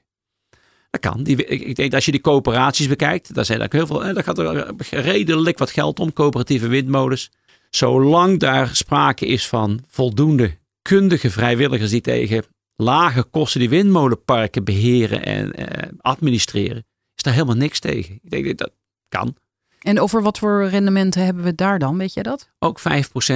Dat 0.90 1.02
kan. 1.02 1.26
Ik, 1.26 1.76
denk 1.76 1.94
als 1.94 2.06
je 2.06 2.12
die 2.12 2.22
coöperaties 2.22 2.88
bekijkt, 2.88 3.34
daar 3.34 3.46
zijn 3.46 3.62
er 3.62 3.68
heel 3.70 3.88
veel, 3.88 4.06
eh, 4.06 4.14
daar 4.14 4.24
gaat 4.24 4.40
er 4.40 4.76
redelijk 4.90 5.58
wat 5.58 5.72
geld 5.72 6.00
om, 6.00 6.14
coöperatieve 6.14 6.68
windmolens. 6.68 7.32
Zolang 7.70 8.40
daar 8.40 8.76
sprake 8.76 9.26
is 9.26 9.48
van 9.48 9.84
voldoende 9.88 10.58
kundige 10.82 11.30
vrijwilligers 11.30 11.92
die 11.92 12.02
tegen 12.02 12.44
lage 12.76 13.24
kosten 13.24 13.60
die 13.60 13.70
windmolenparken 13.70 14.64
beheren 14.64 15.26
en 15.26 15.54
eh, 15.54 15.90
administreren, 15.98 16.86
is 17.16 17.24
daar 17.24 17.34
helemaal 17.34 17.56
niks 17.56 17.80
tegen. 17.80 18.20
Ik 18.24 18.30
denk 18.30 18.46
dat 18.46 18.58
dat 18.58 18.72
kan. 19.08 19.36
En 19.80 20.00
over 20.00 20.22
wat 20.22 20.38
voor 20.38 20.68
rendementen 20.68 21.26
hebben 21.26 21.44
we 21.44 21.56
daar 21.56 21.80
dan? 21.80 21.98
Weet 21.98 22.14
jij 22.14 22.24
dat? 22.24 22.50
Ook 22.60 22.80
5%. 22.80 22.84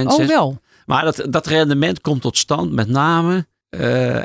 Oh, 0.06 0.20
6%. 0.20 0.26
wel. 0.26 0.60
Maar 0.86 1.04
dat, 1.04 1.26
dat 1.30 1.46
rendement 1.46 2.00
komt 2.00 2.22
tot 2.22 2.38
stand 2.38 2.72
met 2.72 2.88
name, 2.88 3.46
eh, 3.68 4.16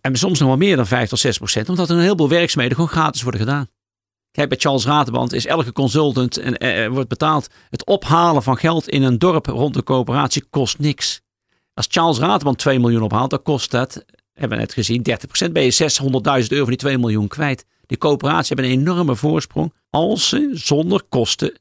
en 0.00 0.16
soms 0.16 0.38
nog 0.38 0.48
wel 0.48 0.56
meer 0.56 0.76
dan 0.76 0.86
5 0.86 1.08
tot 1.08 1.18
6 1.18 1.38
procent, 1.38 1.68
omdat 1.68 1.88
er 1.88 1.96
een 1.96 2.02
heleboel 2.02 2.28
werkzaamheden 2.28 2.76
gewoon 2.76 2.90
gratis 2.90 3.22
worden 3.22 3.40
gedaan. 3.40 3.66
Kijk, 4.30 4.48
bij 4.48 4.58
Charles 4.58 4.84
Ratenband 4.84 5.32
is 5.32 5.46
elke 5.46 5.72
consultant 5.72 6.36
en 6.36 6.58
eh, 6.58 6.88
wordt 6.88 7.08
betaald. 7.08 7.48
Het 7.70 7.86
ophalen 7.86 8.42
van 8.42 8.56
geld 8.56 8.88
in 8.88 9.02
een 9.02 9.18
dorp 9.18 9.46
rond 9.46 9.74
de 9.74 9.82
coöperatie 9.82 10.44
kost 10.50 10.78
niks. 10.78 11.20
Als 11.74 11.86
Charles 11.90 12.18
Ratenband 12.18 12.58
2 12.58 12.78
miljoen 12.78 13.02
ophaalt, 13.02 13.30
dan 13.30 13.42
kost 13.42 13.70
dat, 13.70 14.04
hebben 14.32 14.58
we 14.58 14.64
net 14.64 14.72
gezien, 14.72 15.02
30 15.02 15.26
procent. 15.26 15.52
Ben 15.52 15.62
je 15.62 15.90
600.000 16.42 16.48
euro 16.48 16.64
van 16.64 16.66
die 16.66 16.76
2 16.76 16.98
miljoen 16.98 17.28
kwijt. 17.28 17.64
Die 17.86 17.98
coöperaties 17.98 18.48
hebben 18.48 18.66
een 18.66 18.78
enorme 18.78 19.16
voorsprong 19.16 19.72
als 19.92 20.28
ze 20.28 20.50
zonder 20.52 21.02
kosten 21.08 21.52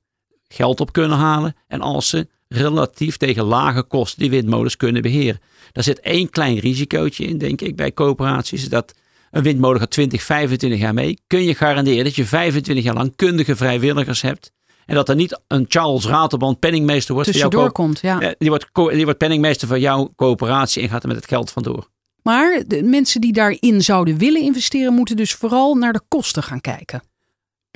geld 0.48 0.80
op 0.80 0.91
kunnen 0.91 1.17
halen 1.17 1.56
en 1.67 1.82
als 1.82 2.10
ze 2.10 2.28
relatief 2.48 3.17
tegen 3.17 3.44
lage 3.44 3.84
kosten 3.84 4.20
die 4.20 4.30
windmolens 4.30 4.78
kunnen 4.78 5.02
beheren. 5.02 5.39
Daar 5.72 5.84
zit 5.84 6.00
één 6.00 6.30
klein 6.30 6.58
risicootje 6.58 7.26
in, 7.26 7.38
denk 7.38 7.62
ik, 7.62 7.76
bij 7.76 7.94
coöperaties. 7.94 8.70
Dat 8.70 8.94
een 9.32 9.44
windmolen 9.44 9.80
gaat 9.80 9.91
20, 9.91 10.24
25 10.24 10.80
jaar 10.80 10.94
mee. 10.94 11.20
Kun 11.28 11.44
je 11.44 11.56
garanderen 11.56 12.04
dat 12.04 12.15
je 12.15 12.26
25 12.26 12.84
jaar 12.84 12.94
lang 12.94 13.15
kundige 13.15 13.56
vrijwilligers 13.56 14.22
hebt. 14.22 14.52
En 14.86 14.96
dat 14.96 15.10
er 15.10 15.15
niet 15.15 15.41
een 15.48 15.65
Charles 15.67 16.06
Raterband 16.06 16.60
penningmeester 16.60 17.13
wordt. 17.13 17.32
Tussendoor 17.32 17.72
komt, 17.72 18.00
ja. 18.00 18.20
Eh, 18.20 18.32
die, 18.38 18.50
wordt, 18.50 18.67
die 18.74 19.04
wordt 19.04 19.20
penningmeester 19.20 19.67
van 19.67 19.80
jouw 19.80 20.13
coöperatie 20.15 20.82
en 20.82 20.89
gaat 20.89 21.02
er 21.02 21.08
met 21.08 21.17
het 21.17 21.28
geld 21.28 21.52
vandoor. 21.52 21.89
Maar 22.24 22.63
de 22.67 22.84
mensen 22.84 23.22
die 23.22 23.34
daarin 23.34 23.82
zouden 23.82 24.17
willen 24.17 24.41
investeren, 24.41 24.94
moeten 24.94 25.15
dus 25.15 25.34
vooral 25.34 25.76
naar 25.76 25.94
de 25.94 26.02
kosten 26.08 26.44
gaan 26.44 26.62
kijken. 26.62 27.02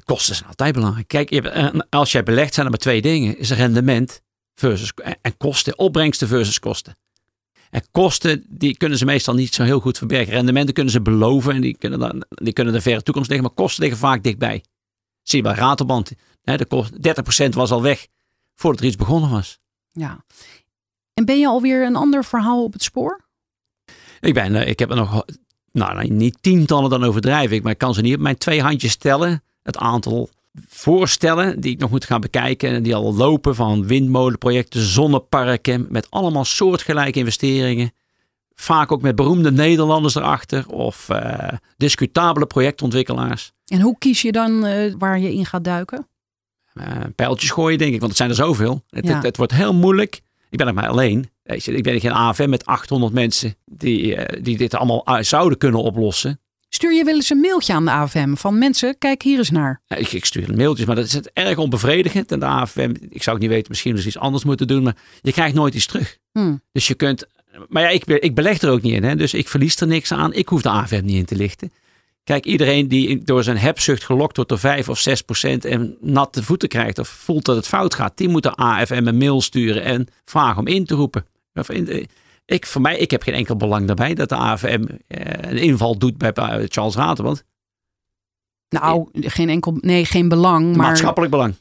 Kosten 0.03 0.35
zijn 0.35 0.49
altijd 0.49 0.73
belangrijk. 0.73 1.07
Kijk, 1.07 1.31
eh, 1.31 1.69
als 1.89 2.11
jij 2.11 2.23
belegt 2.23 2.53
zijn 2.53 2.65
er 2.65 2.71
maar 2.71 2.81
twee 2.81 3.01
dingen. 3.01 3.37
Is 3.37 3.51
rendement 3.51 4.21
versus, 4.53 4.91
en- 4.93 5.17
en 5.21 5.37
kosten. 5.37 5.77
Opbrengsten 5.77 6.27
versus 6.27 6.59
kosten. 6.59 6.97
En 7.69 7.83
kosten, 7.91 8.45
die 8.49 8.77
kunnen 8.77 8.97
ze 8.97 9.05
meestal 9.05 9.33
niet 9.33 9.53
zo 9.53 9.63
heel 9.63 9.79
goed 9.79 9.97
verbergen. 9.97 10.33
Rendementen 10.33 10.73
kunnen 10.73 10.91
ze 10.91 11.01
beloven 11.01 11.53
en 11.53 11.61
die 11.61 11.77
kunnen, 11.77 11.99
dan, 11.99 12.25
die 12.29 12.53
kunnen 12.53 12.73
de 12.73 12.81
verre 12.81 13.03
toekomst 13.03 13.29
liggen. 13.29 13.47
Maar 13.47 13.55
kosten 13.55 13.81
liggen 13.83 13.99
vaak 13.99 14.23
dichtbij. 14.23 14.63
Zie 15.21 15.37
je 15.37 15.43
bij 15.43 15.53
Raterband. 15.55 16.11
Hè, 16.43 16.57
de 16.57 16.65
kost, 16.65 17.01
30% 17.01 17.55
was 17.55 17.71
al 17.71 17.81
weg 17.81 18.07
voordat 18.55 18.79
er 18.81 18.87
iets 18.87 18.95
begonnen 18.95 19.29
was. 19.29 19.59
Ja. 19.91 20.25
En 21.13 21.25
ben 21.25 21.39
je 21.39 21.47
alweer 21.47 21.85
een 21.85 21.95
ander 21.95 22.23
verhaal 22.25 22.63
op 22.63 22.73
het 22.73 22.83
spoor? 22.83 23.25
Ik, 24.19 24.33
ben, 24.33 24.55
eh, 24.55 24.67
ik 24.67 24.79
heb 24.79 24.89
er 24.89 24.95
nog, 24.95 25.25
nou 25.71 26.07
niet 26.07 26.37
tientallen 26.41 26.89
dan 26.89 27.03
overdrijf 27.03 27.51
ik, 27.51 27.63
maar 27.63 27.71
ik 27.71 27.77
kan 27.77 27.93
ze 27.93 28.01
niet 28.01 28.15
op 28.15 28.19
mijn 28.21 28.37
twee 28.37 28.61
handjes 28.61 28.95
tellen. 28.95 29.43
Het 29.65 29.77
aantal 29.77 30.29
voorstellen 30.67 31.59
die 31.59 31.71
ik 31.71 31.79
nog 31.79 31.89
moet 31.89 32.05
gaan 32.05 32.21
bekijken. 32.21 32.69
En 32.69 32.83
die 32.83 32.95
al 32.95 33.13
lopen 33.13 33.55
van 33.55 33.87
windmolenprojecten, 33.87 34.81
zonneparken. 34.81 35.85
Met 35.89 36.07
allemaal 36.09 36.45
soortgelijke 36.45 37.19
investeringen. 37.19 37.91
Vaak 38.55 38.91
ook 38.91 39.01
met 39.01 39.15
beroemde 39.15 39.51
Nederlanders 39.51 40.15
erachter. 40.15 40.67
Of 40.67 41.09
uh, 41.11 41.47
discutabele 41.77 42.45
projectontwikkelaars. 42.45 43.53
En 43.67 43.81
hoe 43.81 43.97
kies 43.97 44.21
je 44.21 44.31
dan 44.31 44.65
uh, 44.65 44.93
waar 44.97 45.19
je 45.19 45.33
in 45.33 45.45
gaat 45.45 45.63
duiken? 45.63 46.07
Uh, 46.73 46.85
pijltjes 47.15 47.49
gooien 47.49 47.77
denk 47.77 47.93
ik, 47.93 47.99
want 47.99 48.09
het 48.09 48.17
zijn 48.17 48.29
er 48.29 48.35
zoveel. 48.35 48.83
Het, 48.89 49.07
ja. 49.07 49.13
het, 49.13 49.23
het 49.23 49.37
wordt 49.37 49.51
heel 49.51 49.73
moeilijk. 49.73 50.21
Ik 50.49 50.57
ben 50.57 50.67
er 50.67 50.73
maar 50.73 50.87
alleen. 50.87 51.29
Ik 51.43 51.83
ben 51.83 51.99
geen 51.99 52.11
AFM 52.11 52.49
met 52.49 52.65
800 52.65 53.13
mensen 53.13 53.55
die, 53.65 54.17
die 54.41 54.57
dit 54.57 54.73
allemaal 54.73 55.23
zouden 55.23 55.57
kunnen 55.57 55.81
oplossen. 55.81 56.39
Stuur 56.75 56.93
je 56.93 57.03
wel 57.03 57.15
eens 57.15 57.29
een 57.29 57.39
mailtje 57.39 57.73
aan 57.73 57.85
de 57.85 57.91
AFM 57.91 58.33
van 58.33 58.57
mensen, 58.57 58.97
kijk 58.97 59.21
hier 59.21 59.37
eens 59.37 59.49
naar. 59.49 59.81
Ja, 59.87 59.95
ik, 59.95 60.11
ik, 60.11 60.25
stuur 60.25 60.55
mailtjes, 60.55 60.85
maar 60.85 60.95
dat 60.95 61.05
is 61.05 61.19
erg 61.33 61.57
onbevredigend. 61.57 62.31
En 62.31 62.39
de 62.39 62.45
AFM, 62.45 62.93
ik 63.09 63.23
zou 63.23 63.35
het 63.35 63.45
niet 63.45 63.53
weten, 63.53 63.65
misschien 63.69 63.95
dus 63.95 64.05
iets 64.05 64.17
anders 64.17 64.43
moeten 64.43 64.67
doen, 64.67 64.83
maar 64.83 64.95
je 65.21 65.31
krijgt 65.31 65.55
nooit 65.55 65.73
iets 65.73 65.85
terug. 65.85 66.17
Hmm. 66.31 66.61
Dus 66.71 66.87
je 66.87 66.93
kunt, 66.93 67.27
maar 67.67 67.81
ja, 67.81 67.89
ik, 67.89 68.05
ik 68.05 68.35
beleg 68.35 68.61
er 68.61 68.69
ook 68.69 68.81
niet 68.81 68.93
in, 68.93 69.03
hè, 69.03 69.15
dus 69.15 69.33
ik 69.33 69.47
verlies 69.47 69.75
er 69.75 69.87
niks 69.87 70.11
aan. 70.11 70.33
Ik 70.33 70.49
hoef 70.49 70.61
de 70.61 70.69
AFM 70.69 71.01
niet 71.03 71.15
in 71.15 71.25
te 71.25 71.35
lichten. 71.35 71.71
Kijk, 72.23 72.45
iedereen 72.45 72.87
die 72.87 73.23
door 73.23 73.43
zijn 73.43 73.57
hebzucht 73.57 74.03
gelokt 74.03 74.35
wordt 74.35 74.51
door 74.51 74.59
5 74.59 74.89
of 74.89 74.99
6 74.99 75.21
procent 75.21 75.65
en 75.65 75.97
natte 75.99 76.43
voeten 76.43 76.69
krijgt 76.69 76.99
of 76.99 77.07
voelt 77.07 77.45
dat 77.45 77.55
het 77.55 77.67
fout 77.67 77.93
gaat, 77.93 78.17
die 78.17 78.29
moet 78.29 78.43
de 78.43 78.55
AFM 78.55 79.07
een 79.07 79.17
mail 79.17 79.41
sturen 79.41 79.83
en 79.83 80.07
vragen 80.25 80.59
om 80.59 80.67
in 80.67 80.85
te 80.85 80.95
roepen. 80.95 81.25
Of 81.53 81.69
in, 81.69 82.07
ik, 82.45 82.65
voor 82.65 82.81
mij, 82.81 82.97
ik 82.97 83.11
heb 83.11 83.23
geen 83.23 83.33
enkel 83.33 83.55
belang 83.55 83.87
daarbij 83.87 84.13
dat 84.13 84.29
de 84.29 84.35
AFM 84.35 84.83
eh, 85.07 85.51
een 85.51 85.57
inval 85.57 85.97
doet 85.97 86.17
bij 86.17 86.33
Charles 86.67 86.95
Raterband. 86.95 87.43
Nou, 88.69 89.09
geen 89.11 89.49
enkel, 89.49 89.77
nee, 89.81 90.05
geen 90.05 90.29
belang. 90.29 90.75
Maar... 90.75 90.87
Maatschappelijk 90.87 91.31
belang. 91.31 91.55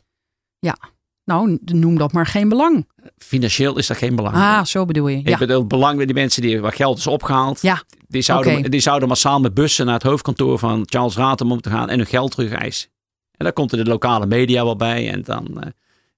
Ja, 0.58 0.76
nou, 1.24 1.58
noem 1.64 1.98
dat 1.98 2.12
maar 2.12 2.26
geen 2.26 2.48
belang. 2.48 2.88
Financieel 3.16 3.78
is 3.78 3.86
dat 3.86 3.96
geen 3.96 4.16
belang. 4.16 4.34
Ah, 4.34 4.64
zo 4.64 4.84
bedoel 4.84 5.08
je. 5.08 5.18
Ik 5.18 5.28
ja. 5.28 5.38
bedoel, 5.38 5.58
het 5.58 5.68
belang 5.68 5.96
bij 5.96 6.06
die 6.06 6.14
mensen 6.14 6.42
die 6.42 6.60
waar 6.60 6.72
geld 6.72 6.98
is 6.98 7.06
opgehaald. 7.06 7.62
Ja. 7.62 7.82
Die 8.08 8.22
zouden, 8.22 8.70
die 8.70 8.80
zouden 8.80 9.08
massaal 9.08 9.40
met 9.40 9.54
bussen 9.54 9.86
naar 9.86 9.94
het 9.94 10.02
hoofdkantoor 10.02 10.58
van 10.58 10.82
Charles 10.84 11.16
Ratem 11.16 11.46
moeten 11.46 11.70
gaan 11.70 11.88
en 11.88 11.96
hun 11.96 12.06
geld 12.06 12.30
terug 12.30 12.52
eisen. 12.52 12.88
En 13.36 13.44
dan 13.44 13.52
komt 13.52 13.72
er 13.72 13.84
de 13.84 13.90
lokale 13.90 14.26
media 14.26 14.64
wel 14.64 14.76
bij. 14.76 15.10
En 15.10 15.22
dan 15.22 15.48
uh, 15.56 15.62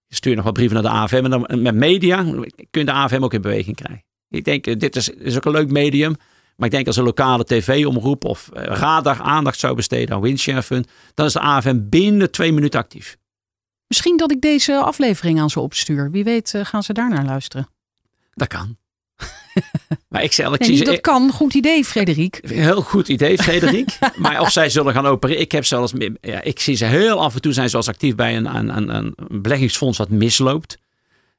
stuur 0.08 0.30
je 0.30 0.36
nog 0.36 0.44
wat 0.44 0.54
brieven 0.54 0.82
naar 0.82 0.92
de 0.92 0.98
AFM. 0.98 1.24
En 1.24 1.30
dan 1.30 1.62
met 1.62 1.74
media 1.74 2.22
kun 2.70 2.80
je 2.80 2.84
de 2.84 2.92
AFM 2.92 3.22
ook 3.22 3.34
in 3.34 3.40
beweging 3.40 3.76
krijgen. 3.76 4.04
Ik 4.31 4.45
denk, 4.45 4.66
eh, 4.66 4.79
dit 4.79 4.97
is, 4.97 5.09
is 5.09 5.37
ook 5.37 5.45
een 5.45 5.53
leuk 5.53 5.70
medium. 5.70 6.16
Maar 6.57 6.66
ik 6.66 6.74
denk 6.74 6.87
als 6.87 6.97
een 6.97 7.05
lokale 7.05 7.45
tv-omroep 7.45 8.24
of 8.24 8.49
eh, 8.49 8.62
radar 8.64 9.20
aandacht 9.20 9.59
zou 9.59 9.74
besteden 9.74 10.14
aan 10.14 10.20
Windshare 10.20 10.62
Fund, 10.62 10.89
dan 11.14 11.27
is 11.27 11.33
de 11.33 11.41
AFM 11.41 11.81
binnen 11.83 12.31
twee 12.31 12.53
minuten 12.53 12.81
actief. 12.81 13.16
Misschien 13.87 14.16
dat 14.16 14.31
ik 14.31 14.41
deze 14.41 14.77
aflevering 14.77 15.41
aan 15.41 15.51
ze 15.51 15.61
opstuur. 15.61 16.11
Wie 16.11 16.24
weet 16.24 16.53
uh, 16.53 16.64
gaan 16.64 16.83
ze 16.83 16.93
daar 16.93 17.09
naar 17.09 17.24
luisteren. 17.24 17.68
Dat 18.35 18.49
kan. 18.49 18.77
maar 20.09 20.22
ik, 20.22 20.33
zeg, 20.33 20.59
nee, 20.59 20.85
dat 20.85 21.01
kan. 21.01 21.31
Goed 21.31 21.55
idee, 21.55 21.85
Frederik. 21.85 22.41
Heel 22.43 22.83
goed 22.83 23.09
idee, 23.09 23.39
Frederik. 23.43 23.99
maar 24.16 24.41
of 24.41 24.51
zij 24.51 24.68
zullen 24.68 24.93
gaan 24.93 25.07
opereren. 25.07 25.43
Ik 25.43 25.53
heb 25.53 25.64
zelfs, 25.64 25.93
ja, 26.20 26.43
ik 26.43 26.61
zie 26.61 26.77
ze 26.77 26.85
heel 26.85 27.22
af 27.22 27.35
en 27.35 27.41
toe 27.41 27.53
zijn 27.53 27.70
ze 27.70 27.77
als 27.77 27.89
actief 27.89 28.14
bij 28.14 28.37
een, 28.37 28.57
een, 28.57 28.77
een, 28.77 29.14
een 29.16 29.43
beleggingsfonds 29.43 29.99
wat 29.99 30.09
misloopt. 30.09 30.79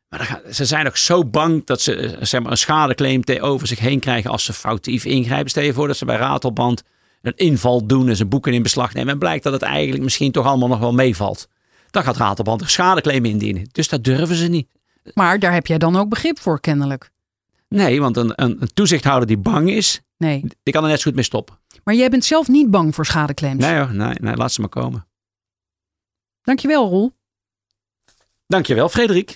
Maar 0.09 0.41
ze 0.51 0.65
zijn 0.65 0.87
ook 0.87 0.97
zo 0.97 1.25
bang 1.25 1.65
dat 1.65 1.81
ze 1.81 1.95
eh, 1.95 2.25
zeg 2.25 2.41
maar, 2.41 2.51
een 2.51 2.57
schadeclaim 2.57 3.23
over 3.39 3.67
zich 3.67 3.79
heen 3.79 3.99
krijgen 3.99 4.31
als 4.31 4.43
ze 4.43 4.53
foutief 4.53 5.05
ingrijpen. 5.05 5.49
Stel 5.49 5.63
je 5.63 5.73
voor 5.73 5.87
dat 5.87 5.97
ze 5.97 6.05
bij 6.05 6.17
Ratelband 6.17 6.83
een 7.21 7.35
inval 7.35 7.85
doen 7.85 8.09
en 8.09 8.15
zijn 8.15 8.29
boeken 8.29 8.53
in 8.53 8.63
beslag 8.63 8.93
nemen. 8.93 9.13
En 9.13 9.19
blijkt 9.19 9.43
dat 9.43 9.53
het 9.53 9.61
eigenlijk 9.61 10.03
misschien 10.03 10.31
toch 10.31 10.45
allemaal 10.45 10.67
nog 10.67 10.79
wel 10.79 10.93
meevalt. 10.93 11.47
Dan 11.89 12.03
gaat 12.03 12.17
Ratelband 12.17 12.61
een 12.61 12.69
schadeclaim 12.69 13.25
indienen. 13.25 13.69
Dus 13.71 13.87
dat 13.87 14.03
durven 14.03 14.35
ze 14.35 14.47
niet. 14.47 14.67
Maar 15.13 15.39
daar 15.39 15.53
heb 15.53 15.67
jij 15.67 15.77
dan 15.77 15.95
ook 15.95 16.09
begrip 16.09 16.39
voor, 16.39 16.59
kennelijk. 16.59 17.11
Nee, 17.69 18.01
want 18.01 18.17
een, 18.17 18.31
een, 18.35 18.57
een 18.59 18.73
toezichthouder 18.73 19.27
die 19.27 19.37
bang 19.37 19.69
is, 19.69 20.01
nee. 20.17 20.43
die 20.63 20.73
kan 20.73 20.83
er 20.83 20.89
net 20.89 20.97
zo 20.97 21.03
goed 21.03 21.15
mee 21.15 21.23
stoppen. 21.23 21.59
Maar 21.83 21.95
jij 21.95 22.09
bent 22.09 22.25
zelf 22.25 22.47
niet 22.47 22.71
bang 22.71 22.95
voor 22.95 23.05
schadeclaims? 23.05 23.63
Nee 23.63 23.77
hoor, 23.77 23.93
nee, 23.93 24.15
nee 24.19 24.35
laat 24.35 24.51
ze 24.51 24.61
maar 24.61 24.69
komen. 24.69 25.07
Dankjewel, 26.41 26.89
Roel. 26.89 27.11
Dankjewel, 28.47 28.89
Frederik. 28.89 29.35